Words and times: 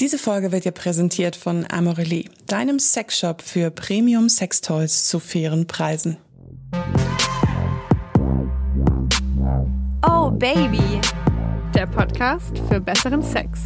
Diese 0.00 0.16
Folge 0.16 0.52
wird 0.52 0.64
dir 0.64 0.70
präsentiert 0.70 1.34
von 1.34 1.66
Amorelie, 1.68 2.30
deinem 2.46 2.78
Sexshop 2.78 3.42
für 3.42 3.72
Premium 3.72 4.28
Sextoys 4.28 5.06
zu 5.06 5.18
fairen 5.18 5.66
Preisen. 5.66 6.18
Oh 10.06 10.30
Baby, 10.30 11.00
der 11.74 11.88
Podcast 11.88 12.56
für 12.68 12.80
besseren 12.80 13.24
Sex. 13.24 13.58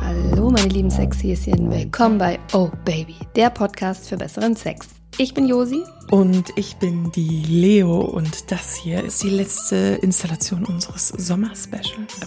Hallo 0.00 0.50
meine 0.50 0.68
lieben 0.68 0.90
Sexhäschen, 0.90 1.70
willkommen 1.70 2.16
bei 2.16 2.38
Oh 2.54 2.70
Baby, 2.86 3.16
der 3.34 3.50
Podcast 3.50 4.08
für 4.08 4.16
besseren 4.16 4.56
Sex. 4.56 4.86
Ich 5.18 5.34
bin 5.34 5.46
Josi. 5.46 5.82
Und 6.10 6.50
ich 6.56 6.76
bin 6.76 7.12
die 7.12 7.42
Leo 7.42 8.00
und 8.00 8.50
das 8.50 8.74
hier 8.74 9.04
ist 9.04 9.22
die 9.22 9.28
letzte 9.28 9.98
Installation 10.00 10.64
unseres 10.64 11.08
Sommerspecials. 11.08 12.20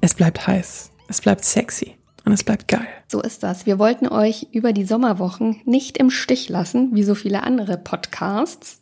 Es 0.00 0.14
bleibt 0.14 0.46
heiß, 0.46 0.92
es 1.08 1.20
bleibt 1.20 1.44
sexy 1.44 1.96
und 2.24 2.32
es 2.32 2.44
bleibt 2.44 2.68
geil. 2.68 2.86
So 3.08 3.20
ist 3.20 3.42
das. 3.42 3.66
Wir 3.66 3.78
wollten 3.78 4.06
euch 4.06 4.46
über 4.52 4.72
die 4.72 4.84
Sommerwochen 4.84 5.60
nicht 5.64 5.98
im 5.98 6.10
Stich 6.10 6.48
lassen, 6.48 6.94
wie 6.94 7.02
so 7.02 7.14
viele 7.14 7.42
andere 7.42 7.76
Podcasts. 7.76 8.80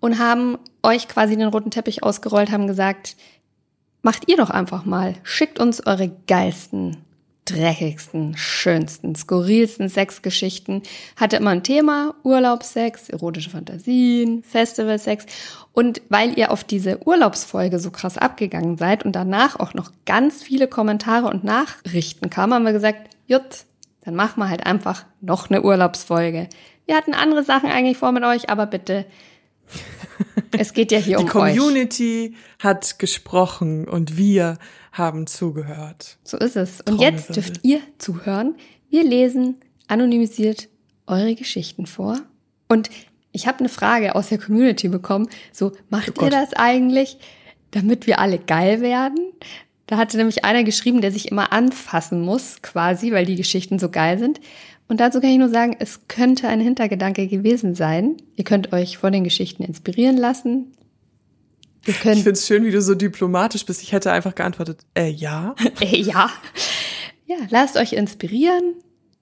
Und 0.00 0.18
haben 0.18 0.58
euch 0.82 1.08
quasi 1.08 1.36
den 1.36 1.48
roten 1.48 1.70
Teppich 1.70 2.02
ausgerollt, 2.02 2.52
haben 2.52 2.66
gesagt, 2.66 3.16
macht 4.02 4.28
ihr 4.28 4.36
doch 4.36 4.50
einfach 4.50 4.84
mal. 4.84 5.14
Schickt 5.24 5.58
uns 5.58 5.84
eure 5.86 6.10
geilsten 6.26 6.98
dreckigsten, 7.46 8.36
schönsten, 8.36 9.14
skurrilsten 9.14 9.88
Sexgeschichten. 9.88 10.82
Hatte 11.16 11.36
immer 11.36 11.50
ein 11.50 11.62
Thema, 11.62 12.14
Urlaubssex, 12.22 13.08
erotische 13.08 13.50
Fantasien, 13.50 14.42
Festivalsex. 14.42 15.24
Und 15.72 16.02
weil 16.08 16.38
ihr 16.38 16.50
auf 16.50 16.64
diese 16.64 17.06
Urlaubsfolge 17.06 17.78
so 17.78 17.90
krass 17.90 18.18
abgegangen 18.18 18.76
seid 18.76 19.04
und 19.04 19.12
danach 19.12 19.58
auch 19.58 19.74
noch 19.74 19.92
ganz 20.04 20.42
viele 20.42 20.68
Kommentare 20.68 21.28
und 21.28 21.44
Nachrichten 21.44 22.28
kamen, 22.28 22.54
haben 22.54 22.64
wir 22.64 22.72
gesagt, 22.72 23.10
jut, 23.26 23.64
dann 24.04 24.14
machen 24.14 24.40
wir 24.40 24.48
halt 24.48 24.66
einfach 24.66 25.04
noch 25.20 25.48
eine 25.48 25.62
Urlaubsfolge. 25.62 26.48
Wir 26.86 26.96
hatten 26.96 27.14
andere 27.14 27.42
Sachen 27.42 27.70
eigentlich 27.70 27.96
vor 27.96 28.12
mit 28.12 28.24
euch, 28.24 28.50
aber 28.50 28.66
bitte 28.66 29.04
es 30.58 30.72
geht 30.72 30.92
ja 30.92 30.98
hier 30.98 31.18
Die 31.18 31.24
um 31.24 31.28
Community 31.28 32.34
euch. 32.34 32.64
hat 32.64 32.98
gesprochen 32.98 33.88
und 33.88 34.16
wir 34.16 34.58
haben 34.92 35.26
zugehört. 35.26 36.18
So 36.24 36.38
ist 36.38 36.56
es. 36.56 36.80
Und 36.80 37.00
jetzt 37.00 37.36
dürft 37.36 37.64
ihr 37.64 37.80
zuhören. 37.98 38.54
Wir 38.88 39.04
lesen 39.04 39.56
anonymisiert 39.88 40.68
eure 41.06 41.34
Geschichten 41.34 41.86
vor. 41.86 42.18
Und 42.68 42.90
ich 43.32 43.46
habe 43.46 43.60
eine 43.60 43.68
Frage 43.68 44.14
aus 44.14 44.30
der 44.30 44.38
Community 44.38 44.88
bekommen. 44.88 45.28
So, 45.52 45.72
macht 45.90 46.18
oh 46.18 46.24
ihr 46.24 46.30
das 46.30 46.54
eigentlich, 46.54 47.18
damit 47.70 48.06
wir 48.06 48.18
alle 48.18 48.38
geil 48.38 48.80
werden? 48.80 49.18
Da 49.86 49.98
hatte 49.98 50.16
nämlich 50.16 50.44
einer 50.44 50.64
geschrieben, 50.64 51.00
der 51.00 51.12
sich 51.12 51.30
immer 51.30 51.52
anfassen 51.52 52.20
muss, 52.20 52.62
quasi, 52.62 53.12
weil 53.12 53.26
die 53.26 53.36
Geschichten 53.36 53.78
so 53.78 53.88
geil 53.88 54.18
sind. 54.18 54.40
Und 54.88 55.00
dazu 55.00 55.20
kann 55.20 55.30
ich 55.30 55.38
nur 55.38 55.48
sagen, 55.48 55.76
es 55.78 56.06
könnte 56.08 56.48
ein 56.48 56.60
Hintergedanke 56.60 57.26
gewesen 57.26 57.74
sein. 57.74 58.16
Ihr 58.36 58.44
könnt 58.44 58.72
euch 58.72 58.98
von 58.98 59.12
den 59.12 59.24
Geschichten 59.24 59.62
inspirieren 59.64 60.16
lassen. 60.16 60.72
Ihr 61.86 61.94
könnt 61.94 62.18
ich 62.18 62.24
finde 62.24 62.38
es 62.38 62.46
schön, 62.46 62.64
wie 62.64 62.70
du 62.70 62.80
so 62.80 62.94
diplomatisch 62.94 63.66
bist. 63.66 63.82
Ich 63.82 63.92
hätte 63.92 64.12
einfach 64.12 64.34
geantwortet, 64.34 64.80
äh, 64.94 65.08
ja. 65.08 65.54
äh, 65.80 65.96
ja. 65.96 66.30
Ja, 67.26 67.36
lasst 67.50 67.76
euch 67.76 67.92
inspirieren. 67.92 68.74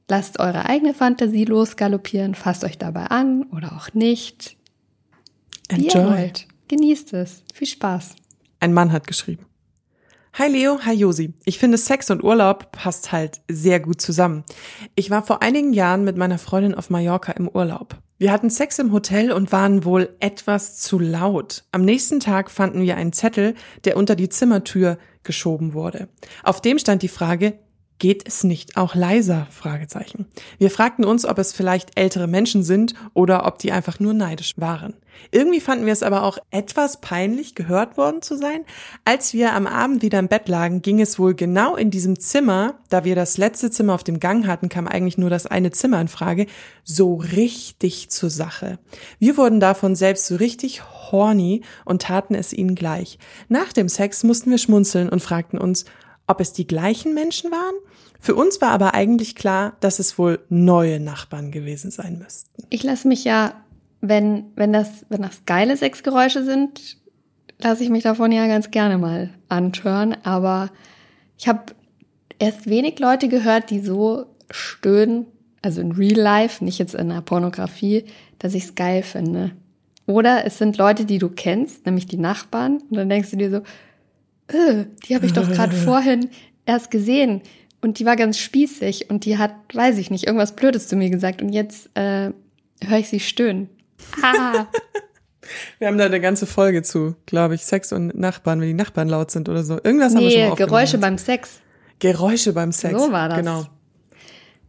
Lasst 0.08 0.38
eure 0.38 0.66
eigene 0.66 0.92
Fantasie 0.92 1.46
losgaloppieren. 1.46 2.34
Fasst 2.34 2.62
euch 2.64 2.76
dabei 2.76 3.06
an 3.06 3.44
oder 3.44 3.74
auch 3.74 3.94
nicht. 3.94 4.56
Enjoy. 5.68 5.94
Wie 5.94 5.98
ihr 5.98 6.10
wollt. 6.10 6.46
Genießt 6.68 7.14
es. 7.14 7.42
Viel 7.54 7.66
Spaß. 7.66 8.16
Ein 8.60 8.74
Mann 8.74 8.92
hat 8.92 9.06
geschrieben. 9.06 9.46
Hi 10.36 10.48
Leo, 10.48 10.80
hi 10.84 10.94
Josi. 10.94 11.32
Ich 11.44 11.60
finde 11.60 11.78
Sex 11.78 12.10
und 12.10 12.24
Urlaub 12.24 12.72
passt 12.72 13.12
halt 13.12 13.40
sehr 13.48 13.78
gut 13.78 14.00
zusammen. 14.00 14.42
Ich 14.96 15.08
war 15.08 15.24
vor 15.24 15.42
einigen 15.42 15.72
Jahren 15.72 16.02
mit 16.02 16.16
meiner 16.16 16.38
Freundin 16.38 16.74
auf 16.74 16.90
Mallorca 16.90 17.30
im 17.30 17.46
Urlaub. 17.46 17.98
Wir 18.18 18.32
hatten 18.32 18.50
Sex 18.50 18.80
im 18.80 18.90
Hotel 18.90 19.30
und 19.30 19.52
waren 19.52 19.84
wohl 19.84 20.16
etwas 20.18 20.80
zu 20.80 20.98
laut. 20.98 21.62
Am 21.70 21.84
nächsten 21.84 22.18
Tag 22.18 22.50
fanden 22.50 22.82
wir 22.82 22.96
einen 22.96 23.12
Zettel, 23.12 23.54
der 23.84 23.96
unter 23.96 24.16
die 24.16 24.28
Zimmertür 24.28 24.98
geschoben 25.22 25.72
wurde. 25.72 26.08
Auf 26.42 26.60
dem 26.60 26.80
stand 26.80 27.02
die 27.02 27.08
Frage, 27.08 27.56
Geht 27.98 28.26
es 28.26 28.44
nicht 28.44 28.76
auch 28.76 28.94
leiser? 28.94 29.46
Fragezeichen. 29.50 30.26
Wir 30.58 30.70
fragten 30.70 31.04
uns, 31.04 31.24
ob 31.24 31.38
es 31.38 31.52
vielleicht 31.52 31.98
ältere 31.98 32.26
Menschen 32.26 32.64
sind 32.64 32.94
oder 33.14 33.46
ob 33.46 33.58
die 33.58 33.72
einfach 33.72 34.00
nur 34.00 34.14
neidisch 34.14 34.54
waren. 34.56 34.94
Irgendwie 35.30 35.60
fanden 35.60 35.86
wir 35.86 35.92
es 35.92 36.02
aber 36.02 36.24
auch 36.24 36.38
etwas 36.50 37.00
peinlich, 37.00 37.54
gehört 37.54 37.96
worden 37.96 38.20
zu 38.20 38.36
sein. 38.36 38.64
Als 39.04 39.32
wir 39.32 39.52
am 39.52 39.66
Abend 39.66 40.02
wieder 40.02 40.18
im 40.18 40.28
Bett 40.28 40.48
lagen, 40.48 40.82
ging 40.82 41.00
es 41.00 41.18
wohl 41.18 41.34
genau 41.34 41.76
in 41.76 41.90
diesem 41.90 42.18
Zimmer, 42.18 42.74
da 42.88 43.04
wir 43.04 43.14
das 43.14 43.38
letzte 43.38 43.70
Zimmer 43.70 43.94
auf 43.94 44.04
dem 44.04 44.20
Gang 44.20 44.46
hatten, 44.46 44.68
kam 44.68 44.88
eigentlich 44.88 45.16
nur 45.16 45.30
das 45.30 45.46
eine 45.46 45.70
Zimmer 45.70 46.00
in 46.00 46.08
Frage, 46.08 46.46
so 46.82 47.14
richtig 47.14 48.10
zur 48.10 48.30
Sache. 48.30 48.78
Wir 49.18 49.36
wurden 49.36 49.60
davon 49.60 49.94
selbst 49.94 50.26
so 50.26 50.36
richtig 50.36 50.82
horny 50.84 51.62
und 51.84 52.02
taten 52.02 52.34
es 52.34 52.52
ihnen 52.52 52.74
gleich. 52.74 53.18
Nach 53.48 53.72
dem 53.72 53.88
Sex 53.88 54.24
mussten 54.24 54.50
wir 54.50 54.58
schmunzeln 54.58 55.08
und 55.08 55.22
fragten 55.22 55.58
uns, 55.58 55.84
ob 56.26 56.40
es 56.40 56.52
die 56.52 56.66
gleichen 56.66 57.14
Menschen 57.14 57.50
waren? 57.50 57.74
Für 58.20 58.34
uns 58.34 58.60
war 58.60 58.70
aber 58.70 58.94
eigentlich 58.94 59.34
klar, 59.34 59.76
dass 59.80 59.98
es 59.98 60.18
wohl 60.18 60.40
neue 60.48 61.00
Nachbarn 61.00 61.50
gewesen 61.50 61.90
sein 61.90 62.18
müssten. 62.18 62.64
Ich 62.70 62.82
lasse 62.82 63.06
mich 63.06 63.24
ja, 63.24 63.64
wenn, 64.00 64.46
wenn 64.54 64.72
das, 64.72 65.06
wenn 65.08 65.22
das 65.22 65.44
geile 65.44 65.76
Sexgeräusche 65.76 66.44
sind, 66.44 66.98
lasse 67.58 67.84
ich 67.84 67.90
mich 67.90 68.02
davon 68.02 68.32
ja 68.32 68.46
ganz 68.46 68.70
gerne 68.70 68.98
mal 68.98 69.30
antören. 69.48 70.16
Aber 70.24 70.70
ich 71.38 71.48
habe 71.48 71.74
erst 72.38 72.66
wenig 72.66 72.98
Leute 72.98 73.28
gehört, 73.28 73.70
die 73.70 73.80
so 73.80 74.26
stöhnen, 74.50 75.26
also 75.62 75.80
in 75.80 75.92
Real 75.92 76.18
Life, 76.18 76.64
nicht 76.64 76.78
jetzt 76.78 76.94
in 76.94 77.08
der 77.08 77.20
Pornografie, 77.20 78.04
dass 78.38 78.54
ich 78.54 78.64
es 78.64 78.74
geil 78.74 79.02
finde. 79.02 79.52
Oder 80.06 80.44
es 80.44 80.58
sind 80.58 80.76
Leute, 80.76 81.06
die 81.06 81.18
du 81.18 81.30
kennst, 81.30 81.86
nämlich 81.86 82.06
die 82.06 82.18
Nachbarn, 82.18 82.82
und 82.90 82.96
dann 82.96 83.08
denkst 83.08 83.30
du 83.30 83.36
dir 83.36 83.50
so, 83.50 83.60
öh, 84.52 84.84
die 85.06 85.14
habe 85.14 85.26
ich 85.26 85.32
doch 85.32 85.48
gerade 85.50 85.74
vorhin 85.84 86.28
erst 86.66 86.90
gesehen 86.90 87.42
und 87.80 87.98
die 87.98 88.06
war 88.06 88.16
ganz 88.16 88.38
spießig 88.38 89.10
und 89.10 89.24
die 89.24 89.38
hat, 89.38 89.54
weiß 89.72 89.98
ich 89.98 90.10
nicht, 90.10 90.26
irgendwas 90.26 90.56
Blödes 90.56 90.88
zu 90.88 90.96
mir 90.96 91.10
gesagt 91.10 91.42
und 91.42 91.50
jetzt 91.50 91.90
äh, 91.94 92.30
höre 92.82 92.98
ich 92.98 93.08
sie 93.08 93.20
stöhnen. 93.20 93.68
Ah. 94.22 94.66
Wir 95.78 95.88
haben 95.88 95.98
da 95.98 96.06
eine 96.06 96.20
ganze 96.20 96.46
Folge 96.46 96.82
zu, 96.82 97.16
glaube 97.26 97.54
ich, 97.54 97.66
Sex 97.66 97.92
und 97.92 98.14
Nachbarn, 98.18 98.62
wenn 98.62 98.68
die 98.68 98.74
Nachbarn 98.74 99.08
laut 99.08 99.30
sind 99.30 99.50
oder 99.50 99.62
so. 99.62 99.74
Irgendwas 99.74 100.14
nee, 100.14 100.20
haben 100.20 100.24
wir 100.24 100.30
schon 100.30 100.48
mal 100.48 100.54
Geräusche 100.56 100.98
beim 100.98 101.18
Sex. 101.18 101.60
Geräusche 101.98 102.54
beim 102.54 102.72
Sex. 102.72 102.98
So 102.98 103.12
war 103.12 103.28
das. 103.28 103.38
Genau. 103.38 103.66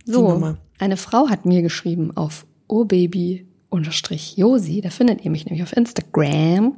So, 0.03 0.57
eine 0.79 0.97
Frau 0.97 1.29
hat 1.29 1.45
mir 1.45 1.61
geschrieben 1.61 2.15
auf 2.15 2.45
obaby 2.67 3.47
unterstrich 3.69 4.37
Josi, 4.37 4.81
da 4.81 4.89
findet 4.89 5.23
ihr 5.23 5.31
mich 5.31 5.45
nämlich 5.45 5.63
auf 5.63 5.75
Instagram. 5.75 6.77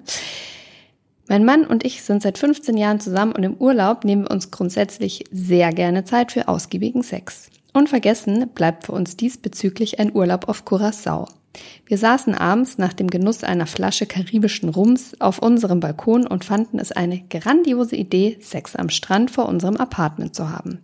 Mein 1.30 1.44
Mann 1.44 1.66
und 1.66 1.84
ich 1.84 2.04
sind 2.04 2.22
seit 2.22 2.38
15 2.38 2.78
Jahren 2.78 3.02
zusammen 3.02 3.34
und 3.34 3.44
im 3.44 3.56
Urlaub 3.56 4.06
nehmen 4.06 4.24
wir 4.24 4.32
uns 4.32 4.50
grundsätzlich 4.50 5.26
sehr 5.30 5.74
gerne 5.74 6.06
Zeit 6.06 6.32
für 6.32 6.48
ausgiebigen 6.48 7.04
Sex. 7.04 7.50
Unvergessen 7.74 8.50
bleibt 8.56 8.86
für 8.86 8.94
uns 8.94 9.18
diesbezüglich 9.18 10.00
ein 10.00 10.16
Urlaub 10.16 10.48
auf 10.48 10.64
Curacao. 10.64 11.28
Wir 11.86 11.98
saßen 11.98 12.36
abends 12.36 12.78
nach 12.78 12.94
dem 12.94 13.10
Genuss 13.10 13.44
einer 13.44 13.68
Flasche 13.68 14.06
karibischen 14.06 14.70
Rums 14.70 15.20
auf 15.20 15.40
unserem 15.40 15.80
Balkon 15.80 16.28
und 16.28 16.46
fanden 16.46 16.80
es 16.80 16.92
eine 16.92 17.22
grandiose 17.30 17.96
Idee, 17.96 18.38
Sex 18.42 18.76
am 18.76 18.90
Strand 18.90 19.32
vor 19.32 19.48
unserem 19.48 19.78
Apartment 19.78 20.36
zu 20.36 20.50
haben. 20.50 20.80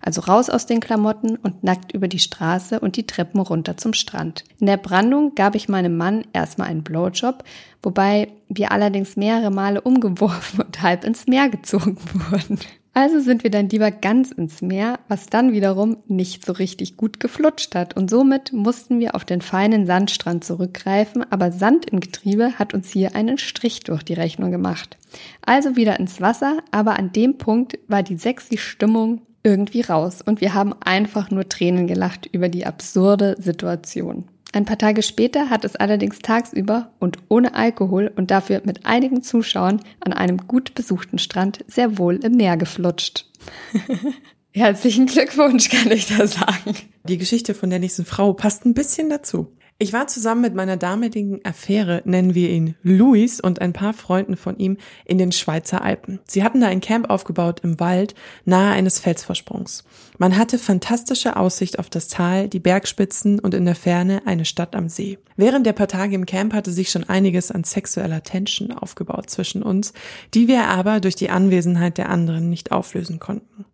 Also 0.00 0.20
raus 0.20 0.50
aus 0.50 0.66
den 0.66 0.80
Klamotten 0.80 1.36
und 1.36 1.64
nackt 1.64 1.92
über 1.92 2.06
die 2.06 2.18
Straße 2.18 2.78
und 2.78 2.96
die 2.96 3.06
Treppen 3.06 3.40
runter 3.40 3.76
zum 3.76 3.92
Strand. 3.92 4.44
In 4.60 4.66
der 4.66 4.76
Brandung 4.76 5.34
gab 5.34 5.54
ich 5.54 5.68
meinem 5.68 5.96
Mann 5.96 6.24
erstmal 6.32 6.68
einen 6.68 6.84
Blowjob, 6.84 7.42
wobei 7.82 8.28
wir 8.48 8.70
allerdings 8.70 9.16
mehrere 9.16 9.50
Male 9.50 9.80
umgeworfen 9.80 10.60
und 10.64 10.82
halb 10.82 11.04
ins 11.04 11.26
Meer 11.26 11.48
gezogen 11.48 11.98
wurden. 12.30 12.60
Also 12.96 13.20
sind 13.20 13.42
wir 13.42 13.50
dann 13.50 13.68
lieber 13.68 13.90
ganz 13.90 14.30
ins 14.30 14.62
Meer, 14.62 14.98
was 15.06 15.26
dann 15.26 15.52
wiederum 15.52 15.98
nicht 16.08 16.46
so 16.46 16.54
richtig 16.54 16.96
gut 16.96 17.20
geflutscht 17.20 17.74
hat. 17.74 17.94
Und 17.94 18.08
somit 18.08 18.54
mussten 18.54 19.00
wir 19.00 19.14
auf 19.14 19.26
den 19.26 19.42
feinen 19.42 19.84
Sandstrand 19.84 20.44
zurückgreifen, 20.44 21.22
aber 21.30 21.52
Sand 21.52 21.90
im 21.90 22.00
Getriebe 22.00 22.54
hat 22.58 22.72
uns 22.72 22.90
hier 22.90 23.14
einen 23.14 23.36
Strich 23.36 23.80
durch 23.80 24.02
die 24.02 24.14
Rechnung 24.14 24.50
gemacht. 24.50 24.96
Also 25.44 25.76
wieder 25.76 26.00
ins 26.00 26.22
Wasser, 26.22 26.56
aber 26.70 26.98
an 26.98 27.12
dem 27.12 27.36
Punkt 27.36 27.78
war 27.86 28.02
die 28.02 28.16
sexy 28.16 28.56
Stimmung 28.56 29.20
irgendwie 29.42 29.82
raus 29.82 30.22
und 30.22 30.40
wir 30.40 30.54
haben 30.54 30.72
einfach 30.80 31.30
nur 31.30 31.50
Tränen 31.50 31.86
gelacht 31.86 32.24
über 32.32 32.48
die 32.48 32.64
absurde 32.64 33.36
Situation. 33.38 34.24
Ein 34.56 34.64
paar 34.64 34.78
Tage 34.78 35.02
später 35.02 35.50
hat 35.50 35.66
es 35.66 35.76
allerdings 35.76 36.20
tagsüber 36.20 36.90
und 36.98 37.18
ohne 37.28 37.54
Alkohol 37.54 38.10
und 38.16 38.30
dafür 38.30 38.62
mit 38.64 38.86
einigen 38.86 39.22
Zuschauern 39.22 39.82
an 40.00 40.14
einem 40.14 40.46
gut 40.46 40.74
besuchten 40.74 41.18
Strand 41.18 41.62
sehr 41.68 41.98
wohl 41.98 42.16
im 42.24 42.36
Meer 42.36 42.56
geflutscht. 42.56 43.26
Herzlichen 44.52 45.04
Glückwunsch, 45.04 45.68
kann 45.68 45.90
ich 45.90 46.06
da 46.06 46.26
sagen. 46.26 46.74
Die 47.04 47.18
Geschichte 47.18 47.52
von 47.52 47.68
der 47.68 47.80
nächsten 47.80 48.06
Frau 48.06 48.32
passt 48.32 48.64
ein 48.64 48.72
bisschen 48.72 49.10
dazu. 49.10 49.52
Ich 49.78 49.92
war 49.92 50.06
zusammen 50.06 50.40
mit 50.40 50.54
meiner 50.54 50.78
damaligen 50.78 51.44
Affäre, 51.44 52.00
nennen 52.06 52.34
wir 52.34 52.48
ihn 52.48 52.76
Luis, 52.82 53.40
und 53.40 53.60
ein 53.60 53.74
paar 53.74 53.92
Freunden 53.92 54.38
von 54.38 54.56
ihm 54.56 54.78
in 55.04 55.18
den 55.18 55.32
Schweizer 55.32 55.82
Alpen. 55.82 56.18
Sie 56.26 56.42
hatten 56.42 56.62
da 56.62 56.68
ein 56.68 56.80
Camp 56.80 57.10
aufgebaut 57.10 57.60
im 57.62 57.78
Wald, 57.78 58.14
nahe 58.46 58.72
eines 58.72 59.00
Felsvorsprungs. 59.00 59.84
Man 60.16 60.38
hatte 60.38 60.58
fantastische 60.58 61.36
Aussicht 61.36 61.78
auf 61.78 61.90
das 61.90 62.08
Tal, 62.08 62.48
die 62.48 62.58
Bergspitzen 62.58 63.38
und 63.38 63.52
in 63.52 63.66
der 63.66 63.74
Ferne 63.74 64.22
eine 64.24 64.46
Stadt 64.46 64.74
am 64.74 64.88
See. 64.88 65.18
Während 65.36 65.66
der 65.66 65.74
paar 65.74 65.88
Tage 65.88 66.14
im 66.14 66.24
Camp 66.24 66.54
hatte 66.54 66.72
sich 66.72 66.88
schon 66.88 67.04
einiges 67.04 67.50
an 67.50 67.62
sexueller 67.62 68.22
Tension 68.22 68.72
aufgebaut 68.72 69.28
zwischen 69.28 69.62
uns, 69.62 69.92
die 70.32 70.48
wir 70.48 70.68
aber 70.68 71.00
durch 71.00 71.16
die 71.16 71.28
Anwesenheit 71.28 71.98
der 71.98 72.08
anderen 72.08 72.48
nicht 72.48 72.72
auflösen 72.72 73.20
konnten. 73.20 73.66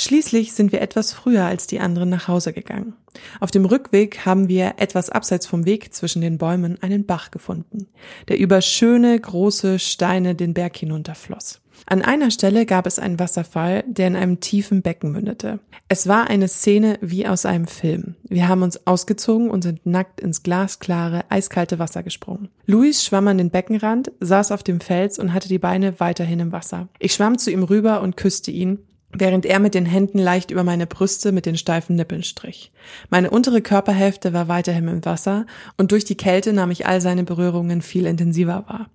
Schließlich 0.00 0.54
sind 0.54 0.72
wir 0.72 0.80
etwas 0.80 1.12
früher 1.12 1.44
als 1.44 1.66
die 1.66 1.78
anderen 1.78 2.08
nach 2.08 2.26
Hause 2.26 2.54
gegangen. 2.54 2.94
Auf 3.38 3.50
dem 3.50 3.66
Rückweg 3.66 4.24
haben 4.24 4.48
wir 4.48 4.76
etwas 4.78 5.10
abseits 5.10 5.46
vom 5.46 5.66
Weg 5.66 5.92
zwischen 5.92 6.22
den 6.22 6.38
Bäumen 6.38 6.82
einen 6.82 7.04
Bach 7.04 7.30
gefunden, 7.30 7.86
der 8.26 8.38
über 8.38 8.62
schöne, 8.62 9.20
große 9.20 9.78
Steine 9.78 10.34
den 10.34 10.54
Berg 10.54 10.78
hinunterfloss. 10.78 11.60
An 11.84 12.00
einer 12.00 12.30
Stelle 12.30 12.64
gab 12.64 12.86
es 12.86 12.98
einen 12.98 13.18
Wasserfall, 13.18 13.84
der 13.86 14.06
in 14.06 14.16
einem 14.16 14.40
tiefen 14.40 14.80
Becken 14.80 15.12
mündete. 15.12 15.60
Es 15.88 16.08
war 16.08 16.30
eine 16.30 16.48
Szene 16.48 16.98
wie 17.02 17.26
aus 17.26 17.44
einem 17.44 17.66
Film. 17.66 18.14
Wir 18.26 18.48
haben 18.48 18.62
uns 18.62 18.86
ausgezogen 18.86 19.50
und 19.50 19.62
sind 19.62 19.84
nackt 19.84 20.20
ins 20.20 20.42
glasklare, 20.42 21.24
eiskalte 21.28 21.78
Wasser 21.78 22.02
gesprungen. 22.02 22.48
Luis 22.64 23.04
schwamm 23.04 23.28
an 23.28 23.36
den 23.36 23.50
Beckenrand, 23.50 24.12
saß 24.20 24.50
auf 24.52 24.62
dem 24.62 24.80
Fels 24.80 25.18
und 25.18 25.34
hatte 25.34 25.48
die 25.48 25.58
Beine 25.58 26.00
weiterhin 26.00 26.40
im 26.40 26.52
Wasser. 26.52 26.88
Ich 26.98 27.12
schwamm 27.12 27.36
zu 27.36 27.50
ihm 27.50 27.64
rüber 27.64 28.00
und 28.00 28.16
küsste 28.16 28.50
ihn, 28.50 28.78
während 29.12 29.44
er 29.44 29.58
mit 29.58 29.74
den 29.74 29.86
Händen 29.86 30.18
leicht 30.18 30.50
über 30.50 30.64
meine 30.64 30.86
Brüste 30.86 31.32
mit 31.32 31.46
den 31.46 31.56
steifen 31.56 31.96
Nippeln 31.96 32.22
strich. 32.22 32.72
Meine 33.08 33.30
untere 33.30 33.60
Körperhälfte 33.60 34.32
war 34.32 34.48
weiterhin 34.48 34.88
im 34.88 35.04
Wasser 35.04 35.46
und 35.76 35.92
durch 35.92 36.04
die 36.04 36.16
Kälte 36.16 36.52
nahm 36.52 36.70
ich 36.70 36.86
all 36.86 37.00
seine 37.00 37.24
Berührungen 37.24 37.82
viel 37.82 38.06
intensiver 38.06 38.64
wahr. 38.68 38.90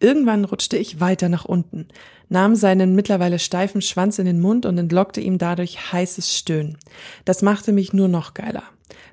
Irgendwann 0.00 0.44
rutschte 0.44 0.76
ich 0.76 1.00
weiter 1.00 1.28
nach 1.28 1.44
unten, 1.44 1.88
nahm 2.28 2.54
seinen 2.54 2.94
mittlerweile 2.94 3.38
steifen 3.38 3.82
Schwanz 3.82 4.18
in 4.18 4.26
den 4.26 4.40
Mund 4.40 4.66
und 4.66 4.78
entlockte 4.78 5.20
ihm 5.20 5.38
dadurch 5.38 5.92
heißes 5.92 6.36
Stöhnen. 6.36 6.78
Das 7.24 7.42
machte 7.42 7.72
mich 7.72 7.92
nur 7.92 8.08
noch 8.08 8.34
geiler. 8.34 8.64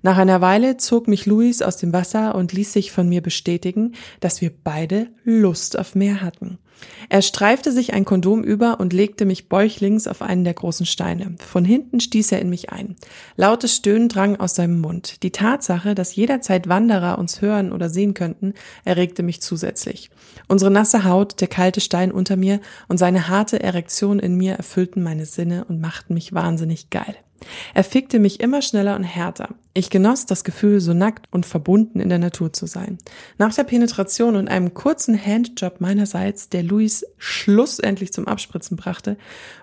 Nach 0.01 0.17
einer 0.17 0.39
Weile 0.39 0.77
zog 0.77 1.07
mich 1.07 1.25
Luis 1.25 1.61
aus 1.61 1.77
dem 1.77 1.91
Wasser 1.91 2.35
und 2.35 2.53
ließ 2.53 2.71
sich 2.71 2.91
von 2.91 3.09
mir 3.09 3.21
bestätigen, 3.21 3.93
dass 4.19 4.39
wir 4.39 4.51
beide 4.63 5.07
Lust 5.23 5.77
auf 5.77 5.95
mehr 5.95 6.21
hatten. 6.21 6.59
Er 7.09 7.21
streifte 7.21 7.71
sich 7.71 7.93
ein 7.93 8.05
Kondom 8.05 8.43
über 8.43 8.79
und 8.79 8.93
legte 8.93 9.25
mich 9.25 9.49
bäuchlings 9.49 10.07
auf 10.07 10.21
einen 10.21 10.43
der 10.43 10.53
großen 10.53 10.85
Steine. 10.85 11.35
Von 11.45 11.65
hinten 11.65 11.99
stieß 11.99 12.31
er 12.31 12.39
in 12.39 12.49
mich 12.49 12.71
ein. 12.71 12.95
Lautes 13.35 13.75
Stöhnen 13.75 14.09
drang 14.09 14.37
aus 14.37 14.55
seinem 14.55 14.81
Mund. 14.81 15.23
Die 15.23 15.31
Tatsache, 15.31 15.95
dass 15.95 16.15
jederzeit 16.15 16.67
Wanderer 16.67 17.17
uns 17.19 17.41
hören 17.41 17.71
oder 17.71 17.89
sehen 17.89 18.13
könnten, 18.13 18.53
erregte 18.83 19.23
mich 19.23 19.41
zusätzlich. 19.41 20.09
Unsere 20.47 20.71
nasse 20.71 21.03
Haut, 21.03 21.41
der 21.41 21.47
kalte 21.47 21.81
Stein 21.81 22.11
unter 22.11 22.35
mir 22.35 22.59
und 22.87 22.97
seine 22.97 23.27
harte 23.27 23.61
Erektion 23.61 24.19
in 24.19 24.35
mir 24.35 24.55
erfüllten 24.55 25.03
meine 25.03 25.25
Sinne 25.25 25.65
und 25.65 25.81
machten 25.81 26.13
mich 26.13 26.33
wahnsinnig 26.33 26.89
geil. 26.89 27.15
Er 27.73 27.83
fickte 27.83 28.19
mich 28.19 28.39
immer 28.39 28.61
schneller 28.61 28.95
und 28.95 29.03
härter. 29.03 29.49
Ich 29.73 29.89
genoss 29.89 30.25
das 30.25 30.43
Gefühl, 30.43 30.79
so 30.79 30.93
nackt 30.93 31.27
und 31.31 31.45
verbunden 31.45 31.99
in 31.99 32.09
der 32.09 32.17
Natur 32.17 32.53
zu 32.53 32.65
sein. 32.65 32.97
Nach 33.37 33.53
der 33.53 33.65
Penetration 33.65 34.35
und 34.35 34.47
einem 34.47 34.73
kurzen 34.73 35.19
Handjob 35.19 35.81
meinerseits, 35.81 36.49
der 36.49 36.63
Luis 36.63 37.05
schlussendlich 37.17 38.13
zum 38.13 38.27
Abspritzen 38.27 38.77
brachte, 38.77 39.17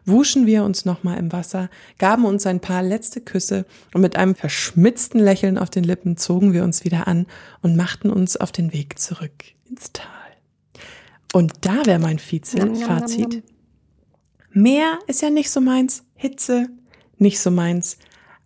wuschen 0.05 0.47
wir 0.47 0.65
uns 0.65 0.85
nochmal 0.85 1.19
im 1.19 1.33
Wasser, 1.33 1.71
gaben 1.99 2.25
uns 2.25 2.47
ein 2.47 2.61
paar 2.61 2.83
letzte 2.83 3.21
Küsse 3.21 3.65
und 3.95 4.03
mit 4.03 4.17
einem 4.17 4.35
verschmitzten 4.35 5.19
Lächeln 5.19 5.57
auf 5.57 5.71
den 5.71 5.85
Lippen 5.85 6.17
zogen 6.17 6.53
wir 6.53 6.65
uns 6.65 6.85
wieder 6.85 7.09
an 7.09 7.27
und 7.63 7.77
machten 7.77 8.11
uns 8.11 8.37
auf 8.37 8.53
den 8.53 8.73
Weg 8.73 8.99
zurück 8.99 9.33
ins 9.69 9.93
Tal. 9.93 10.07
Und 11.33 11.53
da 11.63 11.87
wäre 11.87 11.99
mein 11.99 12.19
Vize, 12.19 12.75
Fazit. 12.77 13.43
Meer 14.53 14.99
ist 15.07 15.23
ja 15.23 15.31
nicht 15.31 15.51
so 15.51 15.63
meins, 15.63 16.05
Hitze, 16.15 16.69
nicht 17.23 17.41
so 17.41 17.51
meins. 17.51 17.97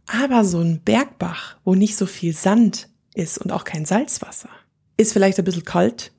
Aber 0.06 0.44
so 0.44 0.60
ein 0.60 0.80
Bergbach, 0.84 1.56
wo 1.64 1.74
nicht 1.74 1.96
so 1.96 2.06
viel 2.06 2.32
Sand 2.32 2.88
ist 3.14 3.38
und 3.38 3.50
auch 3.50 3.64
kein 3.64 3.84
Salzwasser, 3.84 4.50
ist 4.96 5.12
vielleicht 5.12 5.38
ein 5.38 5.44
bisschen 5.44 5.64
kalt, 5.64 6.12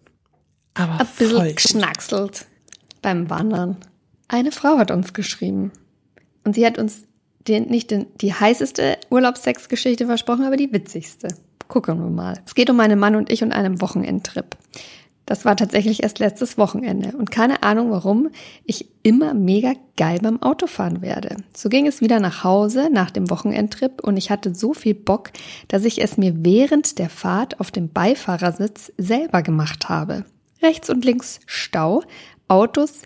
aber 0.73 0.99
ein 0.99 1.07
bisschen 1.17 1.37
voll 1.37 1.53
geschnackselt 1.53 2.45
beim 3.01 3.29
Wandern. 3.29 3.77
Eine 4.27 4.51
Frau 4.51 4.77
hat 4.77 4.91
uns 4.91 5.13
geschrieben 5.13 5.71
und 6.43 6.55
sie 6.55 6.65
hat 6.65 6.77
uns 6.77 7.03
den, 7.47 7.67
nicht 7.67 7.91
den, 7.91 8.07
die 8.19 8.33
heißeste 8.33 8.97
Urlaubssexgeschichte 9.09 10.05
versprochen, 10.05 10.43
aber 10.43 10.57
die 10.57 10.71
witzigste. 10.73 11.29
Gucken 11.69 11.99
wir 11.99 12.09
mal. 12.09 12.41
Es 12.45 12.55
geht 12.55 12.69
um 12.69 12.77
meinen 12.77 12.99
Mann 12.99 13.15
und 13.15 13.31
ich 13.31 13.43
und 13.43 13.51
einem 13.51 13.81
Wochenendtrip. 13.81 14.57
Das 15.27 15.43
war 15.43 15.57
tatsächlich 15.57 16.03
erst 16.03 16.19
letztes 16.19 16.57
Wochenende 16.57 17.15
und 17.17 17.31
keine 17.31 17.61
Ahnung 17.61 17.91
warum 17.91 18.29
ich 18.63 18.87
immer 19.03 19.33
mega 19.33 19.73
geil 19.97 20.19
beim 20.23 20.41
Autofahren 20.41 21.01
werde. 21.01 21.35
So 21.53 21.67
ging 21.67 21.85
es 21.85 21.99
wieder 21.99 22.21
nach 22.21 22.45
Hause 22.45 22.89
nach 22.89 23.11
dem 23.11 23.29
Wochenendtrip 23.29 24.01
und 24.01 24.15
ich 24.15 24.31
hatte 24.31 24.55
so 24.55 24.73
viel 24.73 24.95
Bock, 24.95 25.31
dass 25.67 25.83
ich 25.83 26.01
es 26.01 26.17
mir 26.17 26.45
während 26.45 26.97
der 26.97 27.09
Fahrt 27.09 27.59
auf 27.59 27.71
dem 27.71 27.89
Beifahrersitz 27.89 28.93
selber 28.97 29.41
gemacht 29.41 29.89
habe. 29.89 30.23
Rechts 30.63 30.89
und 30.89 31.03
links 31.03 31.41
Stau, 31.45 32.03
Autos 32.47 33.01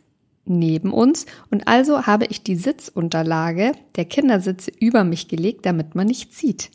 neben 0.46 0.94
uns 0.94 1.26
und 1.50 1.68
also 1.68 2.06
habe 2.06 2.28
ich 2.28 2.44
die 2.44 2.56
Sitzunterlage 2.56 3.72
der 3.96 4.06
Kindersitze 4.06 4.72
über 4.80 5.04
mich 5.04 5.28
gelegt, 5.28 5.66
damit 5.66 5.96
man 5.96 6.06
nicht 6.06 6.36
sieht. 6.36 6.70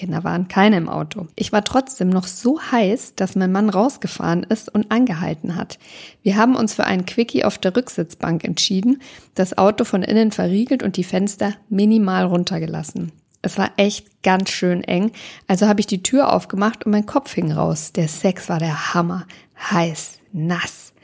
Kinder 0.00 0.24
waren 0.24 0.48
keine 0.48 0.78
im 0.78 0.88
Auto. 0.88 1.26
Ich 1.36 1.52
war 1.52 1.62
trotzdem 1.62 2.08
noch 2.08 2.26
so 2.26 2.58
heiß, 2.58 3.16
dass 3.16 3.36
mein 3.36 3.52
Mann 3.52 3.68
rausgefahren 3.68 4.44
ist 4.44 4.74
und 4.74 4.90
angehalten 4.90 5.56
hat. 5.56 5.78
Wir 6.22 6.36
haben 6.36 6.56
uns 6.56 6.72
für 6.72 6.84
einen 6.84 7.04
Quickie 7.04 7.44
auf 7.44 7.58
der 7.58 7.76
Rücksitzbank 7.76 8.42
entschieden, 8.42 9.02
das 9.34 9.58
Auto 9.58 9.84
von 9.84 10.02
innen 10.02 10.32
verriegelt 10.32 10.82
und 10.82 10.96
die 10.96 11.04
Fenster 11.04 11.52
minimal 11.68 12.24
runtergelassen. 12.24 13.12
Es 13.42 13.58
war 13.58 13.72
echt 13.76 14.22
ganz 14.22 14.48
schön 14.48 14.82
eng, 14.84 15.12
also 15.46 15.68
habe 15.68 15.80
ich 15.80 15.86
die 15.86 16.02
Tür 16.02 16.32
aufgemacht 16.32 16.86
und 16.86 16.92
mein 16.92 17.04
Kopf 17.04 17.34
hing 17.34 17.52
raus. 17.52 17.92
Der 17.92 18.08
Sex 18.08 18.48
war 18.48 18.58
der 18.58 18.94
Hammer. 18.94 19.26
Heiß, 19.70 20.18
nass. 20.32 20.94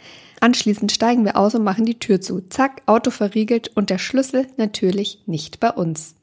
Anschließend 0.40 0.90
steigen 0.90 1.26
wir 1.26 1.36
aus 1.36 1.54
und 1.54 1.64
machen 1.64 1.84
die 1.84 1.98
Tür 1.98 2.22
zu. 2.22 2.40
Zack, 2.48 2.80
Auto 2.86 3.10
verriegelt 3.10 3.76
und 3.76 3.90
der 3.90 3.98
Schlüssel 3.98 4.46
natürlich 4.56 5.22
nicht 5.26 5.60
bei 5.60 5.70
uns. 5.70 6.15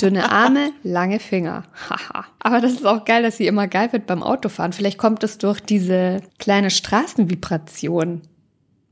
Dünne 0.00 0.30
Arme, 0.30 0.72
lange 0.82 1.20
Finger. 1.20 1.64
Haha. 1.88 2.26
Aber 2.38 2.60
das 2.60 2.72
ist 2.72 2.86
auch 2.86 3.04
geil, 3.04 3.22
dass 3.22 3.36
sie 3.36 3.46
immer 3.46 3.68
geil 3.68 3.92
wird 3.92 4.06
beim 4.06 4.22
Autofahren. 4.22 4.72
Vielleicht 4.72 4.98
kommt 4.98 5.24
es 5.24 5.38
durch 5.38 5.60
diese 5.60 6.20
kleine 6.38 6.70
Straßenvibration. 6.70 8.22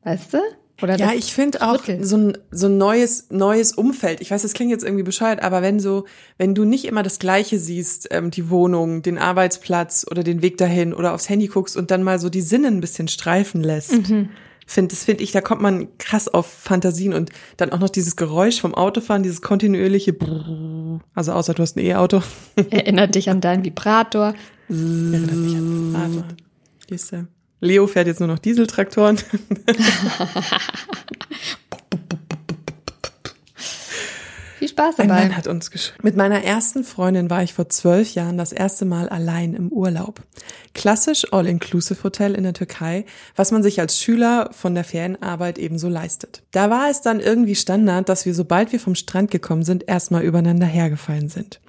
Weißt 0.05 0.35
du? 0.35 0.39
Oder 0.83 0.97
ja, 0.97 1.13
ich 1.13 1.33
finde 1.33 1.63
auch 1.63 1.83
so 2.03 2.17
ein, 2.19 2.39
so 2.51 2.67
ein 2.67 2.77
neues, 2.77 3.29
neues 3.31 3.73
Umfeld. 3.73 4.20
Ich 4.20 4.31
weiß, 4.31 4.43
das 4.43 4.53
klingt 4.53 4.70
jetzt 4.70 4.85
irgendwie 4.85 5.05
bescheuert, 5.05 5.43
aber 5.43 5.63
wenn 5.63 5.81
so, 5.81 6.05
wenn 6.37 6.55
du 6.55 6.65
nicht 6.65 6.85
immer 6.85 7.03
das 7.03 7.19
Gleiche 7.19 7.58
siehst, 7.58 8.08
ähm, 8.11 8.31
die 8.31 8.51
Wohnung, 8.51 9.01
den 9.01 9.17
Arbeitsplatz 9.17 10.05
oder 10.11 10.23
den 10.23 10.43
Weg 10.43 10.58
dahin 10.58 10.93
oder 10.93 11.15
aufs 11.15 11.31
Handy 11.31 11.46
guckst 11.46 11.79
und 11.79 11.91
dann 11.91 12.03
mal 12.03 12.19
so 12.19 12.29
die 12.29 12.43
Sinne 12.43 12.69
ein 12.69 12.81
bisschen 12.81 13.08
streifen 13.08 13.63
lässt, 13.63 14.11
mhm 14.11 14.29
finde, 14.67 14.94
das 14.94 15.05
finde 15.05 15.23
ich, 15.25 15.32
da 15.32 15.41
kommt 15.41 15.63
man 15.63 15.89
krass 15.99 16.29
auf 16.29 16.46
Fantasien 16.46 17.15
und 17.15 17.31
dann 17.56 17.73
auch 17.73 17.79
noch 17.79 17.89
dieses 17.89 18.17
Geräusch 18.17 18.61
vom 18.61 18.75
Autofahren, 18.75 19.23
dieses 19.23 19.43
kontinuierliche 19.43 20.13
Brrr, 20.13 21.01
also 21.15 21.32
außer 21.32 21.55
du 21.55 21.63
hast 21.63 21.77
ein 21.77 21.85
E-Auto. 21.85 22.23
Erinnert 22.70 23.15
dich 23.15 23.31
an 23.31 23.41
deinen 23.41 23.65
Vibrator. 23.65 24.35
Erinnert 24.69 25.31
dich 25.31 25.56
an 25.56 25.93
Vibrator. 25.93 26.25
Siehste. 26.89 27.29
Leo 27.61 27.87
fährt 27.87 28.06
jetzt 28.06 28.20
nur 28.20 28.29
noch 28.29 28.39
Dieseltraktoren. 28.39 29.19
Viel 34.67 34.73
Spaß 34.73 34.96
dabei. 34.96 35.15
Ein 35.15 35.29
Mann 35.29 35.37
hat 35.37 35.46
uns 35.46 35.70
geschrieben. 35.70 36.01
Mit 36.03 36.17
meiner 36.17 36.43
ersten 36.43 36.82
Freundin 36.82 37.31
war 37.31 37.41
ich 37.41 37.55
vor 37.55 37.69
zwölf 37.69 38.15
Jahren 38.15 38.37
das 38.37 38.51
erste 38.51 38.85
Mal 38.85 39.08
allein 39.08 39.55
im 39.55 39.69
Urlaub. 39.69 40.23
Klassisch 40.75 41.32
All-Inclusive-Hotel 41.32 42.35
in 42.35 42.43
der 42.43 42.53
Türkei, 42.53 43.05
was 43.37 43.53
man 43.53 43.63
sich 43.63 43.79
als 43.79 44.01
Schüler 44.01 44.51
von 44.51 44.75
der 44.75 44.82
Ferienarbeit 44.82 45.58
ebenso 45.58 45.89
leistet. 45.89 46.43
Da 46.51 46.69
war 46.69 46.91
es 46.91 47.01
dann 47.01 47.20
irgendwie 47.20 47.55
Standard, 47.55 48.08
dass 48.08 48.27
wir, 48.27 48.35
sobald 48.35 48.73
wir 48.73 48.81
vom 48.81 48.96
Strand 48.96 49.31
gekommen 49.31 49.63
sind, 49.63 49.89
erstmal 49.89 50.25
übereinander 50.25 50.67
hergefallen 50.67 51.29
sind. 51.29 51.61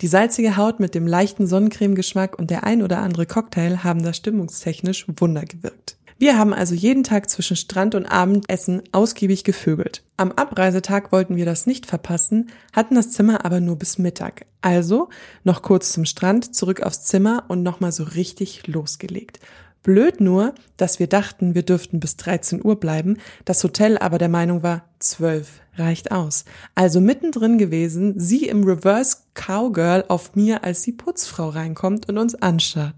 Die 0.00 0.08
salzige 0.08 0.56
Haut 0.56 0.80
mit 0.80 0.94
dem 0.94 1.06
leichten 1.06 1.46
Sonnencreme-Geschmack 1.46 2.38
und 2.38 2.50
der 2.50 2.64
ein 2.64 2.82
oder 2.82 3.00
andere 3.00 3.26
Cocktail 3.26 3.84
haben 3.84 4.02
da 4.02 4.14
stimmungstechnisch 4.14 5.04
Wunder 5.18 5.44
gewirkt. 5.44 5.95
Wir 6.18 6.38
haben 6.38 6.54
also 6.54 6.74
jeden 6.74 7.04
Tag 7.04 7.28
zwischen 7.28 7.56
Strand 7.56 7.94
und 7.94 8.06
Abendessen 8.06 8.82
ausgiebig 8.90 9.44
gevögelt. 9.44 10.02
Am 10.16 10.32
Abreisetag 10.32 11.12
wollten 11.12 11.36
wir 11.36 11.44
das 11.44 11.66
nicht 11.66 11.84
verpassen, 11.84 12.50
hatten 12.72 12.94
das 12.94 13.10
Zimmer 13.10 13.44
aber 13.44 13.60
nur 13.60 13.76
bis 13.76 13.98
Mittag. 13.98 14.46
Also 14.62 15.10
noch 15.44 15.60
kurz 15.60 15.92
zum 15.92 16.06
Strand, 16.06 16.56
zurück 16.56 16.80
aufs 16.82 17.04
Zimmer 17.04 17.44
und 17.48 17.62
nochmal 17.62 17.92
so 17.92 18.02
richtig 18.02 18.66
losgelegt. 18.66 19.40
Blöd 19.82 20.22
nur, 20.22 20.54
dass 20.78 20.98
wir 20.98 21.06
dachten, 21.06 21.54
wir 21.54 21.62
dürften 21.62 22.00
bis 22.00 22.16
13 22.16 22.64
Uhr 22.64 22.80
bleiben, 22.80 23.18
das 23.44 23.62
Hotel 23.62 23.98
aber 23.98 24.16
der 24.16 24.30
Meinung 24.30 24.62
war, 24.62 24.88
12 25.00 25.60
reicht 25.76 26.12
aus. 26.12 26.46
Also 26.74 27.02
mittendrin 27.02 27.58
gewesen, 27.58 28.18
sie 28.18 28.48
im 28.48 28.64
Reverse 28.64 29.18
Cowgirl 29.34 30.06
auf 30.08 30.34
mir, 30.34 30.64
als 30.64 30.80
die 30.80 30.92
Putzfrau 30.92 31.50
reinkommt 31.50 32.08
und 32.08 32.16
uns 32.16 32.34
anschaut. 32.34 32.94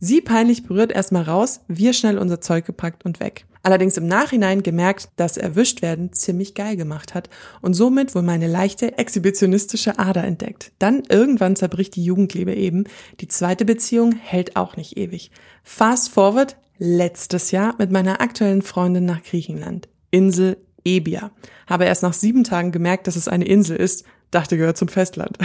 Sie 0.00 0.22
peinlich 0.22 0.64
berührt 0.64 0.92
erstmal 0.92 1.24
raus, 1.24 1.60
wir 1.68 1.92
schnell 1.92 2.16
unser 2.16 2.40
Zeug 2.40 2.64
gepackt 2.64 3.04
und 3.04 3.20
weg. 3.20 3.44
Allerdings 3.62 3.98
im 3.98 4.06
Nachhinein 4.06 4.62
gemerkt, 4.62 5.10
dass 5.16 5.36
erwischt 5.36 5.82
werden 5.82 6.14
ziemlich 6.14 6.54
geil 6.54 6.76
gemacht 6.76 7.14
hat 7.14 7.28
und 7.60 7.74
somit 7.74 8.14
wohl 8.14 8.22
meine 8.22 8.46
leichte 8.46 8.96
exhibitionistische 8.96 9.98
Ader 9.98 10.24
entdeckt. 10.24 10.72
Dann 10.78 11.02
irgendwann 11.10 11.56
zerbricht 11.56 11.94
die 11.96 12.04
Jugendliebe 12.04 12.54
eben. 12.54 12.84
Die 13.20 13.28
zweite 13.28 13.66
Beziehung 13.66 14.12
hält 14.12 14.56
auch 14.56 14.76
nicht 14.76 14.96
ewig. 14.96 15.30
Fast 15.62 16.08
forward 16.08 16.56
letztes 16.78 17.50
Jahr 17.50 17.74
mit 17.76 17.90
meiner 17.90 18.22
aktuellen 18.22 18.62
Freundin 18.62 19.04
nach 19.04 19.22
Griechenland. 19.22 19.88
Insel 20.10 20.56
Ebia. 20.82 21.30
Habe 21.66 21.84
erst 21.84 22.02
nach 22.02 22.14
sieben 22.14 22.44
Tagen 22.44 22.72
gemerkt, 22.72 23.06
dass 23.06 23.16
es 23.16 23.28
eine 23.28 23.44
Insel 23.44 23.76
ist, 23.76 24.04
dachte 24.30 24.56
gehört 24.56 24.78
zum 24.78 24.88
Festland. 24.88 25.36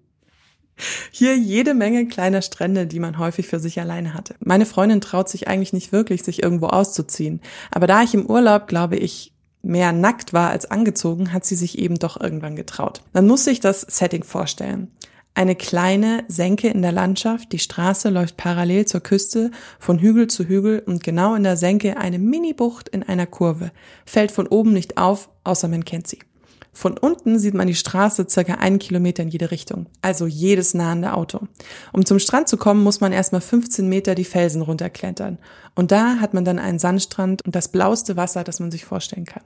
Hier 1.11 1.38
jede 1.38 1.73
Menge 1.73 2.07
kleiner 2.07 2.41
Strände, 2.41 2.88
die 2.88 3.00
man 3.00 3.17
häufig 3.17 3.47
für 3.47 3.59
sich 3.59 3.79
alleine 3.79 4.13
hatte. 4.13 4.35
Meine 4.39 4.65
Freundin 4.65 5.01
traut 5.01 5.29
sich 5.29 5.47
eigentlich 5.47 5.73
nicht 5.73 5.91
wirklich, 5.91 6.23
sich 6.23 6.43
irgendwo 6.43 6.67
auszuziehen. 6.67 7.41
Aber 7.71 7.88
da 7.88 8.01
ich 8.03 8.13
im 8.13 8.25
Urlaub, 8.25 8.67
glaube 8.67 8.97
ich, 8.97 9.33
mehr 9.63 9.91
nackt 9.91 10.33
war 10.33 10.50
als 10.50 10.69
angezogen, 10.69 11.33
hat 11.33 11.45
sie 11.45 11.55
sich 11.55 11.77
eben 11.77 12.00
doch 12.00 12.19
irgendwann 12.19 12.55
getraut. 12.55 13.01
Man 13.13 13.27
muss 13.27 13.43
sich 13.43 13.59
das 13.59 13.81
Setting 13.81 14.23
vorstellen. 14.23 14.91
Eine 15.33 15.55
kleine 15.55 16.25
Senke 16.27 16.67
in 16.67 16.81
der 16.81 16.91
Landschaft, 16.91 17.53
die 17.53 17.59
Straße 17.59 18.09
läuft 18.09 18.35
parallel 18.35 18.85
zur 18.85 19.00
Küste 19.00 19.51
von 19.79 20.00
Hügel 20.00 20.27
zu 20.27 20.45
Hügel 20.45 20.83
und 20.85 21.03
genau 21.03 21.35
in 21.35 21.43
der 21.43 21.55
Senke 21.55 21.95
eine 21.95 22.19
Mini-Bucht 22.19 22.89
in 22.89 23.01
einer 23.03 23.27
Kurve. 23.27 23.71
Fällt 24.05 24.31
von 24.31 24.47
oben 24.47 24.73
nicht 24.73 24.97
auf, 24.97 25.29
außer 25.45 25.69
man 25.69 25.85
kennt 25.85 26.07
sie. 26.07 26.19
Von 26.73 26.97
unten 26.97 27.37
sieht 27.37 27.53
man 27.53 27.67
die 27.67 27.75
Straße 27.75 28.27
circa 28.29 28.55
einen 28.55 28.79
Kilometer 28.79 29.23
in 29.23 29.29
jede 29.29 29.51
Richtung, 29.51 29.87
also 30.01 30.25
jedes 30.25 30.73
nahende 30.73 31.13
Auto. 31.13 31.47
Um 31.91 32.05
zum 32.05 32.17
Strand 32.17 32.47
zu 32.47 32.55
kommen, 32.55 32.81
muss 32.81 33.01
man 33.01 33.11
erstmal 33.11 33.41
15 33.41 33.87
Meter 33.89 34.15
die 34.15 34.23
Felsen 34.23 34.61
runterklettern. 34.61 35.37
Und 35.75 35.91
da 35.91 36.19
hat 36.21 36.33
man 36.33 36.45
dann 36.45 36.59
einen 36.59 36.79
Sandstrand 36.79 37.43
und 37.45 37.55
das 37.55 37.69
blaueste 37.69 38.15
Wasser, 38.15 38.43
das 38.45 38.61
man 38.61 38.71
sich 38.71 38.85
vorstellen 38.85 39.25
kann. 39.25 39.43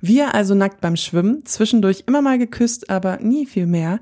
Wir 0.00 0.34
also 0.34 0.54
nackt 0.54 0.80
beim 0.80 0.96
Schwimmen, 0.96 1.44
zwischendurch 1.44 2.04
immer 2.06 2.22
mal 2.22 2.38
geküsst, 2.38 2.90
aber 2.90 3.18
nie 3.18 3.46
viel 3.46 3.66
mehr. 3.66 4.00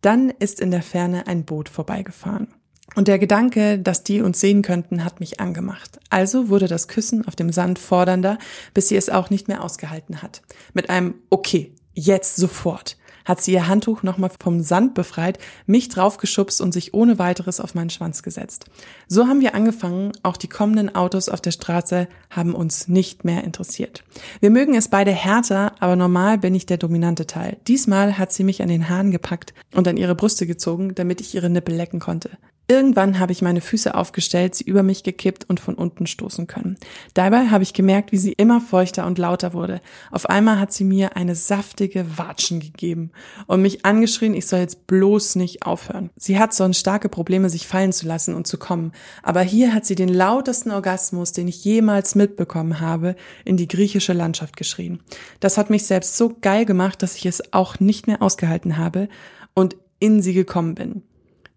Dann 0.00 0.30
ist 0.30 0.60
in 0.60 0.70
der 0.70 0.82
Ferne 0.82 1.26
ein 1.26 1.44
Boot 1.44 1.68
vorbeigefahren. 1.68 2.48
Und 2.94 3.08
der 3.08 3.18
Gedanke, 3.18 3.78
dass 3.78 4.04
die 4.04 4.22
uns 4.22 4.40
sehen 4.40 4.62
könnten, 4.62 5.04
hat 5.04 5.20
mich 5.20 5.38
angemacht. 5.38 6.00
Also 6.08 6.48
wurde 6.48 6.66
das 6.66 6.88
Küssen 6.88 7.28
auf 7.28 7.36
dem 7.36 7.52
Sand 7.52 7.78
fordernder, 7.78 8.38
bis 8.72 8.88
sie 8.88 8.96
es 8.96 9.10
auch 9.10 9.28
nicht 9.28 9.48
mehr 9.48 9.62
ausgehalten 9.62 10.22
hat. 10.22 10.40
Mit 10.72 10.88
einem 10.88 11.16
Okay, 11.28 11.74
jetzt 11.96 12.36
sofort, 12.36 12.96
hat 13.24 13.42
sie 13.42 13.52
ihr 13.52 13.66
Handtuch 13.66 14.04
nochmal 14.04 14.30
vom 14.40 14.62
Sand 14.62 14.94
befreit, 14.94 15.38
mich 15.66 15.88
draufgeschubst 15.88 16.60
und 16.60 16.72
sich 16.72 16.94
ohne 16.94 17.18
weiteres 17.18 17.58
auf 17.58 17.74
meinen 17.74 17.90
Schwanz 17.90 18.22
gesetzt. 18.22 18.66
So 19.08 19.26
haben 19.26 19.40
wir 19.40 19.54
angefangen, 19.54 20.12
auch 20.22 20.36
die 20.36 20.48
kommenden 20.48 20.94
Autos 20.94 21.28
auf 21.28 21.40
der 21.40 21.50
Straße 21.50 22.06
haben 22.30 22.54
uns 22.54 22.86
nicht 22.86 23.24
mehr 23.24 23.42
interessiert. 23.42 24.04
Wir 24.40 24.50
mögen 24.50 24.76
es 24.76 24.88
beide 24.88 25.10
härter, 25.10 25.72
aber 25.80 25.96
normal 25.96 26.38
bin 26.38 26.54
ich 26.54 26.66
der 26.66 26.78
dominante 26.78 27.26
Teil. 27.26 27.56
Diesmal 27.66 28.16
hat 28.16 28.32
sie 28.32 28.44
mich 28.44 28.62
an 28.62 28.68
den 28.68 28.88
Haaren 28.88 29.10
gepackt 29.10 29.54
und 29.74 29.88
an 29.88 29.96
ihre 29.96 30.14
Brüste 30.14 30.46
gezogen, 30.46 30.94
damit 30.94 31.20
ich 31.20 31.34
ihre 31.34 31.50
Nippel 31.50 31.74
lecken 31.74 31.98
konnte. 31.98 32.30
Irgendwann 32.68 33.20
habe 33.20 33.30
ich 33.30 33.42
meine 33.42 33.60
Füße 33.60 33.94
aufgestellt, 33.94 34.56
sie 34.56 34.64
über 34.64 34.82
mich 34.82 35.04
gekippt 35.04 35.48
und 35.48 35.60
von 35.60 35.76
unten 35.76 36.06
stoßen 36.06 36.48
können. 36.48 36.76
Dabei 37.14 37.46
habe 37.46 37.62
ich 37.62 37.74
gemerkt, 37.74 38.10
wie 38.10 38.18
sie 38.18 38.32
immer 38.32 38.60
feuchter 38.60 39.06
und 39.06 39.18
lauter 39.18 39.52
wurde. 39.52 39.80
Auf 40.10 40.28
einmal 40.28 40.58
hat 40.58 40.72
sie 40.72 40.82
mir 40.82 41.16
eine 41.16 41.36
saftige 41.36 42.18
Watschen 42.18 42.58
gegeben 42.58 43.12
und 43.46 43.62
mich 43.62 43.84
angeschrien, 43.84 44.34
ich 44.34 44.48
soll 44.48 44.58
jetzt 44.58 44.88
bloß 44.88 45.36
nicht 45.36 45.62
aufhören. 45.62 46.10
Sie 46.16 46.40
hat 46.40 46.54
sonst 46.54 46.80
starke 46.80 47.08
Probleme, 47.08 47.50
sich 47.50 47.68
fallen 47.68 47.92
zu 47.92 48.06
lassen 48.06 48.34
und 48.34 48.48
zu 48.48 48.58
kommen. 48.58 48.90
Aber 49.22 49.42
hier 49.42 49.72
hat 49.72 49.86
sie 49.86 49.94
den 49.94 50.08
lautesten 50.08 50.72
Orgasmus, 50.72 51.32
den 51.32 51.46
ich 51.46 51.64
jemals 51.64 52.16
mitbekommen 52.16 52.80
habe, 52.80 53.14
in 53.44 53.56
die 53.56 53.68
griechische 53.68 54.12
Landschaft 54.12 54.56
geschrien. 54.56 55.00
Das 55.38 55.56
hat 55.56 55.70
mich 55.70 55.86
selbst 55.86 56.16
so 56.16 56.36
geil 56.40 56.64
gemacht, 56.64 57.00
dass 57.02 57.14
ich 57.16 57.26
es 57.26 57.52
auch 57.52 57.78
nicht 57.78 58.08
mehr 58.08 58.22
ausgehalten 58.22 58.76
habe 58.76 59.08
und 59.54 59.76
in 60.00 60.20
sie 60.20 60.34
gekommen 60.34 60.74
bin. 60.74 61.02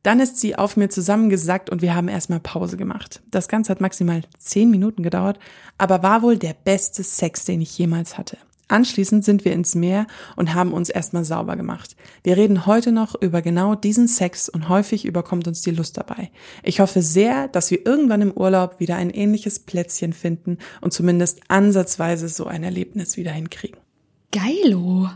Dann 0.04 0.20
ist 0.20 0.38
sie 0.38 0.56
auf 0.56 0.78
mir 0.78 0.90
zusammengesackt 0.90 1.70
und 1.70 1.82
wir 1.82 1.96
haben 1.96 2.08
erstmal 2.08 2.40
Pause 2.40 2.78
gemacht. 2.78 3.22
Das 3.32 3.48
Ganze 3.48 3.72
hat 3.72 3.82
maximal 3.82 4.22
zehn 4.38 4.72
Minuten 4.72 5.04
gedauert, 5.04 5.40
aber 5.78 6.04
war 6.04 6.22
wohl 6.22 6.38
der 6.38 6.56
beste 6.64 7.04
Sex, 7.04 7.46
den 7.46 7.62
ich 7.62 7.78
jemals 7.78 8.18
hatte. 8.18 8.38
Anschließend 8.70 9.26
sind 9.26 9.46
wir 9.46 9.54
ins 9.54 9.74
Meer 9.74 10.06
und 10.36 10.54
haben 10.54 10.74
uns 10.74 10.90
erstmal 10.90 11.26
sauber 11.26 11.56
gemacht. 11.56 11.96
Wir 12.24 12.38
reden 12.38 12.68
heute 12.68 12.92
noch 12.92 13.20
über 13.20 13.42
genau 13.42 13.74
diesen 13.74 14.08
Sex 14.08 14.48
und 14.48 14.70
häufig 14.70 15.06
überkommt 15.06 15.48
uns 15.48 15.62
die 15.62 15.72
Lust 15.72 15.98
dabei. 15.98 16.30
Ich 16.62 16.80
hoffe 16.80 17.02
sehr, 17.02 17.48
dass 17.48 17.72
wir 17.72 17.84
irgendwann 17.84 18.22
im 18.22 18.32
Urlaub 18.32 18.80
wieder 18.80 18.96
ein 18.96 19.10
ähnliches 19.10 19.60
Plätzchen 19.60 20.14
finden 20.14 20.60
und 20.82 20.94
zumindest 20.94 21.42
ansatzweise 21.48 22.30
so 22.30 22.46
ein 22.46 22.64
Erlebnis 22.64 23.18
wieder 23.18 23.32
hinkriegen. 23.32 23.80
Geilo. 24.32 25.10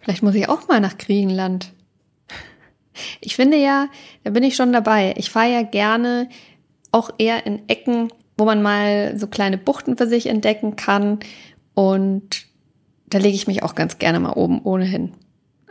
Vielleicht 0.00 0.22
muss 0.22 0.34
ich 0.34 0.50
auch 0.50 0.68
mal 0.68 0.80
nach 0.80 0.98
Griechenland. 0.98 1.72
Ich 3.20 3.36
finde 3.36 3.56
ja, 3.56 3.88
da 4.22 4.30
bin 4.30 4.42
ich 4.42 4.56
schon 4.56 4.72
dabei. 4.72 5.14
Ich 5.16 5.30
fahre 5.30 5.52
ja 5.52 5.62
gerne 5.62 6.28
auch 6.92 7.10
eher 7.18 7.46
in 7.46 7.68
Ecken, 7.68 8.12
wo 8.36 8.44
man 8.44 8.62
mal 8.62 9.18
so 9.18 9.26
kleine 9.26 9.58
Buchten 9.58 9.96
für 9.96 10.06
sich 10.06 10.26
entdecken 10.26 10.76
kann. 10.76 11.18
Und 11.74 12.46
da 13.06 13.18
lege 13.18 13.34
ich 13.34 13.46
mich 13.46 13.62
auch 13.62 13.74
ganz 13.74 13.98
gerne 13.98 14.20
mal 14.20 14.32
oben 14.32 14.62
ohnehin. 14.62 15.12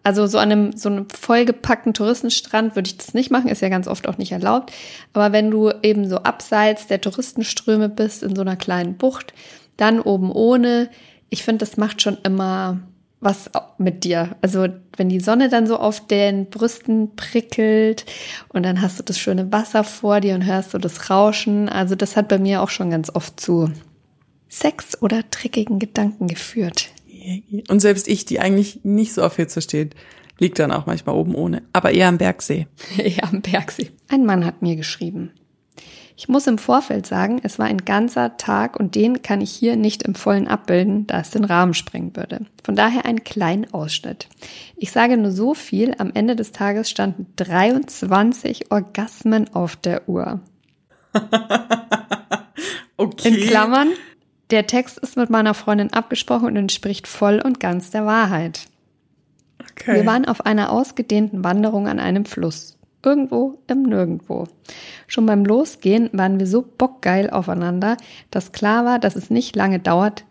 Also 0.03 0.27
so 0.27 0.37
an 0.37 0.51
einem, 0.51 0.77
so 0.77 0.89
einem 0.89 1.07
vollgepackten 1.09 1.93
Touristenstrand 1.93 2.75
würde 2.75 2.87
ich 2.87 2.97
das 2.97 3.13
nicht 3.13 3.31
machen, 3.31 3.49
ist 3.49 3.61
ja 3.61 3.69
ganz 3.69 3.87
oft 3.87 4.07
auch 4.07 4.17
nicht 4.17 4.33
erlaubt. 4.33 4.73
Aber 5.13 5.31
wenn 5.31 5.49
du 5.49 5.71
eben 5.81 6.09
so 6.09 6.17
abseits 6.17 6.87
der 6.87 6.99
Touristenströme 6.99 7.87
bist, 7.87 8.21
in 8.21 8.35
so 8.35 8.41
einer 8.41 8.57
kleinen 8.57 8.97
Bucht, 8.97 9.33
dann 9.77 10.01
oben 10.01 10.29
ohne, 10.29 10.89
ich 11.29 11.43
finde, 11.43 11.59
das 11.59 11.77
macht 11.77 12.01
schon 12.01 12.17
immer 12.23 12.79
was 13.23 13.49
mit 13.77 14.03
dir. 14.03 14.35
Also 14.41 14.67
wenn 14.97 15.09
die 15.09 15.19
Sonne 15.19 15.49
dann 15.49 15.67
so 15.67 15.77
auf 15.77 16.05
den 16.05 16.49
Brüsten 16.49 17.15
prickelt 17.15 18.05
und 18.49 18.63
dann 18.63 18.81
hast 18.81 18.99
du 18.99 19.03
das 19.03 19.19
schöne 19.19 19.51
Wasser 19.51 19.83
vor 19.83 20.19
dir 20.19 20.35
und 20.35 20.45
hörst 20.45 20.71
so 20.71 20.77
das 20.77 21.09
Rauschen. 21.09 21.69
Also 21.69 21.95
das 21.95 22.15
hat 22.15 22.27
bei 22.27 22.37
mir 22.37 22.61
auch 22.61 22.69
schon 22.69 22.89
ganz 22.89 23.09
oft 23.13 23.39
zu 23.39 23.71
Sex 24.49 25.01
oder 25.01 25.29
trickigen 25.31 25.79
Gedanken 25.79 26.27
geführt. 26.27 26.91
Und 27.69 27.79
selbst 27.79 28.07
ich, 28.07 28.25
die 28.25 28.39
eigentlich 28.39 28.81
nicht 28.83 29.13
so 29.13 29.23
auf 29.23 29.37
Hitze 29.37 29.61
steht, 29.61 29.95
liegt 30.39 30.59
dann 30.59 30.71
auch 30.71 30.85
manchmal 30.85 31.15
oben 31.15 31.35
ohne, 31.35 31.63
aber 31.73 31.91
eher 31.91 32.07
am 32.07 32.17
Bergsee. 32.17 32.67
eher 32.97 33.23
am 33.23 33.41
Bergsee. 33.41 33.91
Ein 34.09 34.25
Mann 34.25 34.45
hat 34.45 34.61
mir 34.61 34.75
geschrieben. 34.75 35.31
Ich 36.15 36.29
muss 36.29 36.45
im 36.45 36.57
Vorfeld 36.57 37.07
sagen, 37.07 37.39
es 37.43 37.57
war 37.57 37.65
ein 37.65 37.85
ganzer 37.85 38.37
Tag 38.37 38.79
und 38.79 38.95
den 38.95 39.21
kann 39.23 39.41
ich 39.41 39.51
hier 39.51 39.75
nicht 39.75 40.03
im 40.03 40.13
vollen 40.13 40.47
abbilden, 40.47 41.07
da 41.07 41.19
es 41.19 41.31
den 41.31 41.43
Rahmen 41.43 41.73
sprengen 41.73 42.15
würde. 42.15 42.45
Von 42.63 42.75
daher 42.75 43.05
einen 43.05 43.23
kleinen 43.23 43.73
Ausschnitt. 43.73 44.27
Ich 44.75 44.91
sage 44.91 45.17
nur 45.17 45.31
so 45.31 45.53
viel, 45.53 45.95
am 45.97 46.11
Ende 46.13 46.35
des 46.35 46.51
Tages 46.51 46.89
standen 46.89 47.27
23 47.37 48.71
Orgasmen 48.71 49.53
auf 49.55 49.75
der 49.75 50.07
Uhr. 50.07 50.41
okay. 52.97 53.29
In 53.29 53.47
Klammern, 53.47 53.89
der 54.51 54.67
Text 54.67 54.99
ist 54.99 55.17
mit 55.17 55.31
meiner 55.31 55.55
Freundin 55.55 55.93
abgesprochen 55.93 56.45
und 56.47 56.55
entspricht 56.55 57.07
voll 57.07 57.41
und 57.43 57.59
ganz 57.59 57.89
der 57.89 58.05
Wahrheit. 58.05 58.67
Okay. 59.71 59.95
Wir 59.95 60.05
waren 60.05 60.25
auf 60.25 60.45
einer 60.45 60.71
ausgedehnten 60.71 61.43
Wanderung 61.43 61.87
an 61.87 61.99
einem 61.99 62.25
Fluss. 62.25 62.77
Irgendwo 63.03 63.59
im 63.67 63.83
Nirgendwo. 63.83 64.45
Schon 65.07 65.25
beim 65.25 65.45
Losgehen 65.45 66.09
waren 66.13 66.39
wir 66.39 66.47
so 66.47 66.61
bockgeil 66.61 67.29
aufeinander, 67.29 67.97
dass 68.31 68.53
klar 68.53 68.85
war, 68.85 68.99
dass 68.99 69.15
es 69.15 69.29
nicht 69.29 69.55
lange 69.55 69.79
dauert, 69.79 70.23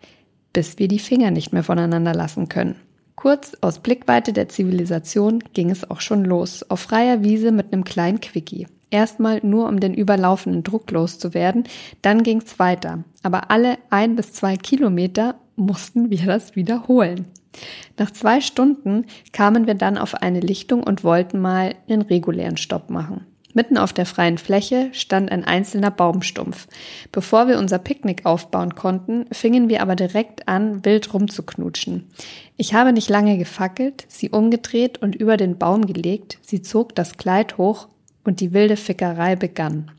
bis 0.53 0.79
wir 0.79 0.87
die 0.87 0.99
Finger 0.99 1.31
nicht 1.31 1.53
mehr 1.53 1.63
voneinander 1.63 2.13
lassen 2.13 2.49
können. 2.49 2.75
Kurz 3.15 3.55
aus 3.61 3.79
Blickweite 3.79 4.33
der 4.33 4.49
Zivilisation 4.49 5.43
ging 5.53 5.69
es 5.69 5.89
auch 5.89 6.01
schon 6.01 6.25
los, 6.25 6.63
auf 6.69 6.79
freier 6.79 7.23
Wiese 7.23 7.51
mit 7.51 7.71
einem 7.71 7.83
kleinen 7.83 8.19
Quickie. 8.19 8.67
Erstmal 8.89 9.39
nur 9.43 9.67
um 9.69 9.79
den 9.79 9.93
überlaufenden 9.93 10.63
Druck 10.63 10.91
loszuwerden, 10.91 11.63
dann 12.01 12.23
ging's 12.23 12.59
weiter. 12.59 13.03
Aber 13.21 13.49
alle 13.49 13.77
ein 13.89 14.15
bis 14.15 14.33
zwei 14.33 14.57
Kilometer 14.57 15.35
mussten 15.55 16.09
wir 16.09 16.25
das 16.25 16.55
wiederholen. 16.55 17.27
Nach 17.97 18.11
zwei 18.11 18.41
Stunden 18.41 19.05
kamen 19.31 19.67
wir 19.67 19.75
dann 19.75 19.97
auf 19.97 20.15
eine 20.15 20.39
Lichtung 20.39 20.83
und 20.83 21.03
wollten 21.03 21.39
mal 21.39 21.75
einen 21.87 22.01
regulären 22.01 22.57
Stopp 22.57 22.89
machen. 22.89 23.25
Mitten 23.53 23.77
auf 23.77 23.93
der 23.93 24.07
freien 24.07 24.39
Fläche 24.39 24.89
stand 24.93 25.31
ein 25.31 25.43
einzelner 25.43 25.91
Baumstumpf. 25.91 26.67
Bevor 27.11 27.47
wir 27.47 27.59
unser 27.59 27.77
Picknick 27.77 28.25
aufbauen 28.25 28.73
konnten, 28.73 29.25
fingen 29.31 29.69
wir 29.69 29.81
aber 29.81 29.95
direkt 29.95 30.47
an, 30.47 30.83
wild 30.83 31.13
rumzuknutschen. 31.13 32.09
Ich 32.57 32.73
habe 32.73 32.93
nicht 32.93 33.09
lange 33.09 33.37
gefackelt, 33.37 34.05
sie 34.07 34.29
umgedreht 34.29 35.01
und 35.01 35.15
über 35.15 35.37
den 35.37 35.57
Baum 35.59 35.85
gelegt, 35.85 36.39
sie 36.41 36.63
zog 36.63 36.95
das 36.95 37.17
Kleid 37.17 37.57
hoch 37.59 37.87
und 38.23 38.39
die 38.39 38.53
wilde 38.53 38.75
Fickerei 38.75 39.35
begann. 39.35 39.91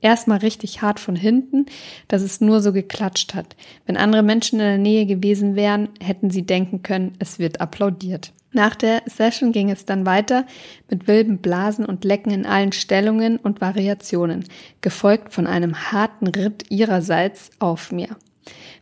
Erstmal 0.00 0.38
richtig 0.38 0.82
hart 0.82 1.00
von 1.00 1.16
hinten, 1.16 1.66
dass 2.06 2.22
es 2.22 2.40
nur 2.40 2.60
so 2.60 2.72
geklatscht 2.72 3.34
hat. 3.34 3.56
Wenn 3.86 3.96
andere 3.96 4.22
Menschen 4.22 4.60
in 4.60 4.66
der 4.66 4.78
Nähe 4.78 5.06
gewesen 5.06 5.56
wären, 5.56 5.88
hätten 6.00 6.30
sie 6.30 6.46
denken 6.46 6.82
können, 6.82 7.12
es 7.18 7.38
wird 7.38 7.60
applaudiert. 7.60 8.32
Nach 8.52 8.74
der 8.74 9.02
Session 9.06 9.52
ging 9.52 9.70
es 9.70 9.84
dann 9.84 10.06
weiter 10.06 10.46
mit 10.88 11.06
wilden 11.06 11.38
Blasen 11.38 11.84
und 11.84 12.04
Lecken 12.04 12.32
in 12.32 12.46
allen 12.46 12.72
Stellungen 12.72 13.36
und 13.36 13.60
Variationen, 13.60 14.44
gefolgt 14.80 15.34
von 15.34 15.46
einem 15.46 15.92
harten 15.92 16.28
Ritt 16.28 16.64
ihrerseits 16.70 17.50
auf 17.58 17.92
mir. 17.92 18.16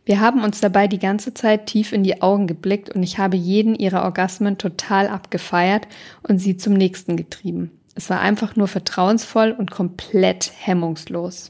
Wir 0.05 0.21
haben 0.21 0.41
uns 0.41 0.61
dabei 0.61 0.87
die 0.87 0.99
ganze 0.99 1.33
Zeit 1.33 1.65
tief 1.65 1.91
in 1.91 2.03
die 2.03 2.21
Augen 2.21 2.47
geblickt 2.47 2.89
und 2.89 3.03
ich 3.03 3.17
habe 3.17 3.35
jeden 3.35 3.75
ihrer 3.75 4.03
Orgasmen 4.03 4.57
total 4.57 5.09
abgefeiert 5.09 5.85
und 6.23 6.39
sie 6.39 6.55
zum 6.55 6.73
nächsten 6.73 7.17
getrieben. 7.17 7.76
Es 7.97 8.11
war 8.11 8.21
einfach 8.21 8.55
nur 8.55 8.67
vertrauensvoll 8.67 9.51
und 9.57 9.71
komplett 9.71 10.51
hemmungslos. 10.55 11.49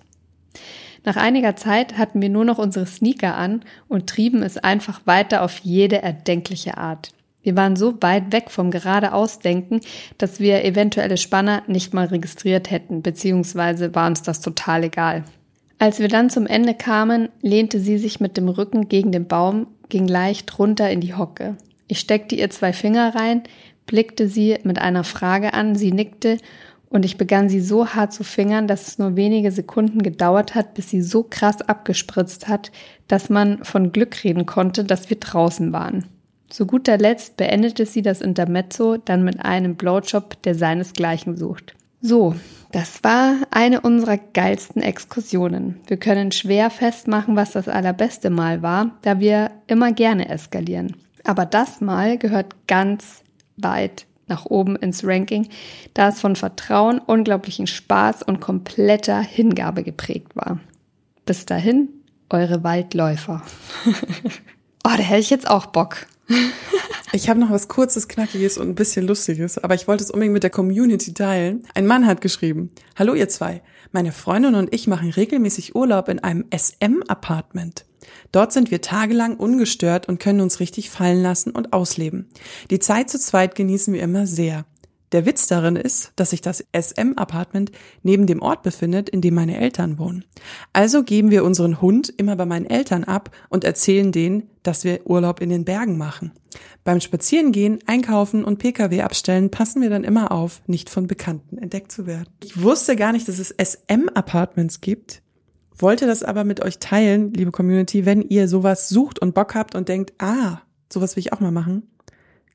Nach 1.03 1.17
einiger 1.17 1.57
Zeit 1.57 1.97
hatten 1.97 2.21
wir 2.21 2.29
nur 2.29 2.45
noch 2.45 2.57
unsere 2.57 2.85
Sneaker 2.85 3.35
an 3.35 3.63
und 3.89 4.07
trieben 4.07 4.41
es 4.43 4.57
einfach 4.57 5.01
weiter 5.03 5.43
auf 5.43 5.59
jede 5.59 6.01
erdenkliche 6.01 6.77
Art. 6.77 7.11
Wir 7.43 7.57
waren 7.57 7.75
so 7.75 8.01
weit 8.01 8.31
weg 8.31 8.49
vom 8.49 8.71
geradeausdenken, 8.71 9.81
dass 10.17 10.39
wir 10.39 10.63
eventuelle 10.63 11.17
Spanner 11.17 11.63
nicht 11.67 11.93
mal 11.93 12.05
registriert 12.05 12.71
hätten, 12.71 13.01
beziehungsweise 13.01 13.93
war 13.93 14.07
uns 14.07 14.21
das 14.21 14.39
total 14.39 14.85
egal. 14.85 15.25
Als 15.79 15.99
wir 15.99 16.07
dann 16.07 16.29
zum 16.29 16.47
Ende 16.47 16.73
kamen, 16.73 17.27
lehnte 17.41 17.81
sie 17.81 17.97
sich 17.97 18.21
mit 18.21 18.37
dem 18.37 18.47
Rücken 18.47 18.87
gegen 18.87 19.11
den 19.11 19.27
Baum, 19.27 19.67
ging 19.89 20.07
leicht 20.07 20.57
runter 20.57 20.89
in 20.89 21.01
die 21.01 21.13
Hocke. 21.13 21.57
Ich 21.89 21.99
steckte 21.99 22.35
ihr 22.35 22.49
zwei 22.49 22.73
Finger 22.73 23.15
rein, 23.15 23.43
blickte 23.87 24.27
sie 24.27 24.57
mit 24.63 24.79
einer 24.79 25.03
Frage 25.03 25.53
an, 25.53 25.75
sie 25.75 25.91
nickte 25.91 26.37
und 26.89 27.03
ich 27.03 27.17
begann 27.17 27.49
sie 27.49 27.59
so 27.59 27.89
hart 27.89 28.13
zu 28.13 28.23
fingern, 28.23 28.67
dass 28.67 28.87
es 28.87 28.99
nur 28.99 29.15
wenige 29.15 29.51
Sekunden 29.51 30.03
gedauert 30.03 30.55
hat, 30.55 30.73
bis 30.73 30.89
sie 30.89 31.01
so 31.01 31.23
krass 31.23 31.61
abgespritzt 31.61 32.47
hat, 32.47 32.71
dass 33.07 33.29
man 33.29 33.63
von 33.63 33.91
Glück 33.91 34.23
reden 34.23 34.45
konnte, 34.45 34.83
dass 34.83 35.09
wir 35.09 35.17
draußen 35.17 35.73
waren. 35.73 36.05
Zu 36.49 36.65
guter 36.65 36.97
Letzt 36.97 37.35
beendete 37.35 37.85
sie 37.85 38.01
das 38.01 38.21
Intermezzo 38.21 38.97
dann 38.97 39.23
mit 39.23 39.43
einem 39.43 39.75
Blowjob, 39.75 40.41
der 40.43 40.55
seinesgleichen 40.55 41.35
sucht. 41.35 41.75
So, 41.99 42.35
das 42.71 43.03
war 43.03 43.35
eine 43.51 43.81
unserer 43.81 44.17
geilsten 44.17 44.81
Exkursionen. 44.81 45.79
Wir 45.87 45.97
können 45.97 46.31
schwer 46.31 46.69
festmachen, 46.69 47.35
was 47.35 47.51
das 47.51 47.67
allerbeste 47.67 48.29
Mal 48.29 48.61
war, 48.61 48.91
da 49.01 49.19
wir 49.19 49.51
immer 49.67 49.91
gerne 49.91 50.29
eskalieren. 50.29 50.95
Aber 51.25 51.45
das 51.45 51.81
Mal 51.81 52.17
gehört 52.17 52.55
ganz 52.67 53.23
weit 53.57 54.05
nach 54.27 54.45
oben 54.45 54.75
ins 54.75 55.05
Ranking, 55.05 55.47
da 55.93 56.09
es 56.09 56.19
von 56.19 56.35
Vertrauen, 56.35 56.99
unglaublichen 56.99 57.67
Spaß 57.67 58.23
und 58.23 58.39
kompletter 58.39 59.21
Hingabe 59.21 59.83
geprägt 59.83 60.35
war. 60.35 60.59
Bis 61.25 61.45
dahin, 61.45 61.89
eure 62.29 62.63
Waldläufer. 62.63 63.41
oh, 63.85 63.91
da 64.83 64.97
hätte 64.97 65.21
ich 65.21 65.29
jetzt 65.29 65.49
auch 65.49 65.67
Bock. 65.67 66.07
Ich 67.13 67.29
habe 67.29 67.39
noch 67.39 67.51
was 67.51 67.69
kurzes, 67.69 68.09
knackiges 68.09 68.57
und 68.57 68.67
ein 68.67 68.75
bisschen 68.75 69.07
lustiges, 69.07 69.57
aber 69.57 69.75
ich 69.75 69.87
wollte 69.87 70.03
es 70.03 70.11
unbedingt 70.11 70.33
mit 70.33 70.43
der 70.43 70.49
Community 70.49 71.13
teilen. 71.13 71.63
Ein 71.73 71.87
Mann 71.87 72.05
hat 72.05 72.19
geschrieben: 72.19 72.69
Hallo 72.97 73.13
ihr 73.13 73.29
zwei, 73.29 73.61
meine 73.93 74.11
Freundin 74.11 74.55
und 74.55 74.73
ich 74.73 74.87
machen 74.87 75.09
regelmäßig 75.09 75.73
Urlaub 75.73 76.09
in 76.09 76.19
einem 76.19 76.43
SM-Apartment. 76.53 77.85
Dort 78.31 78.53
sind 78.53 78.71
wir 78.71 78.81
tagelang 78.81 79.37
ungestört 79.37 80.07
und 80.07 80.19
können 80.19 80.41
uns 80.41 80.59
richtig 80.59 80.89
fallen 80.89 81.21
lassen 81.21 81.51
und 81.51 81.73
ausleben. 81.73 82.29
Die 82.69 82.79
Zeit 82.79 83.09
zu 83.09 83.19
zweit 83.19 83.55
genießen 83.55 83.93
wir 83.93 84.01
immer 84.01 84.27
sehr. 84.27 84.65
Der 85.13 85.25
Witz 85.25 85.47
darin 85.47 85.77
ist, 85.77 86.11
dass 86.17 86.31
sich 86.31 86.41
das 86.41 86.65
SM-Apartment 86.75 87.71
neben 88.03 88.27
dem 88.27 88.41
Ort 88.41 88.61
befindet, 88.61 89.09
in 89.09 89.21
dem 89.21 89.35
meine 89.35 89.57
Eltern 89.57 89.97
wohnen. 89.99 90.25
Also 90.73 91.03
geben 91.03 91.31
wir 91.31 91.45
unseren 91.45 91.79
Hund 91.79 92.13
immer 92.17 92.35
bei 92.35 92.45
meinen 92.45 92.65
Eltern 92.65 93.05
ab 93.05 93.31
und 93.47 93.63
erzählen 93.63 94.11
denen, 94.11 94.49
dass 94.63 94.83
wir 94.83 95.07
Urlaub 95.07 95.39
in 95.39 95.49
den 95.49 95.63
Bergen 95.63 95.97
machen. 95.97 96.33
Beim 96.83 96.99
Spazierengehen, 96.99 97.79
Einkaufen 97.85 98.43
und 98.43 98.57
Pkw 98.57 99.01
abstellen 99.01 99.49
passen 99.49 99.81
wir 99.81 99.89
dann 99.89 100.03
immer 100.03 100.33
auf, 100.33 100.61
nicht 100.67 100.89
von 100.89 101.07
Bekannten 101.07 101.57
entdeckt 101.57 101.91
zu 101.91 102.05
werden. 102.05 102.27
Ich 102.43 102.61
wusste 102.61 102.97
gar 102.97 103.13
nicht, 103.13 103.29
dass 103.29 103.39
es 103.39 103.55
SM-Apartments 103.57 104.81
gibt, 104.81 105.21
wollte 105.77 106.07
das 106.07 106.23
aber 106.23 106.43
mit 106.43 106.61
euch 106.61 106.79
teilen, 106.79 107.33
liebe 107.33 107.51
Community, 107.51 108.05
wenn 108.05 108.21
ihr 108.21 108.47
sowas 108.47 108.89
sucht 108.89 109.19
und 109.19 109.33
Bock 109.33 109.55
habt 109.55 109.75
und 109.75 109.89
denkt, 109.89 110.13
ah, 110.19 110.61
sowas 110.91 111.15
will 111.15 111.21
ich 111.21 111.33
auch 111.33 111.39
mal 111.39 111.51
machen 111.51 111.83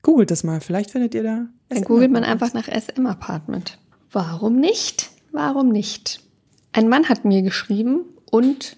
Googelt 0.03 0.33
das 0.33 0.43
mal, 0.43 0.61
vielleicht 0.61 0.91
findet 0.91 1.15
ihr 1.15 1.23
da. 1.23 1.47
Dann 1.69 1.85
googelt 1.85 2.11
man 2.11 2.25
einfach 2.25 2.53
nach 2.53 2.69
SM 2.69 3.07
Apartment. 3.07 3.79
Warum 4.11 4.57
nicht? 4.57 5.11
Warum 5.31 5.69
nicht? 5.69 6.21
Ein 6.73 6.89
Mann 6.89 7.09
hat 7.09 7.25
mir 7.25 7.43
geschrieben 7.43 8.05
und 8.31 8.77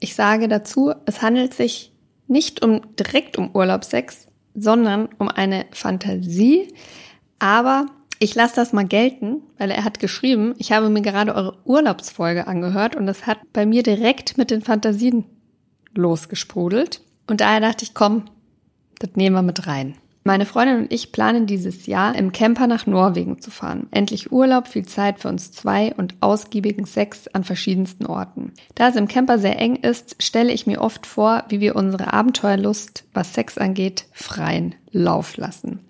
ich 0.00 0.14
sage 0.14 0.48
dazu, 0.48 0.92
es 1.06 1.22
handelt 1.22 1.54
sich 1.54 1.92
nicht 2.26 2.62
um 2.62 2.82
direkt 2.96 3.38
um 3.38 3.54
Urlaubssex, 3.54 4.26
sondern 4.54 5.08
um 5.18 5.28
eine 5.28 5.66
Fantasie. 5.70 6.74
Aber 7.38 7.86
ich 8.18 8.34
lasse 8.34 8.56
das 8.56 8.72
mal 8.72 8.86
gelten, 8.86 9.42
weil 9.58 9.70
er 9.70 9.84
hat 9.84 10.00
geschrieben, 10.00 10.54
ich 10.58 10.72
habe 10.72 10.88
mir 10.90 11.02
gerade 11.02 11.34
eure 11.34 11.58
Urlaubsfolge 11.64 12.46
angehört 12.46 12.96
und 12.96 13.06
das 13.06 13.26
hat 13.26 13.38
bei 13.52 13.66
mir 13.66 13.82
direkt 13.82 14.36
mit 14.38 14.50
den 14.50 14.62
Fantasien 14.62 15.24
losgesprudelt. 15.94 17.00
Und 17.26 17.40
daher 17.40 17.60
dachte 17.60 17.84
ich, 17.84 17.94
komm, 17.94 18.24
das 18.98 19.10
nehmen 19.14 19.36
wir 19.36 19.42
mit 19.42 19.66
rein. 19.66 19.94
Meine 20.28 20.44
Freundin 20.44 20.80
und 20.80 20.92
ich 20.92 21.10
planen 21.10 21.46
dieses 21.46 21.86
Jahr 21.86 22.14
im 22.14 22.32
Camper 22.32 22.66
nach 22.66 22.86
Norwegen 22.86 23.40
zu 23.40 23.50
fahren. 23.50 23.86
Endlich 23.92 24.30
Urlaub, 24.30 24.68
viel 24.68 24.84
Zeit 24.84 25.20
für 25.20 25.28
uns 25.28 25.52
zwei 25.52 25.94
und 25.94 26.16
ausgiebigen 26.20 26.84
Sex 26.84 27.28
an 27.28 27.44
verschiedensten 27.44 28.04
Orten. 28.04 28.52
Da 28.74 28.88
es 28.88 28.96
im 28.96 29.08
Camper 29.08 29.38
sehr 29.38 29.58
eng 29.58 29.76
ist, 29.76 30.22
stelle 30.22 30.52
ich 30.52 30.66
mir 30.66 30.82
oft 30.82 31.06
vor, 31.06 31.44
wie 31.48 31.60
wir 31.60 31.76
unsere 31.76 32.12
Abenteuerlust, 32.12 33.04
was 33.14 33.32
Sex 33.32 33.56
angeht, 33.56 34.04
freien 34.12 34.74
Lauf 34.92 35.38
lassen. 35.38 35.80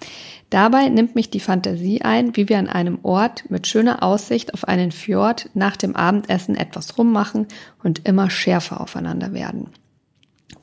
Dabei 0.51 0.88
nimmt 0.88 1.16
mich 1.16 1.31
die 1.31 1.40
Fantasie 1.40 2.03
ein, 2.03 2.37
wie 2.37 2.48
wir 2.48 2.61
an 2.61 2.68
einem 2.68 3.01
Ort 3.03 3.51
mit 3.51 3.66
schöner 3.66 4.05
Aussicht 4.05 4.55
auf 4.55 4.68
einen 4.68 4.92
Fjord 4.92 5.51
nach 5.55 5.77
dem 5.77 5.96
Abendessen 5.96 6.55
etwas 6.55 6.96
rummachen 6.96 7.48
und 7.83 8.07
immer 8.07 8.31
schärfer 8.31 8.81
aufeinander 8.81 9.33
werden. 9.33 9.70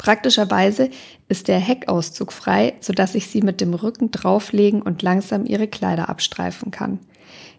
Praktischerweise 0.06 0.92
ist 1.30 1.48
der 1.48 1.58
Heckauszug 1.58 2.32
frei, 2.32 2.76
sodass 2.80 3.16
ich 3.16 3.26
sie 3.26 3.42
mit 3.42 3.60
dem 3.60 3.74
Rücken 3.74 4.12
drauflegen 4.12 4.84
und 4.84 5.02
langsam 5.02 5.48
ihre 5.48 5.68
Kleider 5.68 6.10
abstreifen 6.10 6.70
kann. 6.70 7.00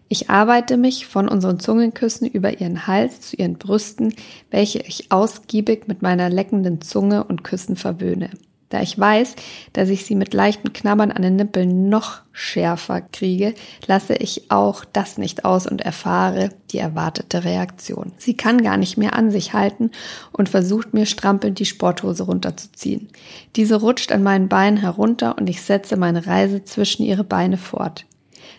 Ich 0.07 0.29
arbeite 0.29 0.77
mich 0.77 1.07
von 1.07 1.27
unseren 1.27 1.59
Zungenküssen 1.59 2.25
über 2.25 2.61
ihren 2.61 2.87
Hals 2.87 3.19
zu 3.19 3.35
ihren 3.35 3.57
Brüsten, 3.57 4.13
welche 4.49 4.79
ich 4.79 5.11
ausgiebig 5.11 5.89
mit 5.89 6.01
meiner 6.01 6.29
leckenden 6.29 6.79
Zunge 6.79 7.25
und 7.25 7.43
Küssen 7.43 7.75
verwöhne. 7.75 8.29
Da 8.69 8.81
ich 8.81 8.99
weiß, 8.99 9.35
dass 9.71 9.87
ich 9.87 10.05
sie 10.05 10.15
mit 10.15 10.33
leichten 10.33 10.73
Knabbern 10.73 11.11
an 11.11 11.21
den 11.21 11.37
Nippeln 11.37 11.87
noch 11.87 12.21
schärfer 12.33 12.99
kriege, 13.01 13.53
lasse 13.85 14.15
ich 14.15 14.51
auch 14.51 14.83
das 14.83 15.17
nicht 15.17 15.45
aus 15.45 15.67
und 15.67 15.81
erfahre 15.81 16.49
die 16.71 16.79
erwartete 16.79 17.45
Reaktion. 17.45 18.11
Sie 18.17 18.35
kann 18.35 18.61
gar 18.61 18.75
nicht 18.75 18.97
mehr 18.97 19.13
an 19.13 19.31
sich 19.31 19.53
halten 19.53 19.91
und 20.33 20.49
versucht 20.49 20.93
mir 20.93 21.05
strampelnd 21.05 21.59
die 21.59 21.65
Sporthose 21.65 22.23
runterzuziehen. 22.23 23.07
Diese 23.55 23.77
rutscht 23.77 24.11
an 24.11 24.23
meinen 24.23 24.49
Beinen 24.49 24.77
herunter 24.77 25.37
und 25.37 25.49
ich 25.49 25.61
setze 25.61 25.95
meine 25.95 26.27
Reise 26.27 26.65
zwischen 26.65 27.03
ihre 27.03 27.23
Beine 27.23 27.57
fort. 27.57 28.06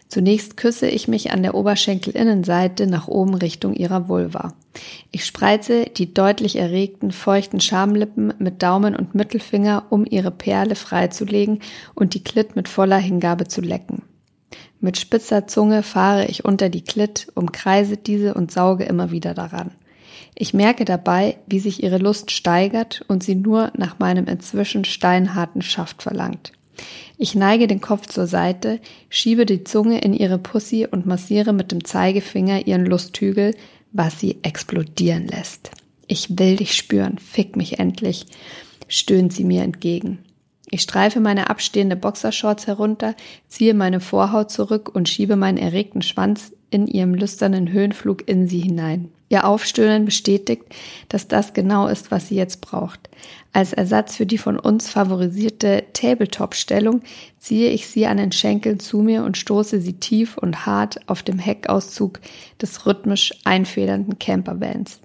Zunächst 0.08 0.56
küsse 0.56 0.88
ich 0.88 1.06
mich 1.06 1.32
an 1.32 1.42
der 1.42 1.54
Oberschenkelinnenseite 1.54 2.86
nach 2.86 3.08
oben 3.08 3.34
Richtung 3.34 3.74
ihrer 3.74 4.08
Vulva. 4.08 4.54
Ich 5.10 5.26
spreize 5.26 5.84
die 5.84 6.14
deutlich 6.14 6.56
erregten, 6.56 7.12
feuchten 7.12 7.60
Schamlippen 7.60 8.32
mit 8.38 8.62
Daumen 8.62 8.96
und 8.96 9.14
Mittelfinger, 9.14 9.84
um 9.90 10.06
ihre 10.06 10.30
Perle 10.30 10.76
freizulegen 10.76 11.60
und 11.94 12.14
die 12.14 12.24
Klit 12.24 12.56
mit 12.56 12.68
voller 12.68 12.96
Hingabe 12.96 13.48
zu 13.48 13.60
lecken. 13.60 14.02
Mit 14.80 14.96
spitzer 14.96 15.46
Zunge 15.46 15.82
fahre 15.82 16.26
ich 16.26 16.44
unter 16.44 16.70
die 16.70 16.84
Klit, 16.84 17.28
umkreise 17.34 17.96
diese 17.96 18.32
und 18.32 18.50
sauge 18.50 18.84
immer 18.84 19.10
wieder 19.10 19.34
daran. 19.34 19.72
Ich 20.34 20.54
merke 20.54 20.84
dabei, 20.84 21.36
wie 21.46 21.58
sich 21.58 21.82
ihre 21.82 21.98
Lust 21.98 22.30
steigert 22.30 23.04
und 23.08 23.22
sie 23.22 23.34
nur 23.34 23.72
nach 23.76 23.98
meinem 23.98 24.26
inzwischen 24.26 24.84
steinharten 24.84 25.62
Schaft 25.62 26.02
verlangt. 26.02 26.52
Ich 27.20 27.34
neige 27.34 27.66
den 27.66 27.80
Kopf 27.80 28.06
zur 28.06 28.28
Seite, 28.28 28.78
schiebe 29.10 29.44
die 29.44 29.64
Zunge 29.64 29.98
in 30.00 30.14
ihre 30.14 30.38
Pussy 30.38 30.86
und 30.88 31.04
massiere 31.04 31.52
mit 31.52 31.72
dem 31.72 31.84
Zeigefinger 31.84 32.68
ihren 32.68 32.86
Lusthügel, 32.86 33.56
was 33.90 34.20
sie 34.20 34.38
explodieren 34.42 35.26
lässt. 35.26 35.72
Ich 36.06 36.38
will 36.38 36.56
dich 36.56 36.76
spüren, 36.76 37.18
fick 37.18 37.56
mich 37.56 37.80
endlich, 37.80 38.26
stöhnt 38.86 39.32
sie 39.32 39.42
mir 39.42 39.64
entgegen. 39.64 40.20
Ich 40.70 40.82
streife 40.82 41.18
meine 41.18 41.50
abstehende 41.50 41.96
Boxershorts 41.96 42.68
herunter, 42.68 43.16
ziehe 43.48 43.74
meine 43.74 43.98
Vorhaut 43.98 44.52
zurück 44.52 44.94
und 44.94 45.08
schiebe 45.08 45.34
meinen 45.34 45.58
erregten 45.58 46.02
Schwanz 46.02 46.52
in 46.70 46.86
ihrem 46.86 47.14
lüsternen 47.14 47.72
Höhenflug 47.72 48.28
in 48.28 48.46
sie 48.46 48.60
hinein. 48.60 49.10
Ihr 49.30 49.46
Aufstöhnen 49.46 50.06
bestätigt, 50.06 50.64
dass 51.08 51.28
das 51.28 51.52
genau 51.52 51.86
ist, 51.86 52.10
was 52.10 52.28
sie 52.28 52.36
jetzt 52.36 52.60
braucht. 52.60 53.10
Als 53.52 53.72
Ersatz 53.72 54.16
für 54.16 54.26
die 54.26 54.38
von 54.38 54.58
uns 54.58 54.88
favorisierte 54.88 55.84
Tabletop-Stellung 55.92 57.02
ziehe 57.38 57.70
ich 57.70 57.88
sie 57.88 58.06
an 58.06 58.16
den 58.16 58.32
Schenkeln 58.32 58.80
zu 58.80 58.98
mir 58.98 59.24
und 59.24 59.36
stoße 59.36 59.80
sie 59.80 59.94
tief 59.94 60.38
und 60.38 60.64
hart 60.66 61.00
auf 61.08 61.22
dem 61.22 61.38
Heckauszug 61.38 62.20
des 62.60 62.86
rhythmisch 62.86 63.34
einfedernden 63.44 64.18
Campervans. 64.18 65.00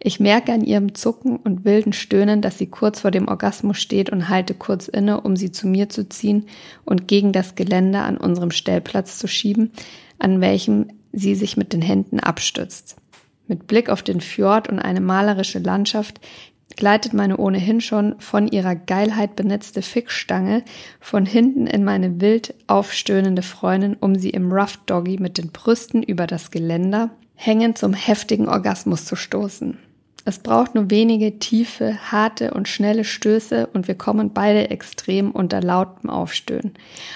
Ich 0.00 0.20
merke 0.20 0.52
an 0.52 0.64
ihrem 0.64 0.94
Zucken 0.94 1.36
und 1.36 1.64
wilden 1.64 1.92
Stöhnen, 1.92 2.40
dass 2.40 2.58
sie 2.58 2.68
kurz 2.68 3.00
vor 3.00 3.10
dem 3.10 3.26
Orgasmus 3.26 3.78
steht 3.78 4.10
und 4.10 4.28
halte 4.28 4.54
kurz 4.54 4.86
inne, 4.86 5.20
um 5.20 5.36
sie 5.36 5.50
zu 5.50 5.66
mir 5.66 5.88
zu 5.88 6.08
ziehen 6.08 6.46
und 6.84 7.08
gegen 7.08 7.32
das 7.32 7.56
Geländer 7.56 8.04
an 8.04 8.16
unserem 8.16 8.52
Stellplatz 8.52 9.18
zu 9.18 9.26
schieben, 9.26 9.72
an 10.18 10.40
welchem 10.40 10.86
sie 11.12 11.34
sich 11.34 11.56
mit 11.56 11.72
den 11.72 11.82
Händen 11.82 12.20
abstützt. 12.20 12.96
Mit 13.48 13.66
Blick 13.66 13.88
auf 13.88 14.02
den 14.02 14.20
Fjord 14.20 14.68
und 14.68 14.78
eine 14.78 15.00
malerische 15.00 15.58
Landschaft 15.58 16.20
gleitet 16.76 17.14
meine 17.14 17.38
ohnehin 17.38 17.80
schon 17.80 18.14
von 18.20 18.46
ihrer 18.46 18.76
Geilheit 18.76 19.36
benetzte 19.36 19.82
Fixstange 19.82 20.62
von 21.00 21.26
hinten 21.26 21.66
in 21.66 21.82
meine 21.82 22.20
wild 22.20 22.54
aufstöhnende 22.66 23.42
Freundin, 23.42 23.96
um 23.98 24.16
sie 24.16 24.30
im 24.30 24.52
Rough 24.52 24.78
Doggy 24.86 25.18
mit 25.18 25.38
den 25.38 25.50
Brüsten 25.50 26.02
über 26.02 26.26
das 26.26 26.50
Geländer 26.50 27.10
hängend 27.34 27.78
zum 27.78 27.94
heftigen 27.94 28.48
Orgasmus 28.48 29.06
zu 29.06 29.16
stoßen. 29.16 29.78
Es 30.24 30.40
braucht 30.40 30.74
nur 30.74 30.90
wenige 30.90 31.38
tiefe, 31.38 31.96
harte 32.12 32.52
und 32.52 32.68
schnelle 32.68 33.04
Stöße 33.04 33.68
und 33.72 33.88
wir 33.88 33.94
kommen 33.94 34.34
beide 34.34 34.68
extrem 34.68 35.30
unter 35.30 35.62
lautem 35.62 36.10
Aufstöhnen. 36.10 36.74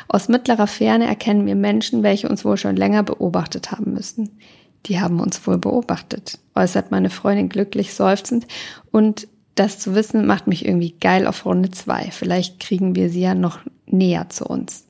Aus 0.09 0.29
mittlerer 0.29 0.67
Ferne 0.67 1.07
erkennen 1.07 1.45
wir 1.45 1.57
Menschen, 1.57 2.03
welche 2.03 2.29
uns 2.29 2.43
wohl 2.43 2.57
schon 2.57 2.77
länger 2.77 3.03
beobachtet 3.03 3.71
haben 3.71 3.93
müssen. 3.93 4.39
Die 4.87 5.01
haben 5.01 5.21
uns 5.21 5.47
wohl 5.47 5.59
beobachtet, 5.59 6.39
äußert 6.55 6.91
meine 6.91 7.11
Freundin 7.11 7.49
glücklich 7.49 7.95
seufzend 7.95 8.47
und 8.91 9.29
das 9.55 9.79
zu 9.79 9.95
wissen 9.95 10.27
macht 10.27 10.47
mich 10.47 10.65
irgendwie 10.65 10.95
geil 10.99 11.27
auf 11.27 11.45
Runde 11.45 11.71
zwei. 11.71 12.09
Vielleicht 12.11 12.59
kriegen 12.59 12.95
wir 12.95 13.11
sie 13.11 13.21
ja 13.21 13.35
noch 13.35 13.59
näher 13.87 14.29
zu 14.31 14.47
uns. 14.47 14.87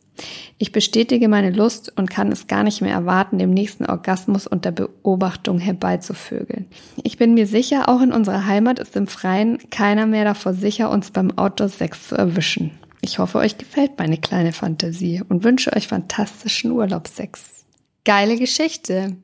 Ich 0.58 0.72
bestätige 0.72 1.26
meine 1.28 1.50
Lust 1.50 1.92
und 1.96 2.10
kann 2.10 2.30
es 2.30 2.46
gar 2.46 2.62
nicht 2.62 2.80
mehr 2.80 2.92
erwarten, 2.92 3.38
dem 3.38 3.50
nächsten 3.50 3.86
Orgasmus 3.86 4.46
unter 4.46 4.70
Beobachtung 4.70 5.58
herbeizuvögeln. 5.58 6.66
Ich 7.02 7.16
bin 7.16 7.34
mir 7.34 7.46
sicher, 7.46 7.88
auch 7.88 8.00
in 8.00 8.12
unserer 8.12 8.46
Heimat 8.46 8.78
ist 8.78 8.94
im 8.94 9.06
Freien 9.06 9.58
keiner 9.70 10.06
mehr 10.06 10.24
davor 10.24 10.54
sicher, 10.54 10.90
uns 10.90 11.10
beim 11.10 11.36
Outdoor-Sex 11.36 12.08
zu 12.08 12.14
erwischen. 12.14 12.70
Ich 13.00 13.18
hoffe, 13.18 13.38
euch 13.38 13.58
gefällt 13.58 13.98
meine 13.98 14.18
kleine 14.18 14.52
Fantasie 14.52 15.22
und 15.28 15.42
wünsche 15.42 15.74
euch 15.74 15.88
fantastischen 15.88 16.70
Urlaubssex. 16.70 17.64
Geile 18.04 18.36
Geschichte. 18.36 19.16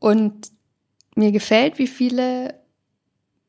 Und 0.00 0.50
mir 1.14 1.30
gefällt, 1.30 1.78
wie 1.78 1.86
viele 1.86 2.54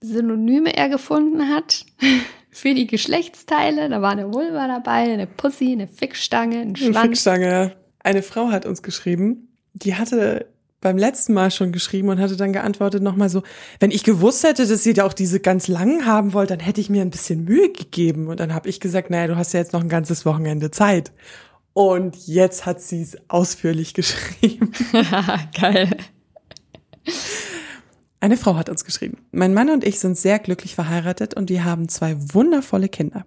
Synonyme 0.02 0.76
er 0.76 0.90
gefunden 0.90 1.50
hat 1.50 1.86
für 2.52 2.76
die 2.76 2.86
Geschlechtsteile. 2.86 3.90
Da 3.90 4.02
war 4.02 4.12
eine 4.12 4.32
Vulva 4.32 4.68
dabei, 4.68 5.12
eine 5.12 5.26
Pussy, 5.26 5.72
eine 5.72 5.88
Fickstange, 5.88 6.60
ein 6.60 6.76
Schwanz. 6.76 6.96
Eine 6.96 7.08
Fickstange. 7.08 7.76
Eine 8.04 8.22
Frau 8.22 8.50
hat 8.50 8.66
uns 8.66 8.84
geschrieben, 8.84 9.56
die 9.74 9.96
hatte 9.96 10.48
beim 10.82 10.98
letzten 10.98 11.34
Mal 11.34 11.52
schon 11.52 11.72
geschrieben 11.72 12.10
und 12.10 12.20
hatte 12.20 12.36
dann 12.36 12.54
geantwortet 12.54 13.04
nochmal 13.04 13.30
so, 13.30 13.44
wenn 13.80 13.92
ich 13.92 14.04
gewusst 14.04 14.44
hätte, 14.44 14.66
dass 14.66 14.86
ihr 14.86 14.96
da 14.96 15.06
auch 15.06 15.14
diese 15.14 15.40
ganz 15.40 15.68
langen 15.68 16.08
haben 16.08 16.34
wollt, 16.34 16.50
dann 16.50 16.60
hätte 16.60 16.82
ich 16.82 16.90
mir 16.90 17.04
ein 17.04 17.12
bisschen 17.12 17.46
Mühe 17.46 17.72
gegeben. 17.72 18.28
Und 18.28 18.40
dann 18.40 18.54
habe 18.56 18.68
ich 18.68 18.80
gesagt, 18.80 19.12
naja, 19.12 19.28
du 19.28 19.38
hast 19.38 19.54
ja 19.54 19.60
jetzt 19.60 19.74
noch 19.74 19.82
ein 19.82 19.90
ganzes 19.90 20.26
Wochenende 20.26 20.72
Zeit. 20.72 21.12
Und 21.74 22.28
jetzt 22.28 22.66
hat 22.66 22.82
sie 22.82 23.04
es 23.04 23.18
ausführlich 23.30 23.94
geschrieben. 23.94 24.72
Geil. 25.60 25.96
Eine 28.20 28.38
Frau 28.38 28.56
hat 28.56 28.70
uns 28.70 28.86
geschrieben. 28.86 29.18
Mein 29.32 29.56
Mann 29.56 29.72
und 29.72 29.84
ich 29.84 30.00
sind 30.00 30.16
sehr 30.16 30.38
glücklich 30.38 30.76
verheiratet 30.76 31.34
und 31.34 31.50
wir 31.50 31.66
haben 31.66 31.90
zwei 31.90 32.16
wundervolle 32.34 32.88
Kinder. 32.88 33.26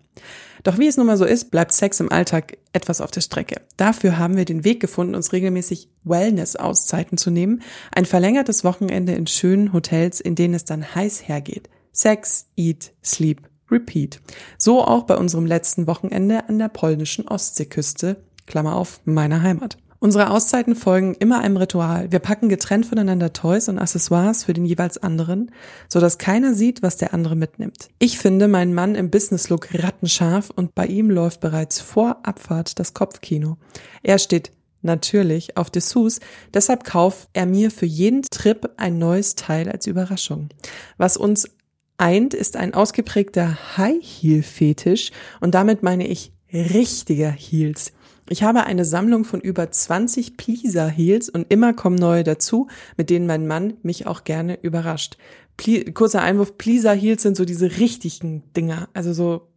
Doch 0.63 0.79
wie 0.79 0.87
es 0.87 0.97
nun 0.97 1.07
mal 1.07 1.17
so 1.17 1.25
ist, 1.25 1.51
bleibt 1.51 1.73
Sex 1.73 1.99
im 1.99 2.13
Alltag 2.13 2.59
etwas 2.73 3.01
auf 3.01 3.11
der 3.11 3.21
Strecke. 3.21 3.61
Dafür 3.77 4.19
haben 4.19 4.37
wir 4.37 4.45
den 4.45 4.63
Weg 4.63 4.79
gefunden, 4.81 5.17
uns 5.17 5.33
regelmäßig 5.33 5.89
Wellness-Auszeiten 6.05 7.19
zu 7.19 7.31
nehmen. 7.31 7.63
Ein 7.91 8.07
verlängertes 8.07 8.63
Wochenende 8.63 9.15
in 9.15 9.27
schönen 9.27 9.73
Hotels, 9.73 10.21
in 10.21 10.37
denen 10.37 10.55
es 10.55 10.65
dann 10.65 10.95
heiß 10.95 11.27
hergeht. 11.27 11.69
Sex, 11.91 12.47
Eat, 12.57 12.93
Sleep, 13.05 13.43
Repeat. 13.71 14.21
So 14.59 14.83
auch 14.83 15.03
bei 15.05 15.17
unserem 15.17 15.45
letzten 15.45 15.89
Wochenende 15.89 16.49
an 16.49 16.59
der 16.59 16.69
polnischen 16.69 17.27
Ostseeküste, 17.27 18.23
Klammer 18.47 18.77
auf, 18.77 19.01
meiner 19.05 19.43
Heimat. 19.43 19.77
Unsere 20.05 20.29
Auszeiten 20.29 20.77
folgen 20.77 21.14
immer 21.14 21.40
einem 21.40 21.57
Ritual. 21.57 22.12
Wir 22.12 22.19
packen 22.19 22.51
getrennt 22.51 22.85
voneinander 22.85 23.33
Toys 23.33 23.71
und 23.71 23.79
Accessoires 23.79 24.45
für 24.45 24.53
den 24.53 24.67
jeweils 24.67 24.99
anderen, 24.99 25.51
so 25.88 25.99
dass 25.99 26.19
keiner 26.19 26.53
sieht, 26.53 26.83
was 26.83 26.99
der 26.99 27.14
andere 27.14 27.37
mitnimmt. 27.37 27.88
Ich 27.99 28.19
finde 28.19 28.47
meinen 28.47 28.75
Mann 28.75 28.97
im 28.97 29.09
Business-Look 29.09 29.73
rattenscharf 29.73 30.51
und 30.51 30.75
bei 30.75 30.85
ihm 30.85 31.09
läuft 31.09 31.40
bereits 31.40 31.81
vor 31.81 32.19
Abfahrt 32.23 32.79
das 32.79 32.93
Kopfkino. 32.93 33.57
Er 34.03 34.19
steht 34.19 34.53
natürlich 34.83 35.57
auf 35.57 35.71
Dessous, 35.71 36.21
deshalb 36.53 36.85
kauft 36.85 37.31
er 37.33 37.47
mir 37.47 37.71
für 37.71 37.87
jeden 37.87 38.21
Trip 38.25 38.73
ein 38.77 38.99
neues 38.99 39.37
Teil 39.37 39.71
als 39.71 39.87
Überraschung. 39.87 40.51
Was 40.99 41.17
uns 41.17 41.49
eint, 41.97 42.35
ist 42.35 42.59
ein 42.59 42.75
ausgeprägter 42.75 43.79
High-Heel-Fetisch 43.79 45.12
und 45.40 45.55
damit 45.55 45.83
meine 45.83 46.07
ich 46.07 46.31
richtiger 46.53 47.31
Heels. 47.31 47.95
Ich 48.29 48.43
habe 48.43 48.65
eine 48.65 48.85
Sammlung 48.85 49.25
von 49.25 49.41
über 49.41 49.71
20 49.71 50.37
Pleaser 50.37 50.89
Heels 50.89 51.29
und 51.29 51.47
immer 51.51 51.75
kommen 51.75 51.97
neue 51.97 52.25
dazu, 52.25 52.69
mit 52.97 53.11
denen 53.11 53.27
mein 53.27 53.47
Mann 53.47 53.75
mich 53.83 54.07
auch 54.07 54.25
gerne 54.25 54.59
überrascht. 54.63 55.19
Ple 55.57 55.93
kurzer 55.93 56.23
Einwurf, 56.23 56.57
Pleaser 56.57 56.95
Heels 56.95 57.23
sind 57.23 57.37
so 57.37 57.45
diese 57.45 57.79
richtigen 57.79 58.43
Dinger, 58.57 58.89
also 58.95 59.13
so 59.13 59.49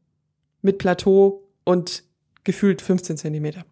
mit 0.61 0.77
Plateau 0.79 1.43
und 1.63 2.03
gefühlt 2.43 2.81
15 2.81 3.17
Zentimeter. 3.17 3.65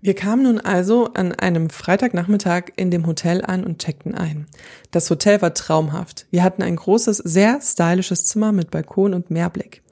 Wir 0.00 0.14
kamen 0.14 0.44
nun 0.44 0.60
also 0.60 1.08
an 1.14 1.32
einem 1.32 1.70
Freitagnachmittag 1.70 2.66
in 2.76 2.92
dem 2.92 3.06
Hotel 3.06 3.44
an 3.44 3.64
und 3.64 3.80
checkten 3.80 4.14
ein. 4.14 4.46
Das 4.92 5.10
Hotel 5.10 5.42
war 5.42 5.54
traumhaft. 5.54 6.26
Wir 6.30 6.44
hatten 6.44 6.62
ein 6.62 6.76
großes, 6.76 7.16
sehr 7.18 7.60
stylisches 7.60 8.26
Zimmer 8.26 8.52
mit 8.52 8.70
Balkon 8.70 9.12
und 9.12 9.30
Meerblick. 9.30 9.82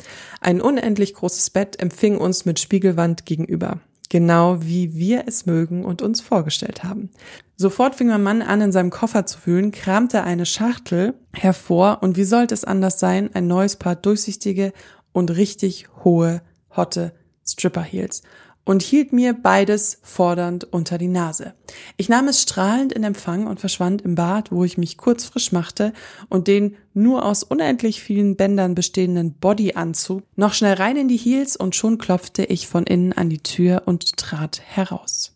Ein 0.41 0.61
unendlich 0.61 1.15
großes 1.15 1.51
Bett 1.51 1.81
empfing 1.81 2.19
uns 2.19 2.45
mit 2.45 2.61
Spiegelwand 2.61 3.27
gegenüber. 3.27 3.81
Genau 4.09 4.63
wie 4.63 4.95
wir 4.95 5.25
es 5.27 5.47
mögen 5.47 5.85
und 5.85 6.03
uns 6.03 6.21
vorgestellt 6.21 6.85
haben. 6.85 7.11
Sofort 7.57 7.95
fing 7.95 8.09
mein 8.09 8.23
Mann 8.23 8.43
an, 8.43 8.61
in 8.61 8.73
seinem 8.73 8.91
Koffer 8.91 9.27
zu 9.27 9.39
wühlen, 9.45 9.73
kramte 9.73 10.23
eine 10.23 10.47
Schachtel 10.47 11.15
hervor 11.33 11.99
und 12.03 12.17
wie 12.17 12.25
sollte 12.25 12.55
es 12.55 12.65
anders 12.65 13.01
sein, 13.01 13.31
ein 13.35 13.47
neues 13.47 13.77
Paar 13.77 13.97
durchsichtige 13.97 14.73
und 15.13 15.31
richtig 15.31 15.87
hohe, 16.05 16.43
hotte 16.71 17.13
Stripper 17.45 17.83
Heels 17.83 18.23
und 18.67 18.83
hielt 18.83 19.15
mir 19.15 19.33
beides 19.33 20.01
fordernd 20.03 20.65
unter 20.65 20.99
die 20.99 21.09
Nase. 21.09 21.55
Ich 21.97 22.11
nahm 22.11 22.29
es 22.29 22.43
strahlend 22.43 22.93
in 22.93 23.05
Empfang 23.05 23.47
und 23.47 23.61
verschwand 23.61 24.03
im 24.03 24.17
Bad, 24.17 24.53
wo 24.53 24.65
ich 24.65 24.77
mich 24.77 24.99
kurz 24.99 25.25
frisch 25.25 25.53
machte 25.53 25.95
und 26.29 26.49
den 26.49 26.77
nur 26.93 27.25
aus 27.25 27.43
unendlich 27.43 28.03
vielen 28.03 28.37
Bändern 28.37 28.75
bestehenden 28.75 29.35
Bodyanzug 29.35 30.25
noch 30.35 30.53
schnell 30.53 30.75
rein 30.75 30.97
in 30.97 31.09
die 31.09 31.17
Heels 31.17 31.57
und 31.57 31.77
schon 31.77 31.97
klopfte 31.97 32.45
ich 32.45 32.67
von 32.67 32.85
innen 32.85 33.13
an 33.13 33.31
die 33.31 33.43
Tür 33.43 33.85
und 33.87 34.17
trat 34.17 34.61
heraus. 34.61 35.33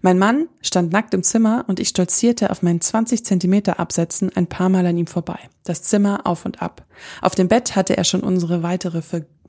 Mein 0.00 0.18
Mann 0.18 0.48
stand 0.60 0.92
nackt 0.92 1.14
im 1.14 1.22
Zimmer 1.22 1.64
und 1.68 1.80
ich 1.80 1.88
stolzierte 1.88 2.50
auf 2.50 2.62
meinen 2.62 2.80
20 2.80 3.24
Zentimeter 3.24 3.78
Absätzen 3.78 4.30
ein 4.34 4.46
paar 4.46 4.68
Mal 4.68 4.86
an 4.86 4.96
ihm 4.96 5.06
vorbei. 5.06 5.38
Das 5.64 5.82
Zimmer 5.82 6.22
auf 6.24 6.44
und 6.44 6.62
ab. 6.62 6.84
Auf 7.20 7.34
dem 7.34 7.48
Bett 7.48 7.76
hatte 7.76 7.96
er 7.96 8.04
schon 8.04 8.22
unsere 8.22 8.62
weitere 8.62 9.02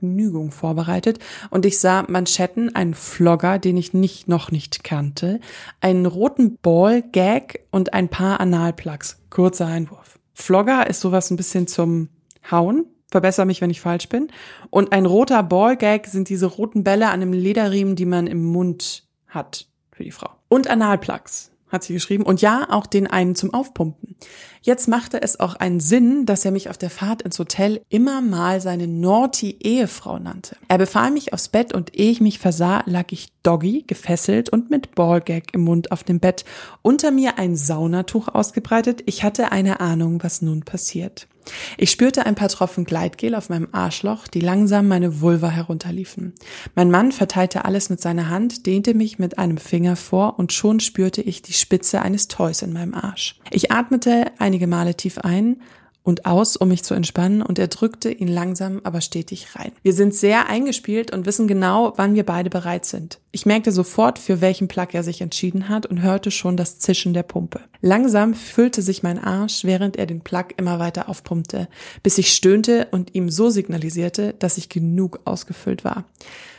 Vergnügung 0.03 0.51
vorbereitet 0.51 1.19
und 1.49 1.65
ich 1.65 1.79
sah 1.79 2.03
Manschetten, 2.09 2.75
einen 2.75 2.93
Flogger, 2.93 3.57
den 3.57 3.77
ich 3.77 3.93
nicht, 3.93 4.27
noch 4.27 4.51
nicht 4.51 4.83
kannte, 4.83 5.39
einen 5.79 6.05
roten 6.05 6.57
Ball-Gag 6.61 7.65
und 7.71 7.93
ein 7.93 8.09
paar 8.09 8.41
Analplugs. 8.41 9.21
Kurzer 9.29 9.67
Einwurf. 9.67 10.19
Flogger 10.33 10.89
ist 10.89 10.99
sowas 10.99 11.31
ein 11.31 11.37
bisschen 11.37 11.67
zum 11.67 12.09
Hauen, 12.51 12.85
verbessere 13.09 13.45
mich, 13.45 13.61
wenn 13.61 13.69
ich 13.69 13.79
falsch 13.79 14.09
bin. 14.09 14.27
Und 14.69 14.91
ein 14.91 15.05
roter 15.05 15.41
Ballgag 15.41 16.07
sind 16.07 16.27
diese 16.27 16.47
roten 16.47 16.83
Bälle 16.83 17.07
an 17.07 17.21
einem 17.21 17.31
Lederriemen, 17.31 17.95
die 17.95 18.05
man 18.05 18.27
im 18.27 18.43
Mund 18.43 19.07
hat 19.27 19.67
für 19.91 20.03
die 20.03 20.11
Frau. 20.11 20.31
Und 20.49 20.67
Analplugs 20.67 21.52
hat 21.73 21.83
sie 21.83 21.93
geschrieben. 21.93 22.23
Und 22.23 22.41
ja, 22.41 22.67
auch 22.69 22.85
den 22.85 23.07
einen 23.07 23.35
zum 23.35 23.53
Aufpumpen. 23.53 24.15
Jetzt 24.61 24.87
machte 24.87 25.21
es 25.21 25.39
auch 25.41 25.55
einen 25.55 25.81
Sinn, 25.81 26.25
dass 26.25 26.45
er 26.45 26.51
mich 26.51 26.69
auf 26.69 26.77
der 26.77 26.89
Fahrt 26.89 27.21
ins 27.21 27.37
Hotel 27.37 27.81
immer 27.89 28.21
mal 28.21 28.61
seine 28.61 28.87
naughty 28.87 29.57
Ehefrau 29.59 30.19
nannte. 30.19 30.55
Er 30.69 30.77
befahl 30.77 31.11
mich 31.11 31.33
aufs 31.33 31.49
Bett 31.49 31.73
und 31.73 31.93
ehe 31.97 32.11
ich 32.11 32.21
mich 32.21 32.39
versah, 32.39 32.83
lag 32.85 33.11
ich 33.11 33.27
doggy, 33.43 33.83
gefesselt 33.85 34.49
und 34.49 34.69
mit 34.69 34.95
Ballgag 34.95 35.53
im 35.53 35.61
Mund 35.61 35.91
auf 35.91 36.05
dem 36.05 36.21
Bett. 36.21 36.45
Unter 36.81 37.11
mir 37.11 37.37
ein 37.37 37.57
Saunatuch 37.57 38.29
ausgebreitet. 38.29 39.03
Ich 39.05 39.23
hatte 39.23 39.51
eine 39.51 39.81
Ahnung, 39.81 40.23
was 40.23 40.41
nun 40.41 40.61
passiert. 40.61 41.27
Ich 41.77 41.91
spürte 41.91 42.25
ein 42.25 42.35
paar 42.35 42.49
Tropfen 42.49 42.85
Gleitgel 42.85 43.35
auf 43.35 43.49
meinem 43.49 43.67
Arschloch, 43.71 44.27
die 44.27 44.39
langsam 44.39 44.87
meine 44.87 45.21
Vulva 45.21 45.49
herunterliefen. 45.49 46.33
Mein 46.75 46.91
Mann 46.91 47.11
verteilte 47.11 47.65
alles 47.65 47.89
mit 47.89 48.01
seiner 48.01 48.29
Hand, 48.29 48.65
dehnte 48.65 48.93
mich 48.93 49.19
mit 49.19 49.37
einem 49.37 49.57
Finger 49.57 49.95
vor 49.95 50.39
und 50.39 50.53
schon 50.53 50.79
spürte 50.79 51.21
ich 51.21 51.41
die 51.41 51.53
Spitze 51.53 52.01
eines 52.01 52.27
Toys 52.27 52.61
in 52.61 52.73
meinem 52.73 52.93
Arsch. 52.93 53.39
Ich 53.51 53.71
atmete 53.71 54.25
einige 54.39 54.67
Male 54.67 54.95
tief 54.95 55.17
ein 55.19 55.57
und 56.03 56.25
aus, 56.25 56.57
um 56.57 56.67
mich 56.67 56.83
zu 56.83 56.93
entspannen, 56.93 57.41
und 57.41 57.57
er 57.57 57.69
drückte 57.69 58.11
ihn 58.11 58.27
langsam, 58.27 58.81
aber 58.83 59.01
stetig 59.01 59.55
rein. 59.55 59.71
Wir 59.81 59.93
sind 59.93 60.13
sehr 60.13 60.49
eingespielt 60.49 61.13
und 61.13 61.25
wissen 61.25 61.47
genau, 61.47 61.93
wann 61.95 62.13
wir 62.13 62.25
beide 62.25 62.49
bereit 62.49 62.85
sind. 62.85 63.19
Ich 63.31 63.45
merkte 63.45 63.71
sofort, 63.71 64.19
für 64.19 64.41
welchen 64.41 64.67
Plug 64.67 64.87
er 64.91 65.03
sich 65.03 65.21
entschieden 65.21 65.69
hat 65.69 65.85
und 65.85 66.01
hörte 66.01 66.29
schon 66.29 66.57
das 66.57 66.77
Zischen 66.77 67.13
der 67.13 67.23
Pumpe. 67.23 67.61
Langsam 67.81 68.33
füllte 68.33 68.81
sich 68.81 69.01
mein 69.01 69.17
Arsch, 69.17 69.63
während 69.63 69.97
er 69.97 70.05
den 70.05 70.21
Plug 70.21 70.45
immer 70.57 70.77
weiter 70.77 71.09
aufpumpte, 71.09 71.67
bis 72.03 72.17
ich 72.17 72.33
stöhnte 72.33 72.89
und 72.91 73.15
ihm 73.15 73.29
so 73.29 73.49
signalisierte, 73.49 74.35
dass 74.37 74.57
ich 74.57 74.69
genug 74.69 75.21
ausgefüllt 75.25 75.83
war. 75.83 76.05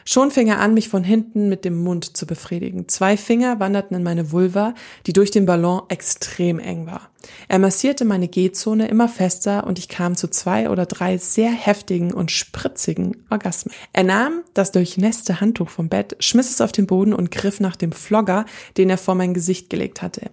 Schon 0.06 0.30
fing 0.30 0.48
er 0.48 0.60
an, 0.60 0.74
mich 0.74 0.88
von 0.88 1.02
hinten 1.02 1.48
mit 1.48 1.64
dem 1.64 1.82
Mund 1.82 2.16
zu 2.16 2.26
befriedigen. 2.26 2.88
Zwei 2.88 3.16
Finger 3.16 3.58
wanderten 3.58 3.96
in 3.96 4.02
meine 4.02 4.32
Vulva, 4.32 4.74
die 5.06 5.14
durch 5.14 5.30
den 5.30 5.46
Ballon 5.46 5.82
extrem 5.88 6.58
eng 6.58 6.86
war. 6.86 7.08
Er 7.48 7.58
massierte 7.58 8.04
meine 8.04 8.28
G-Zone 8.28 8.88
immer 8.88 9.08
fester 9.08 9.66
und 9.66 9.78
ich 9.78 9.88
kam 9.88 10.16
zu 10.16 10.28
zwei 10.28 10.70
oder 10.70 10.86
drei 10.86 11.18
sehr 11.18 11.50
heftigen 11.50 12.12
und 12.12 12.30
spritzigen 12.30 13.16
Orgasmen. 13.30 13.74
Er 13.92 14.04
nahm 14.04 14.42
das 14.54 14.72
durchnässte 14.72 15.40
Handtuch 15.40 15.68
vom 15.68 15.88
Bett, 15.88 16.16
schmiss 16.20 16.50
es 16.50 16.60
auf 16.60 16.72
den 16.72 16.86
Boden 16.86 17.12
und 17.12 17.30
griff 17.30 17.60
nach 17.60 17.76
dem 17.76 17.92
Flogger, 17.92 18.46
den 18.76 18.90
er 18.90 18.98
vor 18.98 19.14
mein 19.14 19.34
Gesicht 19.34 19.70
gelegt 19.70 20.02
hatte. 20.02 20.30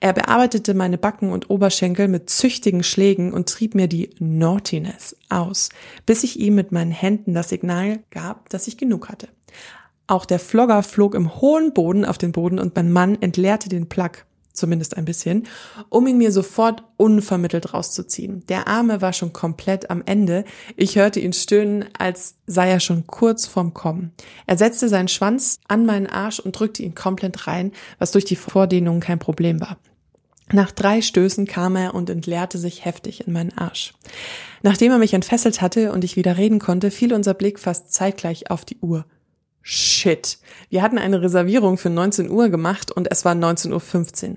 Er 0.00 0.12
bearbeitete 0.12 0.74
meine 0.74 0.98
Backen 0.98 1.30
und 1.30 1.50
Oberschenkel 1.50 2.08
mit 2.08 2.30
züchtigen 2.30 2.82
Schlägen 2.82 3.32
und 3.32 3.48
trieb 3.48 3.74
mir 3.74 3.88
die 3.88 4.10
Naughtiness 4.18 5.16
aus, 5.28 5.70
bis 6.06 6.24
ich 6.24 6.38
ihm 6.38 6.54
mit 6.54 6.72
meinen 6.72 6.92
Händen 6.92 7.34
das 7.34 7.48
Signal 7.48 8.00
gab, 8.10 8.48
dass 8.50 8.68
ich 8.68 8.76
genug 8.76 9.08
hatte. 9.08 9.28
Auch 10.06 10.26
der 10.26 10.38
Flogger 10.38 10.82
flog 10.82 11.14
im 11.14 11.40
hohen 11.40 11.72
Boden 11.72 12.04
auf 12.04 12.18
den 12.18 12.32
Boden 12.32 12.58
und 12.58 12.74
mein 12.76 12.92
Mann 12.92 13.20
entleerte 13.22 13.68
den 13.68 13.88
Plug, 13.88 14.10
zumindest 14.52 14.96
ein 14.96 15.04
bisschen, 15.04 15.46
um 15.88 16.06
ihn 16.06 16.18
mir 16.18 16.32
sofort 16.32 16.84
unvermittelt 16.96 17.74
rauszuziehen. 17.74 18.44
Der 18.48 18.68
Arme 18.68 19.00
war 19.00 19.12
schon 19.12 19.32
komplett 19.32 19.90
am 19.90 20.02
Ende. 20.04 20.44
Ich 20.76 20.96
hörte 20.96 21.20
ihn 21.20 21.32
stöhnen, 21.32 21.84
als 21.98 22.36
sei 22.46 22.70
er 22.70 22.80
schon 22.80 23.06
kurz 23.06 23.46
vorm 23.46 23.74
Kommen. 23.74 24.12
Er 24.46 24.58
setzte 24.58 24.88
seinen 24.88 25.08
Schwanz 25.08 25.60
an 25.68 25.86
meinen 25.86 26.06
Arsch 26.06 26.38
und 26.40 26.58
drückte 26.58 26.82
ihn 26.82 26.94
komplett 26.94 27.46
rein, 27.46 27.72
was 27.98 28.12
durch 28.12 28.24
die 28.24 28.36
Vordehnung 28.36 29.00
kein 29.00 29.18
Problem 29.18 29.60
war. 29.60 29.78
Nach 30.52 30.70
drei 30.70 31.00
Stößen 31.00 31.46
kam 31.46 31.76
er 31.76 31.94
und 31.94 32.10
entleerte 32.10 32.58
sich 32.58 32.84
heftig 32.84 33.26
in 33.26 33.32
meinen 33.32 33.56
Arsch. 33.56 33.94
Nachdem 34.62 34.92
er 34.92 34.98
mich 34.98 35.14
entfesselt 35.14 35.62
hatte 35.62 35.92
und 35.92 36.04
ich 36.04 36.16
wieder 36.16 36.36
reden 36.36 36.58
konnte, 36.58 36.90
fiel 36.90 37.14
unser 37.14 37.32
Blick 37.32 37.58
fast 37.58 37.92
zeitgleich 37.92 38.50
auf 38.50 38.64
die 38.64 38.76
Uhr. 38.80 39.06
Shit. 39.62 40.38
Wir 40.68 40.82
hatten 40.82 40.98
eine 40.98 41.22
Reservierung 41.22 41.78
für 41.78 41.90
19 41.90 42.30
Uhr 42.30 42.48
gemacht 42.48 42.90
und 42.90 43.10
es 43.10 43.24
war 43.24 43.34
19.15 43.34 44.30
Uhr. 44.30 44.36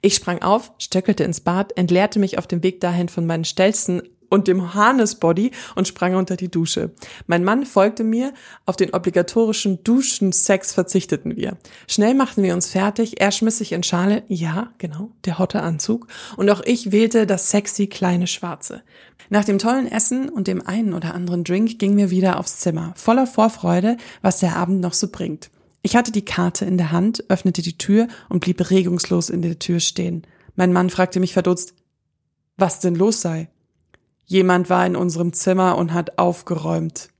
Ich 0.00 0.14
sprang 0.14 0.42
auf, 0.42 0.72
stöckelte 0.78 1.24
ins 1.24 1.40
Bad, 1.40 1.76
entleerte 1.76 2.18
mich 2.18 2.38
auf 2.38 2.46
dem 2.46 2.62
Weg 2.62 2.80
dahin 2.80 3.08
von 3.08 3.26
meinen 3.26 3.44
Stelzen 3.44 4.02
und 4.32 4.48
dem 4.48 4.72
Harnessbody 4.72 5.50
und 5.76 5.86
sprang 5.86 6.14
unter 6.14 6.36
die 6.36 6.50
Dusche. 6.50 6.92
Mein 7.26 7.44
Mann 7.44 7.66
folgte 7.66 8.02
mir, 8.02 8.32
auf 8.64 8.76
den 8.76 8.94
obligatorischen 8.94 9.84
Duschensex 9.84 10.72
verzichteten 10.72 11.36
wir. 11.36 11.58
Schnell 11.86 12.14
machten 12.14 12.42
wir 12.42 12.54
uns 12.54 12.70
fertig, 12.70 13.20
er 13.20 13.30
schmiss 13.30 13.58
sich 13.58 13.72
in 13.72 13.82
Schale, 13.82 14.22
ja, 14.28 14.72
genau, 14.78 15.10
der 15.26 15.38
hotte 15.38 15.60
Anzug, 15.62 16.06
und 16.38 16.48
auch 16.48 16.62
ich 16.64 16.92
wählte 16.92 17.26
das 17.26 17.50
sexy 17.50 17.88
kleine 17.88 18.26
Schwarze. 18.26 18.82
Nach 19.28 19.44
dem 19.44 19.58
tollen 19.58 19.90
Essen 19.90 20.30
und 20.30 20.46
dem 20.46 20.66
einen 20.66 20.94
oder 20.94 21.14
anderen 21.14 21.44
Drink 21.44 21.78
gingen 21.78 21.98
wir 21.98 22.10
wieder 22.10 22.38
aufs 22.40 22.60
Zimmer, 22.60 22.94
voller 22.96 23.26
Vorfreude, 23.26 23.98
was 24.22 24.40
der 24.40 24.56
Abend 24.56 24.80
noch 24.80 24.94
so 24.94 25.08
bringt. 25.08 25.50
Ich 25.82 25.94
hatte 25.94 26.10
die 26.10 26.24
Karte 26.24 26.64
in 26.64 26.78
der 26.78 26.90
Hand, 26.90 27.24
öffnete 27.28 27.60
die 27.60 27.76
Tür 27.76 28.08
und 28.30 28.40
blieb 28.40 28.70
regungslos 28.70 29.28
in 29.28 29.42
der 29.42 29.58
Tür 29.58 29.78
stehen. 29.78 30.26
Mein 30.56 30.72
Mann 30.72 30.88
fragte 30.88 31.20
mich 31.20 31.34
verdutzt, 31.34 31.74
was 32.56 32.80
denn 32.80 32.94
los 32.94 33.20
sei. 33.20 33.48
Jemand 34.26 34.70
war 34.70 34.86
in 34.86 34.96
unserem 34.96 35.32
Zimmer 35.32 35.76
und 35.76 35.92
hat 35.92 36.18
aufgeräumt. 36.18 37.12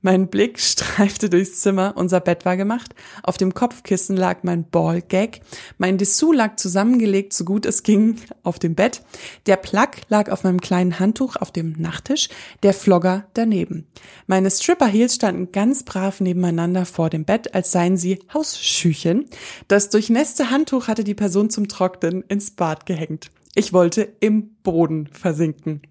Mein 0.00 0.28
Blick 0.28 0.58
streifte 0.60 1.28
durchs 1.28 1.60
Zimmer, 1.60 1.94
unser 1.96 2.20
Bett 2.20 2.44
war 2.44 2.56
gemacht, 2.56 2.94
auf 3.22 3.36
dem 3.36 3.54
Kopfkissen 3.54 4.16
lag 4.16 4.38
mein 4.42 4.68
Ballgag, 4.68 5.40
mein 5.76 5.98
Dessous 5.98 6.34
lag 6.34 6.56
zusammengelegt, 6.56 7.32
so 7.32 7.44
gut 7.44 7.66
es 7.66 7.82
ging, 7.82 8.16
auf 8.42 8.58
dem 8.58 8.74
Bett, 8.74 9.02
der 9.46 9.56
Plug 9.56 9.88
lag 10.08 10.30
auf 10.30 10.44
meinem 10.44 10.60
kleinen 10.60 10.98
Handtuch 10.98 11.36
auf 11.36 11.50
dem 11.50 11.74
Nachttisch, 11.78 12.28
der 12.62 12.74
Flogger 12.74 13.26
daneben. 13.34 13.86
Meine 14.26 14.50
Stripper-Heels 14.50 15.16
standen 15.16 15.52
ganz 15.52 15.82
brav 15.82 16.20
nebeneinander 16.20 16.86
vor 16.86 17.10
dem 17.10 17.24
Bett, 17.24 17.54
als 17.54 17.72
seien 17.72 17.96
sie 17.96 18.20
Hausschüchen. 18.32 19.26
Das 19.66 19.90
durchnässte 19.90 20.50
Handtuch 20.50 20.88
hatte 20.88 21.04
die 21.04 21.14
Person 21.14 21.50
zum 21.50 21.68
Trocknen 21.68 22.22
ins 22.22 22.52
Bad 22.52 22.86
gehängt. 22.86 23.30
Ich 23.54 23.72
wollte 23.72 24.02
im 24.20 24.50
Boden 24.62 25.08
versinken. 25.08 25.82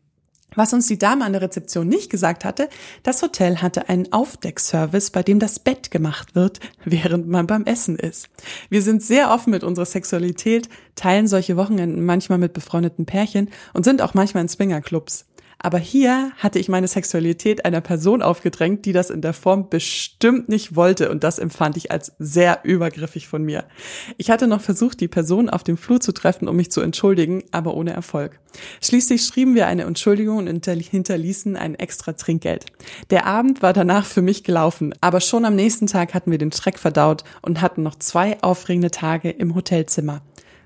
Was 0.58 0.74
uns 0.74 0.88
die 0.88 0.98
Dame 0.98 1.24
an 1.24 1.34
der 1.34 1.44
Rezeption 1.44 1.88
nicht 1.88 2.10
gesagt 2.10 2.44
hatte, 2.44 2.68
das 3.04 3.22
Hotel 3.22 3.58
hatte 3.58 3.90
einen 3.90 4.12
Aufdeckservice, 4.12 5.12
bei 5.12 5.22
dem 5.22 5.38
das 5.38 5.60
Bett 5.60 5.92
gemacht 5.92 6.34
wird, 6.34 6.60
während 6.84 7.28
man 7.28 7.46
beim 7.46 7.64
Essen 7.66 7.96
ist. 7.96 8.28
Wir 8.68 8.82
sind 8.82 9.04
sehr 9.04 9.30
offen 9.30 9.52
mit 9.52 9.64
unserer 9.64 9.86
Sexualität, 9.86 10.68
teilen 10.96 11.28
solche 11.28 11.58
Wochenenden 11.58 12.04
manchmal 12.04 12.40
mit 12.40 12.54
befreundeten 12.54 13.06
Pärchen 13.06 13.52
und 13.76 13.84
sind 13.84 14.02
auch 14.02 14.16
manchmal 14.16 14.42
in 14.42 14.50
Swingerclubs. 14.50 15.28
Aber 15.60 15.80
hier 15.80 16.32
hatte 16.38 16.60
ich 16.60 16.70
meine 16.70 16.88
Sexualität 16.88 17.66
einer 17.66 17.82
Person 17.82 18.22
aufgedrängt, 18.22 18.86
die 18.86 18.94
das 18.94 19.10
in 19.10 19.22
der 19.22 19.34
Form 19.34 19.70
bestimmt 19.70 20.50
nicht 20.50 20.76
wollte 20.76 21.10
und 21.10 21.24
das 21.24 21.40
empfand 21.40 21.78
ich 21.78 21.92
als 21.92 22.14
sehr 22.20 22.60
übergriffig 22.64 23.28
von 23.28 23.44
mir. 23.44 23.66
Ich 24.18 24.30
hatte 24.30 24.48
noch 24.48 24.62
versucht, 24.62 25.00
die 25.00 25.08
Person 25.08 25.50
auf 25.50 25.64
dem 25.64 25.78
Flur 25.78 26.00
zu 26.00 26.12
treffen, 26.12 26.48
um 26.48 26.56
mich 26.56 26.72
zu 26.72 26.82
entschuldigen, 26.82 27.44
aber 27.52 27.74
ohne 27.74 27.92
Erfolg. 27.92 28.40
Schließlich 28.82 29.24
schrieben 29.24 29.56
wir 29.56 29.68
eine 29.68 29.84
Entschuldigung 29.84 30.38
und 30.38 30.66
hinterließen 30.66 31.56
ein 31.56 31.76
extra 31.76 32.14
Trinkgeld. 32.14 32.66
Der 33.10 33.26
Abend 33.26 33.62
war 33.62 33.74
danach 33.74 34.06
für 34.06 34.22
mich 34.22 34.44
gelaufen, 34.44 34.94
aber 35.02 35.22
schon 35.22 35.46
am 35.46 35.56
nächsten 35.56 35.88
Tag 35.88 36.14
hatten 36.14 36.32
wir 36.32 36.38
den 36.38 36.52
Schreck 36.52 36.78
verdaut 36.78 37.24
und 37.42 37.62
hatten 37.62 37.84
noch 37.84 37.96
zwei 37.96 38.42
aufregende 38.42 38.92
Tage 38.92 39.32
im 39.32 39.56
Hotelzimmer. 39.56 40.22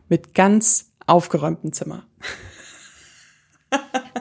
Mit 0.10 0.34
ganz 0.34 0.92
aufgeräumtem 1.08 1.72
Zimmer. 1.72 2.06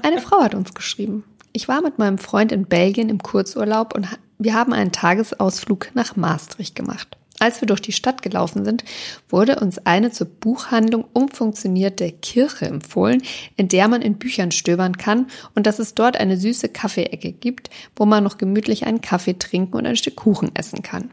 Eine 0.02 0.20
Frau 0.20 0.40
hat 0.40 0.54
uns 0.54 0.74
geschrieben. 0.74 1.24
Ich 1.52 1.68
war 1.68 1.82
mit 1.82 1.98
meinem 1.98 2.18
Freund 2.18 2.52
in 2.52 2.66
Belgien 2.66 3.08
im 3.08 3.22
Kurzurlaub 3.22 3.94
und 3.94 4.08
wir 4.38 4.54
haben 4.54 4.72
einen 4.72 4.92
Tagesausflug 4.92 5.88
nach 5.94 6.16
Maastricht 6.16 6.74
gemacht. 6.74 7.16
Als 7.40 7.62
wir 7.62 7.66
durch 7.66 7.80
die 7.80 7.92
Stadt 7.92 8.20
gelaufen 8.20 8.66
sind, 8.66 8.84
wurde 9.30 9.60
uns 9.60 9.78
eine 9.86 10.10
zur 10.10 10.26
Buchhandlung 10.26 11.06
umfunktionierte 11.14 12.12
Kirche 12.12 12.66
empfohlen, 12.66 13.22
in 13.56 13.68
der 13.68 13.88
man 13.88 14.02
in 14.02 14.18
Büchern 14.18 14.50
stöbern 14.50 14.98
kann 14.98 15.26
und 15.54 15.66
dass 15.66 15.78
es 15.78 15.94
dort 15.94 16.18
eine 16.18 16.36
süße 16.36 16.68
Kaffeeecke 16.68 17.32
gibt, 17.32 17.70
wo 17.96 18.04
man 18.04 18.22
noch 18.22 18.36
gemütlich 18.36 18.84
einen 18.84 19.00
Kaffee 19.00 19.38
trinken 19.38 19.78
und 19.78 19.86
ein 19.86 19.96
Stück 19.96 20.16
Kuchen 20.16 20.54
essen 20.54 20.82
kann. 20.82 21.10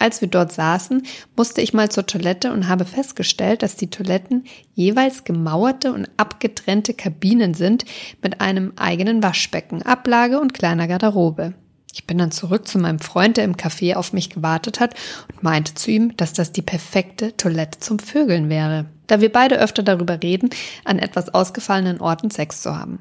Als 0.00 0.20
wir 0.20 0.28
dort 0.28 0.52
saßen, 0.52 1.02
musste 1.36 1.60
ich 1.60 1.74
mal 1.74 1.90
zur 1.90 2.06
Toilette 2.06 2.52
und 2.52 2.68
habe 2.68 2.84
festgestellt, 2.84 3.62
dass 3.62 3.74
die 3.74 3.90
Toiletten 3.90 4.44
jeweils 4.74 5.24
gemauerte 5.24 5.92
und 5.92 6.08
abgetrennte 6.16 6.94
Kabinen 6.94 7.54
sind 7.54 7.84
mit 8.22 8.40
einem 8.40 8.72
eigenen 8.76 9.22
Waschbecken, 9.22 9.82
Ablage 9.82 10.38
und 10.38 10.54
kleiner 10.54 10.86
Garderobe. 10.86 11.54
Ich 11.92 12.06
bin 12.06 12.18
dann 12.18 12.30
zurück 12.30 12.68
zu 12.68 12.78
meinem 12.78 13.00
Freund, 13.00 13.36
der 13.36 13.44
im 13.44 13.56
Café 13.56 13.96
auf 13.96 14.12
mich 14.12 14.30
gewartet 14.30 14.78
hat 14.78 14.94
und 15.32 15.42
meinte 15.42 15.74
zu 15.74 15.90
ihm, 15.90 16.16
dass 16.16 16.32
das 16.32 16.52
die 16.52 16.62
perfekte 16.62 17.36
Toilette 17.36 17.80
zum 17.80 17.98
Vögeln 17.98 18.48
wäre. 18.48 18.86
Da 19.08 19.20
wir 19.20 19.32
beide 19.32 19.58
öfter 19.58 19.82
darüber 19.82 20.22
reden, 20.22 20.50
an 20.84 20.98
etwas 20.98 21.34
ausgefallenen 21.34 22.00
Orten 22.00 22.30
Sex 22.30 22.62
zu 22.62 22.78
haben. 22.78 23.00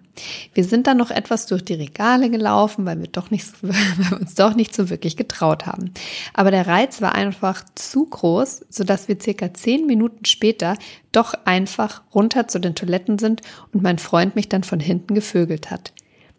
Wir 0.54 0.64
sind 0.64 0.88
dann 0.88 0.98
noch 0.98 1.12
etwas 1.12 1.46
durch 1.46 1.64
die 1.64 1.76
Regale 1.76 2.32
gelaufen, 2.32 2.86
weil 2.86 3.00
wir 3.00 3.08
doch 3.08 3.30
nicht, 3.30 3.46
weil 3.62 3.76
wir 3.98 4.20
uns 4.20 4.34
doch 4.34 4.56
nicht 4.56 4.74
so 4.74 4.90
wirklich 4.90 5.16
getraut 5.16 5.68
haben. 5.68 5.94
Aber 6.34 6.50
der 6.50 6.66
Reiz 6.66 7.02
war 7.02 7.14
einfach 7.14 7.64
zu 7.76 8.06
groß, 8.06 8.66
sodass 8.70 9.08
wir 9.08 9.20
circa 9.22 9.54
zehn 9.54 9.86
Minuten 9.86 10.26
später 10.26 10.78
doch 11.12 11.34
einfach 11.46 12.02
runter 12.16 12.48
zu 12.48 12.60
den 12.60 12.74
Toiletten 12.74 13.20
sind 13.20 13.42
und 13.74 13.84
mein 13.84 14.00
Freund 14.00 14.36
mich 14.36 14.50
dann 14.50 14.64
von 14.64 14.80
hinten 14.80 15.14
gevögelt 15.14 15.70
hat. 15.70 15.94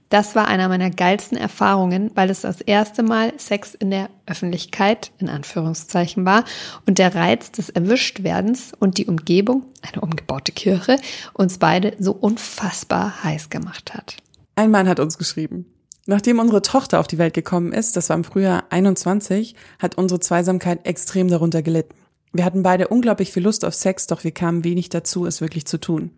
Das 0.08 0.34
war 0.34 0.48
einer 0.48 0.68
meiner 0.68 0.90
geilsten 0.90 1.36
Erfahrungen, 1.36 2.10
weil 2.14 2.30
es 2.30 2.40
das 2.40 2.62
erste 2.62 3.02
Mal 3.02 3.34
Sex 3.36 3.74
in 3.74 3.90
der 3.90 4.08
Öffentlichkeit 4.26 5.12
in 5.18 5.28
Anführungszeichen 5.28 6.24
war 6.24 6.44
und 6.86 6.98
der 6.98 7.14
Reiz 7.14 7.52
des 7.52 7.68
Erwischtwerdens 7.68 8.72
und 8.78 8.96
die 8.96 9.06
Umgebung, 9.06 9.64
eine 9.82 10.00
umgebaute 10.00 10.52
Kirche, 10.52 10.96
uns 11.34 11.58
beide 11.58 11.94
so 11.98 12.12
unfassbar 12.12 13.22
heiß 13.22 13.50
gemacht 13.50 13.92
hat. 13.94 14.16
Ein 14.56 14.70
Mann 14.70 14.88
hat 14.88 14.98
uns 14.98 15.18
geschrieben. 15.18 15.66
Nachdem 16.06 16.38
unsere 16.38 16.62
Tochter 16.62 17.00
auf 17.00 17.06
die 17.06 17.18
Welt 17.18 17.34
gekommen 17.34 17.72
ist, 17.72 17.94
das 17.94 18.08
war 18.08 18.16
im 18.16 18.24
Frühjahr 18.24 18.64
21, 18.70 19.54
hat 19.78 19.96
unsere 19.96 20.20
Zweisamkeit 20.20 20.86
extrem 20.86 21.28
darunter 21.28 21.60
gelitten. 21.60 21.94
Wir 22.32 22.46
hatten 22.46 22.62
beide 22.62 22.88
unglaublich 22.88 23.30
viel 23.30 23.42
Lust 23.42 23.62
auf 23.64 23.74
Sex, 23.74 24.06
doch 24.06 24.24
wir 24.24 24.30
kamen 24.30 24.64
wenig 24.64 24.88
dazu, 24.88 25.26
es 25.26 25.42
wirklich 25.42 25.66
zu 25.66 25.78
tun. 25.78 26.12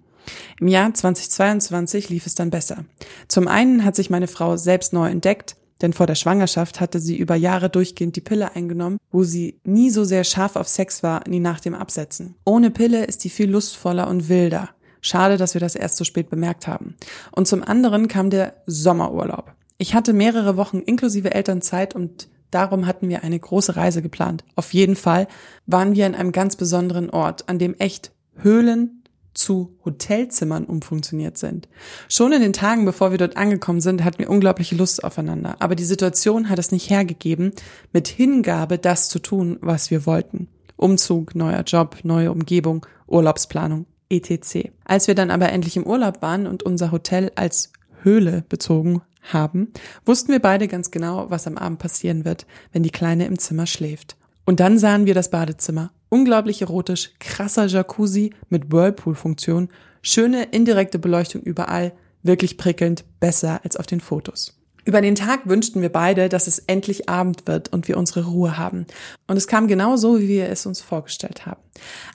Im 0.60 0.68
Jahr 0.68 0.92
2022 0.92 2.08
lief 2.08 2.26
es 2.26 2.34
dann 2.34 2.50
besser. 2.50 2.84
Zum 3.28 3.48
einen 3.48 3.84
hat 3.84 3.96
sich 3.96 4.10
meine 4.10 4.28
Frau 4.28 4.56
selbst 4.56 4.92
neu 4.92 5.08
entdeckt, 5.08 5.56
denn 5.82 5.92
vor 5.92 6.06
der 6.06 6.14
Schwangerschaft 6.14 6.80
hatte 6.80 7.00
sie 7.00 7.16
über 7.16 7.34
Jahre 7.34 7.70
durchgehend 7.70 8.16
die 8.16 8.20
Pille 8.20 8.54
eingenommen, 8.54 8.98
wo 9.10 9.24
sie 9.24 9.60
nie 9.64 9.90
so 9.90 10.04
sehr 10.04 10.24
scharf 10.24 10.56
auf 10.56 10.68
Sex 10.68 11.02
war, 11.02 11.26
nie 11.28 11.40
nach 11.40 11.60
dem 11.60 11.74
Absetzen. 11.74 12.34
Ohne 12.44 12.70
Pille 12.70 13.04
ist 13.04 13.22
sie 13.22 13.30
viel 13.30 13.50
lustvoller 13.50 14.08
und 14.08 14.28
wilder. 14.28 14.70
Schade, 15.00 15.38
dass 15.38 15.54
wir 15.54 15.60
das 15.60 15.74
erst 15.74 15.96
so 15.96 16.04
spät 16.04 16.28
bemerkt 16.28 16.66
haben. 16.66 16.96
Und 17.32 17.48
zum 17.48 17.62
anderen 17.62 18.08
kam 18.08 18.28
der 18.28 18.54
Sommerurlaub. 18.66 19.54
Ich 19.78 19.94
hatte 19.94 20.12
mehrere 20.12 20.58
Wochen 20.58 20.80
inklusive 20.80 21.32
Elternzeit 21.32 21.94
und 21.94 22.28
darum 22.50 22.86
hatten 22.86 23.08
wir 23.08 23.24
eine 23.24 23.38
große 23.38 23.76
Reise 23.76 24.02
geplant. 24.02 24.44
Auf 24.56 24.74
jeden 24.74 24.96
Fall 24.96 25.26
waren 25.66 25.94
wir 25.94 26.06
in 26.06 26.14
einem 26.14 26.32
ganz 26.32 26.56
besonderen 26.56 27.08
Ort, 27.08 27.48
an 27.48 27.58
dem 27.58 27.74
echt 27.78 28.12
Höhlen, 28.36 28.99
zu 29.34 29.78
Hotelzimmern 29.84 30.64
umfunktioniert 30.64 31.38
sind. 31.38 31.68
Schon 32.08 32.32
in 32.32 32.42
den 32.42 32.52
Tagen, 32.52 32.84
bevor 32.84 33.10
wir 33.10 33.18
dort 33.18 33.36
angekommen 33.36 33.80
sind, 33.80 34.04
hatten 34.04 34.18
wir 34.18 34.30
unglaubliche 34.30 34.74
Lust 34.74 35.04
aufeinander. 35.04 35.56
Aber 35.60 35.74
die 35.74 35.84
Situation 35.84 36.48
hat 36.48 36.58
es 36.58 36.72
nicht 36.72 36.90
hergegeben, 36.90 37.52
mit 37.92 38.08
Hingabe 38.08 38.78
das 38.78 39.08
zu 39.08 39.18
tun, 39.18 39.58
was 39.60 39.90
wir 39.90 40.06
wollten. 40.06 40.48
Umzug, 40.76 41.34
neuer 41.34 41.62
Job, 41.62 41.98
neue 42.02 42.32
Umgebung, 42.32 42.86
Urlaubsplanung, 43.06 43.86
etc. 44.08 44.70
Als 44.84 45.08
wir 45.08 45.14
dann 45.14 45.30
aber 45.30 45.50
endlich 45.50 45.76
im 45.76 45.86
Urlaub 45.86 46.22
waren 46.22 46.46
und 46.46 46.62
unser 46.62 46.90
Hotel 46.90 47.30
als 47.34 47.72
Höhle 48.02 48.44
bezogen 48.48 49.02
haben, 49.22 49.72
wussten 50.06 50.32
wir 50.32 50.40
beide 50.40 50.68
ganz 50.68 50.90
genau, 50.90 51.30
was 51.30 51.46
am 51.46 51.58
Abend 51.58 51.78
passieren 51.78 52.24
wird, 52.24 52.46
wenn 52.72 52.82
die 52.82 52.90
Kleine 52.90 53.26
im 53.26 53.38
Zimmer 53.38 53.66
schläft. 53.66 54.16
Und 54.46 54.58
dann 54.60 54.78
sahen 54.78 55.06
wir 55.06 55.14
das 55.14 55.30
Badezimmer 55.30 55.92
unglaublich 56.10 56.60
erotisch, 56.60 57.12
krasser 57.18 57.66
Jacuzzi 57.66 58.34
mit 58.50 58.70
Whirlpool-Funktion, 58.70 59.70
schöne 60.02 60.44
indirekte 60.44 60.98
Beleuchtung 60.98 61.40
überall, 61.40 61.92
wirklich 62.22 62.58
prickelnd, 62.58 63.04
besser 63.18 63.60
als 63.64 63.76
auf 63.76 63.86
den 63.86 64.00
Fotos. 64.00 64.60
Über 64.84 65.02
den 65.02 65.14
Tag 65.14 65.46
wünschten 65.46 65.82
wir 65.82 65.90
beide, 65.90 66.28
dass 66.28 66.46
es 66.46 66.58
endlich 66.60 67.08
Abend 67.08 67.46
wird 67.46 67.72
und 67.72 67.86
wir 67.86 67.96
unsere 67.96 68.24
Ruhe 68.24 68.56
haben. 68.56 68.86
Und 69.26 69.36
es 69.36 69.46
kam 69.46 69.68
genau 69.68 69.96
so, 69.96 70.18
wie 70.18 70.28
wir 70.28 70.48
es 70.48 70.66
uns 70.66 70.80
vorgestellt 70.80 71.46
haben. 71.46 71.60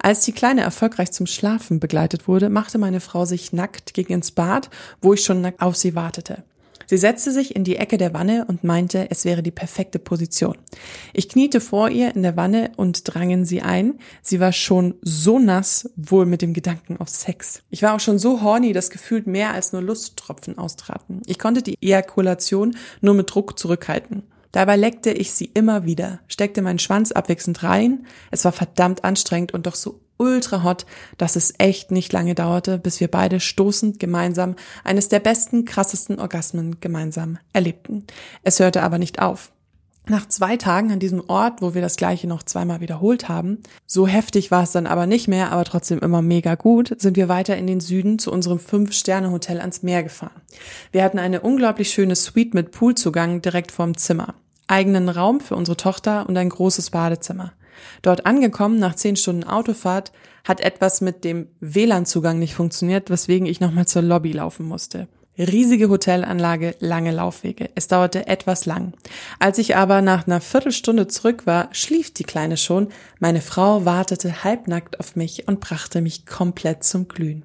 Als 0.02 0.26
die 0.26 0.32
Kleine 0.32 0.62
erfolgreich 0.62 1.12
zum 1.12 1.28
Schlafen 1.28 1.80
begleitet 1.80 2.28
wurde, 2.28 2.50
machte 2.50 2.78
meine 2.78 3.02
Frau 3.02 3.26
sich 3.26 3.54
nackt 3.54 3.94
gegen 3.94 4.14
ins 4.14 4.32
Bad, 4.32 4.70
wo 5.02 5.14
ich 5.14 5.24
schon 5.24 5.42
nackt 5.42 5.62
auf 5.62 5.76
sie 5.76 5.96
wartete. 5.96 6.44
Sie 6.88 6.98
setzte 6.98 7.32
sich 7.32 7.56
in 7.56 7.64
die 7.64 7.78
Ecke 7.78 7.98
der 7.98 8.14
Wanne 8.14 8.46
und 8.48 8.64
meinte, 8.64 9.08
es 9.10 9.26
wäre 9.26 9.44
die 9.44 9.52
perfekte 9.52 10.00
Position. 10.00 10.58
Ich 11.14 11.30
kniete 11.30 11.62
vor 11.62 11.90
ihr 11.90 12.16
in 12.16 12.24
der 12.24 12.38
Wanne 12.38 12.72
und 12.78 13.02
drangen 13.04 13.46
sie 13.46 13.62
ein. 13.62 14.00
Sie 14.22 14.40
war 14.40 14.52
schon 14.52 14.96
so 15.02 15.40
nass, 15.40 15.90
wohl 15.96 16.26
mit 16.26 16.42
dem 16.42 16.54
Gedanken 16.54 16.98
auf 16.98 17.10
Sex. 17.10 17.62
Ich 17.70 17.82
war 17.82 17.96
auch 17.96 18.00
schon 18.00 18.20
so 18.20 18.42
horny, 18.42 18.74
dass 18.74 18.90
gefühlt 18.90 19.28
mehr 19.28 19.54
als 19.54 19.74
nur 19.74 19.82
Lusttropfen 19.82 20.58
austraten. 20.58 21.22
Ich 21.26 21.40
konnte 21.40 21.62
die 21.62 21.78
Ejakulation 21.82 22.76
nur 23.02 23.14
mit 23.14 23.34
Druck 23.34 23.58
zurückhalten. 23.58 24.24
Dabei 24.52 24.78
leckte 24.78 25.12
ich 25.12 25.34
sie 25.34 25.52
immer 25.54 25.84
wieder, 25.84 26.22
steckte 26.30 26.62
meinen 26.62 26.80
Schwanz 26.80 27.12
abwechselnd 27.12 27.62
rein. 27.64 28.06
Es 28.32 28.46
war 28.46 28.54
verdammt 28.54 29.04
anstrengend 29.04 29.54
und 29.54 29.68
doch 29.68 29.76
so 29.76 30.00
ultra 30.18 30.64
hot, 30.64 30.86
dass 31.18 31.36
es 31.36 31.54
echt 31.58 31.92
nicht 31.92 32.14
lange 32.14 32.36
dauerte, 32.36 32.78
bis 32.78 33.00
wir 33.00 33.10
beide 33.10 33.40
stoßend 33.40 34.00
gemeinsam 34.00 34.56
eines 34.84 35.10
der 35.10 35.20
besten, 35.20 35.66
krassesten 35.66 36.20
Orgasmen 36.20 36.80
gemeinsam 36.80 37.38
erlebten. 37.54 38.06
Es 38.44 38.60
hörte 38.60 38.84
aber 38.84 38.98
nicht 38.98 39.20
auf. 39.22 39.52
Nach 40.08 40.28
zwei 40.28 40.56
Tagen 40.56 40.92
an 40.92 41.00
diesem 41.00 41.24
Ort, 41.30 41.64
wo 41.64 41.74
wir 41.74 41.82
das 41.82 41.96
gleiche 41.96 42.28
noch 42.28 42.44
zweimal 42.44 42.80
wiederholt 42.80 43.28
haben, 43.28 43.58
so 43.88 44.06
heftig 44.06 44.52
war 44.52 44.62
es 44.62 44.72
dann 44.72 44.86
aber 44.86 45.08
nicht 45.08 45.28
mehr, 45.28 45.52
aber 45.52 45.64
trotzdem 45.64 45.98
immer 46.00 46.22
mega 46.22 46.54
gut, 46.54 46.94
sind 47.02 47.18
wir 47.18 47.28
weiter 47.28 47.58
in 47.58 47.66
den 47.66 47.80
Süden 47.80 48.20
zu 48.20 48.32
unserem 48.32 48.60
Fünf-Sterne-Hotel 48.60 49.60
ans 49.60 49.82
Meer 49.82 50.04
gefahren. 50.04 50.42
Wir 50.92 51.04
hatten 51.04 51.18
eine 51.18 51.42
unglaublich 51.42 51.90
schöne 51.90 52.16
Suite 52.16 52.54
mit 52.54 52.70
Poolzugang 52.70 53.42
direkt 53.42 53.72
vorm 53.72 53.98
Zimmer, 53.98 54.36
eigenen 54.68 55.10
Raum 55.10 55.40
für 55.40 55.56
unsere 55.56 55.78
Tochter 55.78 56.30
und 56.30 56.38
ein 56.38 56.50
großes 56.50 56.92
Badezimmer. 56.92 57.54
Dort 58.02 58.26
angekommen, 58.26 58.80
nach 58.80 58.96
zehn 58.96 59.16
Stunden 59.16 59.44
Autofahrt, 59.44 60.12
hat 60.44 60.62
etwas 60.62 61.02
mit 61.02 61.24
dem 61.24 61.48
WLAN-Zugang 61.60 62.40
nicht 62.40 62.54
funktioniert, 62.54 63.10
weswegen 63.10 63.48
ich 63.48 63.60
nochmal 63.60 63.88
zur 63.88 64.02
Lobby 64.02 64.32
laufen 64.32 64.68
musste. 64.68 65.08
Riesige 65.38 65.90
Hotelanlage, 65.90 66.76
lange 66.80 67.12
Laufwege. 67.12 67.70
Es 67.76 67.88
dauerte 67.88 68.28
etwas 68.28 68.66
lang. 68.66 68.94
Als 69.38 69.58
ich 69.58 69.76
aber 69.76 70.02
nach 70.02 70.28
einer 70.28 70.40
Viertelstunde 70.40 71.08
zurück 71.08 71.46
war, 71.46 71.68
schlief 71.74 72.14
die 72.14 72.24
Kleine 72.24 72.56
schon. 72.56 72.88
Meine 73.20 73.42
Frau 73.42 73.84
wartete 73.84 74.46
halbnackt 74.46 75.00
auf 75.02 75.18
mich 75.18 75.48
und 75.48 75.60
brachte 75.60 76.00
mich 76.00 76.26
komplett 76.26 76.86
zum 76.86 77.10
Glühen. 77.10 77.44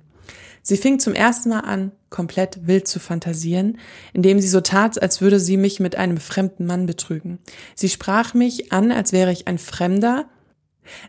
Sie 0.63 0.77
fing 0.77 0.99
zum 0.99 1.15
ersten 1.15 1.51
Mal 1.51 1.61
an, 1.61 1.93
komplett 2.11 2.67
wild 2.67 2.87
zu 2.87 2.99
fantasieren, 2.99 3.79
indem 4.13 4.41
sie 4.41 4.49
so 4.49 4.61
tat, 4.61 5.01
als 5.01 5.21
würde 5.21 5.41
sie 5.41 5.57
mich 5.57 5.81
mit 5.81 5.97
einem 5.97 6.19
fremden 6.19 6.67
Mann 6.67 6.87
betrügen. 6.87 7.39
Sie 7.75 7.89
sprach 7.89 8.35
mich 8.35 8.73
an, 8.73 8.91
als 8.93 9.13
wäre 9.13 9.33
ich 9.33 9.49
ein 9.49 9.59
Fremder, 9.59 10.27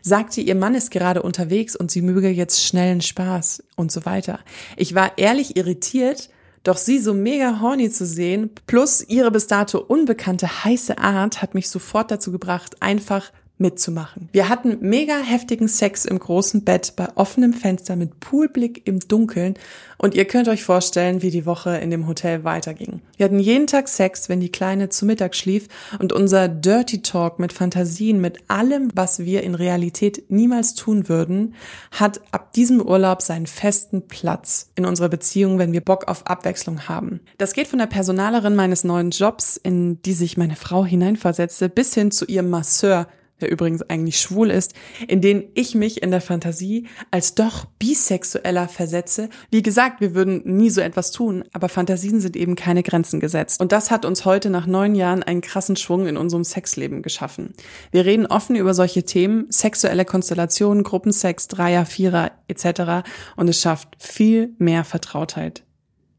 sagte, 0.00 0.40
ihr 0.40 0.54
Mann 0.54 0.74
ist 0.74 0.90
gerade 0.90 1.22
unterwegs 1.22 1.74
und 1.76 1.90
sie 1.90 2.02
möge 2.02 2.28
jetzt 2.28 2.64
schnellen 2.64 3.00
Spaß 3.00 3.64
und 3.76 3.90
so 3.90 4.04
weiter. 4.06 4.40
Ich 4.76 4.94
war 4.94 5.18
ehrlich 5.18 5.56
irritiert, 5.56 6.30
doch 6.62 6.76
sie 6.76 6.98
so 7.00 7.12
mega 7.12 7.60
horny 7.60 7.90
zu 7.90 8.06
sehen, 8.06 8.50
plus 8.66 9.02
ihre 9.02 9.32
bis 9.32 9.48
dato 9.48 9.78
unbekannte 9.78 10.64
heiße 10.64 10.98
Art 10.98 11.42
hat 11.42 11.54
mich 11.54 11.68
sofort 11.68 12.10
dazu 12.10 12.30
gebracht, 12.30 12.80
einfach 12.80 13.32
mitzumachen. 13.62 14.28
Wir 14.32 14.50
hatten 14.50 14.76
mega 14.80 15.16
heftigen 15.16 15.68
Sex 15.68 16.04
im 16.04 16.18
großen 16.18 16.64
Bett 16.64 16.92
bei 16.96 17.08
offenem 17.14 17.54
Fenster 17.54 17.96
mit 17.96 18.20
Poolblick 18.20 18.82
im 18.86 19.00
Dunkeln 19.00 19.54
und 19.96 20.14
ihr 20.14 20.24
könnt 20.24 20.48
euch 20.48 20.64
vorstellen, 20.64 21.22
wie 21.22 21.30
die 21.30 21.46
Woche 21.46 21.76
in 21.78 21.90
dem 21.90 22.08
Hotel 22.08 22.44
weiterging. 22.44 23.00
Wir 23.16 23.24
hatten 23.24 23.38
jeden 23.38 23.68
Tag 23.68 23.88
Sex, 23.88 24.28
wenn 24.28 24.40
die 24.40 24.50
Kleine 24.50 24.88
zu 24.88 25.06
Mittag 25.06 25.36
schlief 25.36 25.68
und 26.00 26.12
unser 26.12 26.48
Dirty 26.48 27.02
Talk 27.02 27.38
mit 27.38 27.52
Fantasien, 27.52 28.20
mit 28.20 28.40
allem, 28.48 28.90
was 28.94 29.20
wir 29.20 29.44
in 29.44 29.54
Realität 29.54 30.24
niemals 30.28 30.74
tun 30.74 31.08
würden, 31.08 31.54
hat 31.92 32.20
ab 32.32 32.52
diesem 32.52 32.82
Urlaub 32.82 33.22
seinen 33.22 33.46
festen 33.46 34.08
Platz 34.08 34.70
in 34.74 34.84
unserer 34.84 35.08
Beziehung, 35.08 35.58
wenn 35.58 35.72
wir 35.72 35.80
Bock 35.80 36.08
auf 36.08 36.26
Abwechslung 36.26 36.88
haben. 36.88 37.20
Das 37.38 37.52
geht 37.52 37.68
von 37.68 37.78
der 37.78 37.86
Personalerin 37.86 38.56
meines 38.56 38.82
neuen 38.82 39.10
Jobs, 39.10 39.56
in 39.56 40.02
die 40.02 40.14
sich 40.14 40.36
meine 40.36 40.56
Frau 40.56 40.84
hineinversetzte, 40.84 41.68
bis 41.68 41.94
hin 41.94 42.10
zu 42.10 42.24
ihrem 42.24 42.50
Masseur, 42.50 43.06
der 43.42 43.50
übrigens 43.50 43.82
eigentlich 43.82 44.20
schwul 44.20 44.50
ist, 44.50 44.72
in 45.06 45.20
denen 45.20 45.44
ich 45.54 45.74
mich 45.74 46.02
in 46.02 46.10
der 46.10 46.20
Fantasie 46.20 46.86
als 47.10 47.34
doch 47.34 47.66
bisexueller 47.78 48.68
versetze. 48.68 49.28
Wie 49.50 49.62
gesagt, 49.62 50.00
wir 50.00 50.14
würden 50.14 50.42
nie 50.44 50.70
so 50.70 50.80
etwas 50.80 51.10
tun, 51.10 51.44
aber 51.52 51.68
Fantasien 51.68 52.20
sind 52.20 52.36
eben 52.36 52.54
keine 52.54 52.82
Grenzen 52.82 53.20
gesetzt. 53.20 53.60
Und 53.60 53.72
das 53.72 53.90
hat 53.90 54.04
uns 54.04 54.24
heute 54.24 54.48
nach 54.48 54.66
neun 54.66 54.94
Jahren 54.94 55.22
einen 55.22 55.40
krassen 55.40 55.76
Schwung 55.76 56.06
in 56.06 56.16
unserem 56.16 56.44
Sexleben 56.44 57.02
geschaffen. 57.02 57.54
Wir 57.90 58.04
reden 58.04 58.26
offen 58.26 58.56
über 58.56 58.72
solche 58.72 59.02
Themen, 59.02 59.46
sexuelle 59.50 60.04
Konstellationen, 60.04 60.84
Gruppensex, 60.84 61.48
Dreier, 61.48 61.84
Vierer 61.84 62.30
etc. 62.48 63.06
Und 63.36 63.48
es 63.48 63.60
schafft 63.60 63.88
viel 63.98 64.54
mehr 64.58 64.84
Vertrautheit 64.84 65.64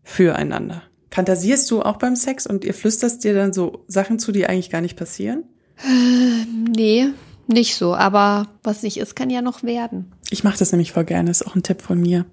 füreinander. 0.03 0.83
Fantasierst 1.13 1.69
du 1.69 1.83
auch 1.83 1.97
beim 1.97 2.15
Sex 2.15 2.47
und 2.47 2.65
ihr 2.65 2.73
flüsterst 2.73 3.23
dir 3.23 3.35
dann 3.35 3.53
so 3.53 3.85
Sachen 3.87 4.17
zu, 4.17 4.31
die 4.31 4.47
eigentlich 4.47 4.71
gar 4.71 4.81
nicht 4.81 4.97
passieren? 4.97 5.43
Äh, 5.77 6.45
nee, 6.75 7.07
nicht 7.47 7.75
so. 7.75 7.95
Aber 7.95 8.47
was 8.63 8.83
nicht 8.83 8.97
ist, 8.97 9.15
kann 9.15 9.29
ja 9.29 9.41
noch 9.41 9.63
werden. 9.63 10.11
Ich 10.29 10.43
mache 10.43 10.57
das 10.57 10.71
nämlich 10.71 10.91
voll 10.91 11.05
gerne. 11.05 11.29
Ist 11.31 11.45
auch 11.45 11.55
ein 11.55 11.63
Tipp 11.63 11.81
von 11.81 12.01
mir. 12.01 12.25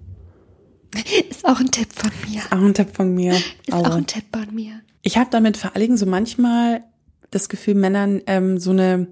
Ist 1.29 1.45
auch 1.45 1.59
ein 1.59 1.71
Tipp 1.71 1.89
von 1.91 2.19
mir. 2.19 2.41
Ist 2.41 2.53
auch 2.53 2.61
ein 2.61 2.73
Tipp 2.73 2.95
von 2.95 3.15
mir. 3.15 3.33
Ist 3.33 3.73
auch 3.73 3.95
ein 3.95 4.07
Tipp 4.07 4.25
von 4.33 4.55
mir. 4.55 4.81
Ich 5.03 5.17
habe 5.17 5.29
damit 5.31 5.57
vor 5.57 5.73
allen 5.73 5.81
Dingen 5.81 5.97
so 5.97 6.05
manchmal 6.05 6.83
das 7.31 7.49
Gefühl, 7.49 7.75
Männern 7.75 8.21
ähm, 8.27 8.59
so 8.59 8.71
eine 8.71 9.07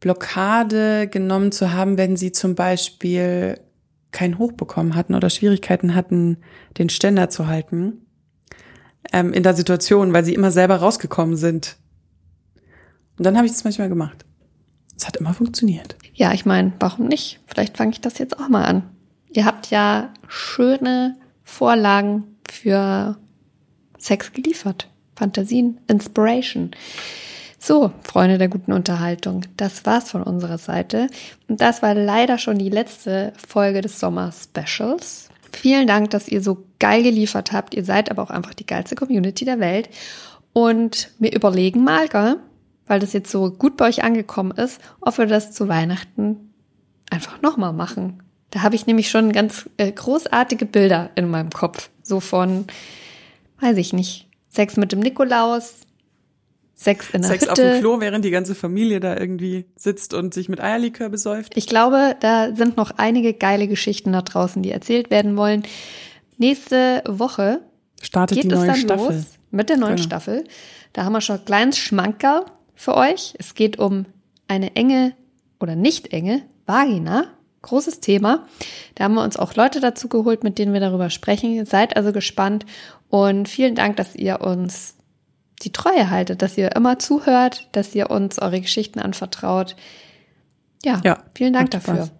Blockade 0.00 1.08
genommen 1.08 1.50
zu 1.50 1.72
haben, 1.72 1.98
wenn 1.98 2.16
sie 2.16 2.30
zum 2.30 2.54
Beispiel 2.54 3.58
kein 4.10 4.38
Hoch 4.38 4.52
bekommen 4.52 4.94
hatten 4.94 5.14
oder 5.14 5.30
Schwierigkeiten 5.30 5.94
hatten, 5.94 6.38
den 6.78 6.88
Ständer 6.88 7.30
zu 7.30 7.46
halten 7.46 8.06
ähm, 9.12 9.32
in 9.32 9.42
der 9.42 9.54
Situation, 9.54 10.12
weil 10.12 10.24
sie 10.24 10.34
immer 10.34 10.50
selber 10.50 10.76
rausgekommen 10.76 11.36
sind 11.36 11.77
und 13.18 13.24
dann 13.24 13.36
habe 13.36 13.46
ich 13.46 13.52
das 13.52 13.64
manchmal 13.64 13.88
gemacht. 13.88 14.24
Es 14.96 15.06
hat 15.06 15.16
immer 15.16 15.34
funktioniert. 15.34 15.96
Ja, 16.14 16.32
ich 16.32 16.44
meine, 16.44 16.72
warum 16.80 17.06
nicht? 17.06 17.40
Vielleicht 17.46 17.76
fange 17.76 17.92
ich 17.92 18.00
das 18.00 18.18
jetzt 18.18 18.38
auch 18.38 18.48
mal 18.48 18.64
an. 18.64 18.82
Ihr 19.30 19.44
habt 19.44 19.70
ja 19.70 20.12
schöne 20.26 21.16
Vorlagen 21.44 22.24
für 22.50 23.16
Sex 23.98 24.32
geliefert. 24.32 24.88
Fantasien, 25.16 25.80
Inspiration. 25.88 26.72
So, 27.58 27.92
Freunde 28.02 28.38
der 28.38 28.48
guten 28.48 28.72
Unterhaltung, 28.72 29.44
das 29.56 29.84
war's 29.84 30.10
von 30.10 30.22
unserer 30.22 30.58
Seite. 30.58 31.08
Und 31.48 31.60
das 31.60 31.82
war 31.82 31.94
leider 31.94 32.38
schon 32.38 32.58
die 32.58 32.70
letzte 32.70 33.32
Folge 33.36 33.80
des 33.80 33.98
Sommer-Specials. 33.98 35.28
Vielen 35.52 35.86
Dank, 35.88 36.10
dass 36.10 36.28
ihr 36.28 36.40
so 36.40 36.64
geil 36.78 37.02
geliefert 37.02 37.52
habt. 37.52 37.74
Ihr 37.74 37.84
seid 37.84 38.10
aber 38.10 38.22
auch 38.22 38.30
einfach 38.30 38.54
die 38.54 38.66
geilste 38.66 38.94
Community 38.94 39.44
der 39.44 39.58
Welt. 39.58 39.88
Und 40.52 41.10
wir 41.18 41.34
überlegen 41.34 41.82
mal, 41.82 42.08
gell? 42.08 42.36
Weil 42.88 43.00
das 43.00 43.12
jetzt 43.12 43.30
so 43.30 43.50
gut 43.50 43.76
bei 43.76 43.86
euch 43.88 44.02
angekommen 44.02 44.50
ist, 44.52 44.80
ob 45.00 45.18
wir 45.18 45.26
das 45.26 45.52
zu 45.52 45.68
Weihnachten 45.68 46.52
einfach 47.10 47.40
nochmal 47.42 47.72
machen. 47.72 48.22
Da 48.50 48.62
habe 48.62 48.74
ich 48.74 48.86
nämlich 48.86 49.10
schon 49.10 49.32
ganz 49.32 49.68
äh, 49.76 49.92
großartige 49.92 50.66
Bilder 50.66 51.10
in 51.14 51.28
meinem 51.30 51.50
Kopf. 51.50 51.90
So 52.02 52.20
von, 52.20 52.66
weiß 53.60 53.76
ich 53.76 53.92
nicht, 53.92 54.26
Sex 54.48 54.76
mit 54.76 54.92
dem 54.92 55.00
Nikolaus, 55.00 55.74
Sex 56.74 57.10
in 57.12 57.22
der 57.22 57.30
Sex 57.30 57.42
Hütte. 57.42 57.52
auf 57.52 57.58
dem 57.58 57.80
Klo, 57.80 58.00
während 58.00 58.24
die 58.24 58.30
ganze 58.30 58.54
Familie 58.54 59.00
da 59.00 59.16
irgendwie 59.18 59.66
sitzt 59.76 60.14
und 60.14 60.32
sich 60.32 60.48
mit 60.48 60.60
Eierlikör 60.60 61.08
besäuft. 61.08 61.56
Ich 61.56 61.66
glaube, 61.66 62.16
da 62.20 62.54
sind 62.54 62.76
noch 62.76 62.92
einige 62.96 63.34
geile 63.34 63.66
Geschichten 63.68 64.12
da 64.12 64.22
draußen, 64.22 64.62
die 64.62 64.70
erzählt 64.70 65.10
werden 65.10 65.36
wollen. 65.36 65.64
Nächste 66.38 67.02
Woche 67.06 67.60
startet 68.00 68.38
die 68.44 68.46
es 68.48 68.54
neue 68.54 68.66
dann 68.68 68.76
Staffel. 68.76 69.16
los 69.16 69.24
mit 69.50 69.68
der 69.68 69.76
neuen 69.76 69.96
Genau. 69.96 70.06
Staffel. 70.06 70.44
Da 70.92 71.04
haben 71.04 71.12
wir 71.12 71.20
schon 71.20 71.36
ein 71.38 71.44
kleines 71.44 71.78
Schmankerl 71.78 72.44
für 72.78 72.96
euch. 72.96 73.34
Es 73.38 73.54
geht 73.54 73.78
um 73.78 74.06
eine 74.46 74.76
enge 74.76 75.12
oder 75.60 75.74
nicht 75.74 76.12
enge 76.12 76.42
Vagina. 76.64 77.26
Großes 77.60 77.98
Thema. 77.98 78.46
Da 78.94 79.04
haben 79.04 79.14
wir 79.14 79.24
uns 79.24 79.36
auch 79.36 79.56
Leute 79.56 79.80
dazu 79.80 80.08
geholt, 80.08 80.44
mit 80.44 80.58
denen 80.58 80.72
wir 80.72 80.80
darüber 80.80 81.10
sprechen. 81.10 81.66
Seid 81.66 81.96
also 81.96 82.12
gespannt 82.12 82.64
und 83.08 83.48
vielen 83.48 83.74
Dank, 83.74 83.96
dass 83.96 84.14
ihr 84.14 84.40
uns 84.40 84.94
die 85.64 85.72
Treue 85.72 86.08
haltet, 86.08 86.40
dass 86.40 86.56
ihr 86.56 86.76
immer 86.76 87.00
zuhört, 87.00 87.68
dass 87.72 87.96
ihr 87.96 88.10
uns 88.10 88.38
eure 88.38 88.60
Geschichten 88.60 89.00
anvertraut. 89.00 89.74
Ja, 90.84 91.00
Ja, 91.04 91.24
vielen 91.34 91.52
Dank 91.52 91.72
dafür. 91.72 91.96
Spaß. 91.96 92.12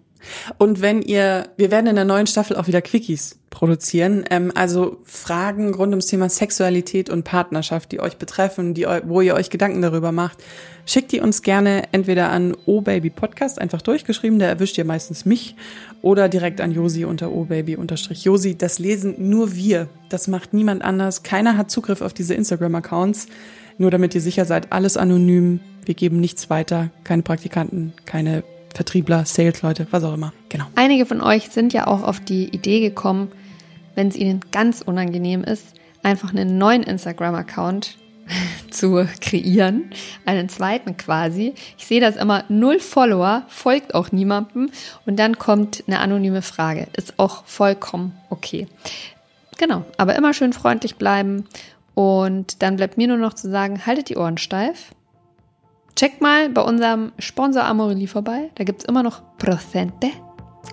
Und 0.57 0.81
wenn 0.81 1.01
ihr, 1.01 1.47
wir 1.55 1.71
werden 1.71 1.87
in 1.87 1.95
der 1.95 2.03
neuen 2.03 2.27
Staffel 2.27 2.57
auch 2.57 2.67
wieder 2.67 2.81
Quickies 2.81 3.38
produzieren, 3.49 4.25
ähm, 4.29 4.51
also 4.55 4.97
Fragen 5.03 5.73
rund 5.73 5.91
ums 5.91 6.07
Thema 6.07 6.29
Sexualität 6.29 7.09
und 7.09 7.23
Partnerschaft, 7.23 7.91
die 7.91 7.99
euch 7.99 8.17
betreffen, 8.17 8.73
die, 8.73 8.85
wo 9.05 9.21
ihr 9.21 9.33
euch 9.33 9.49
Gedanken 9.49 9.81
darüber 9.81 10.11
macht, 10.11 10.43
schickt 10.85 11.11
die 11.11 11.19
uns 11.19 11.41
gerne 11.41 11.83
entweder 11.91 12.29
an 12.29 12.55
obaby 12.65 13.09
podcast 13.09 13.59
einfach 13.59 13.81
durchgeschrieben, 13.81 14.39
da 14.39 14.45
erwischt 14.45 14.77
ihr 14.77 14.85
meistens 14.85 15.25
mich, 15.25 15.55
oder 16.01 16.29
direkt 16.29 16.61
an 16.61 16.71
Josi 16.71 17.05
unter 17.05 17.31
obaby-josi. 17.31 18.57
Das 18.57 18.79
lesen 18.79 19.15
nur 19.29 19.55
wir, 19.55 19.89
das 20.09 20.27
macht 20.27 20.53
niemand 20.53 20.83
anders, 20.83 21.23
keiner 21.23 21.57
hat 21.57 21.71
Zugriff 21.71 22.01
auf 22.01 22.13
diese 22.13 22.33
Instagram-Accounts, 22.33 23.27
nur 23.77 23.91
damit 23.91 24.15
ihr 24.15 24.21
sicher 24.21 24.45
seid, 24.45 24.71
alles 24.71 24.97
anonym, 24.97 25.59
wir 25.85 25.95
geben 25.95 26.19
nichts 26.19 26.49
weiter, 26.49 26.89
keine 27.03 27.23
Praktikanten, 27.23 27.93
keine 28.05 28.43
Vertriebler, 28.73 29.25
Sales-Leute, 29.25 29.87
was 29.91 30.03
auch 30.03 30.13
immer. 30.13 30.33
Genau. 30.49 30.65
Einige 30.75 31.05
von 31.05 31.21
euch 31.21 31.49
sind 31.49 31.73
ja 31.73 31.87
auch 31.87 32.03
auf 32.03 32.19
die 32.19 32.49
Idee 32.49 32.81
gekommen, 32.81 33.29
wenn 33.99 34.07
es 34.07 34.15
ihnen 34.15 34.39
ganz 34.53 34.81
unangenehm 34.81 35.43
ist, 35.43 35.73
einfach 36.03 36.29
einen 36.29 36.57
neuen 36.57 36.83
Instagram-Account 36.83 37.97
zu 38.71 39.05
kreieren, 39.19 39.91
einen 40.25 40.47
zweiten 40.47 40.95
quasi. 40.95 41.53
Ich 41.77 41.85
sehe 41.85 41.99
das 41.99 42.15
immer, 42.15 42.45
null 42.47 42.79
Follower, 42.79 43.43
folgt 43.49 43.93
auch 43.93 44.13
niemandem 44.13 44.71
und 45.05 45.19
dann 45.19 45.37
kommt 45.37 45.83
eine 45.85 45.99
anonyme 45.99 46.41
Frage. 46.41 46.87
Ist 46.95 47.19
auch 47.19 47.43
vollkommen 47.43 48.17
okay. 48.29 48.67
Genau, 49.57 49.83
aber 49.97 50.15
immer 50.15 50.33
schön 50.33 50.53
freundlich 50.53 50.95
bleiben 50.95 51.43
und 51.93 52.61
dann 52.63 52.77
bleibt 52.77 52.95
mir 52.97 53.09
nur 53.09 53.17
noch 53.17 53.33
zu 53.33 53.49
sagen, 53.49 53.85
haltet 53.85 54.07
die 54.07 54.15
Ohren 54.15 54.37
steif. 54.37 54.91
Checkt 55.97 56.21
mal 56.21 56.47
bei 56.47 56.61
unserem 56.61 57.11
Sponsor 57.19 57.65
Amorelie 57.65 58.07
vorbei. 58.07 58.49
Da 58.55 58.63
gibt's 58.63 58.85
immer 58.85 59.03
noch 59.03 59.21
Prozente 59.37 60.07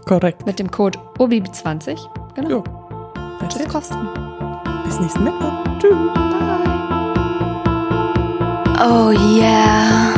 Korrekt. 0.04 0.46
mit 0.46 0.60
dem 0.60 0.70
Code 0.70 1.00
OBIB20. 1.18 1.98
Genau. 2.36 2.48
Jo. 2.48 2.85
Tschüss 3.48 3.68
Kosten. 3.68 4.08
Bis 4.84 4.98
nächsten 5.00 5.24
Mittwoch. 5.24 5.64
Tschüss. 5.78 5.92
Bye. 5.92 6.66
Oh 8.78 9.10
yeah. 9.10 10.15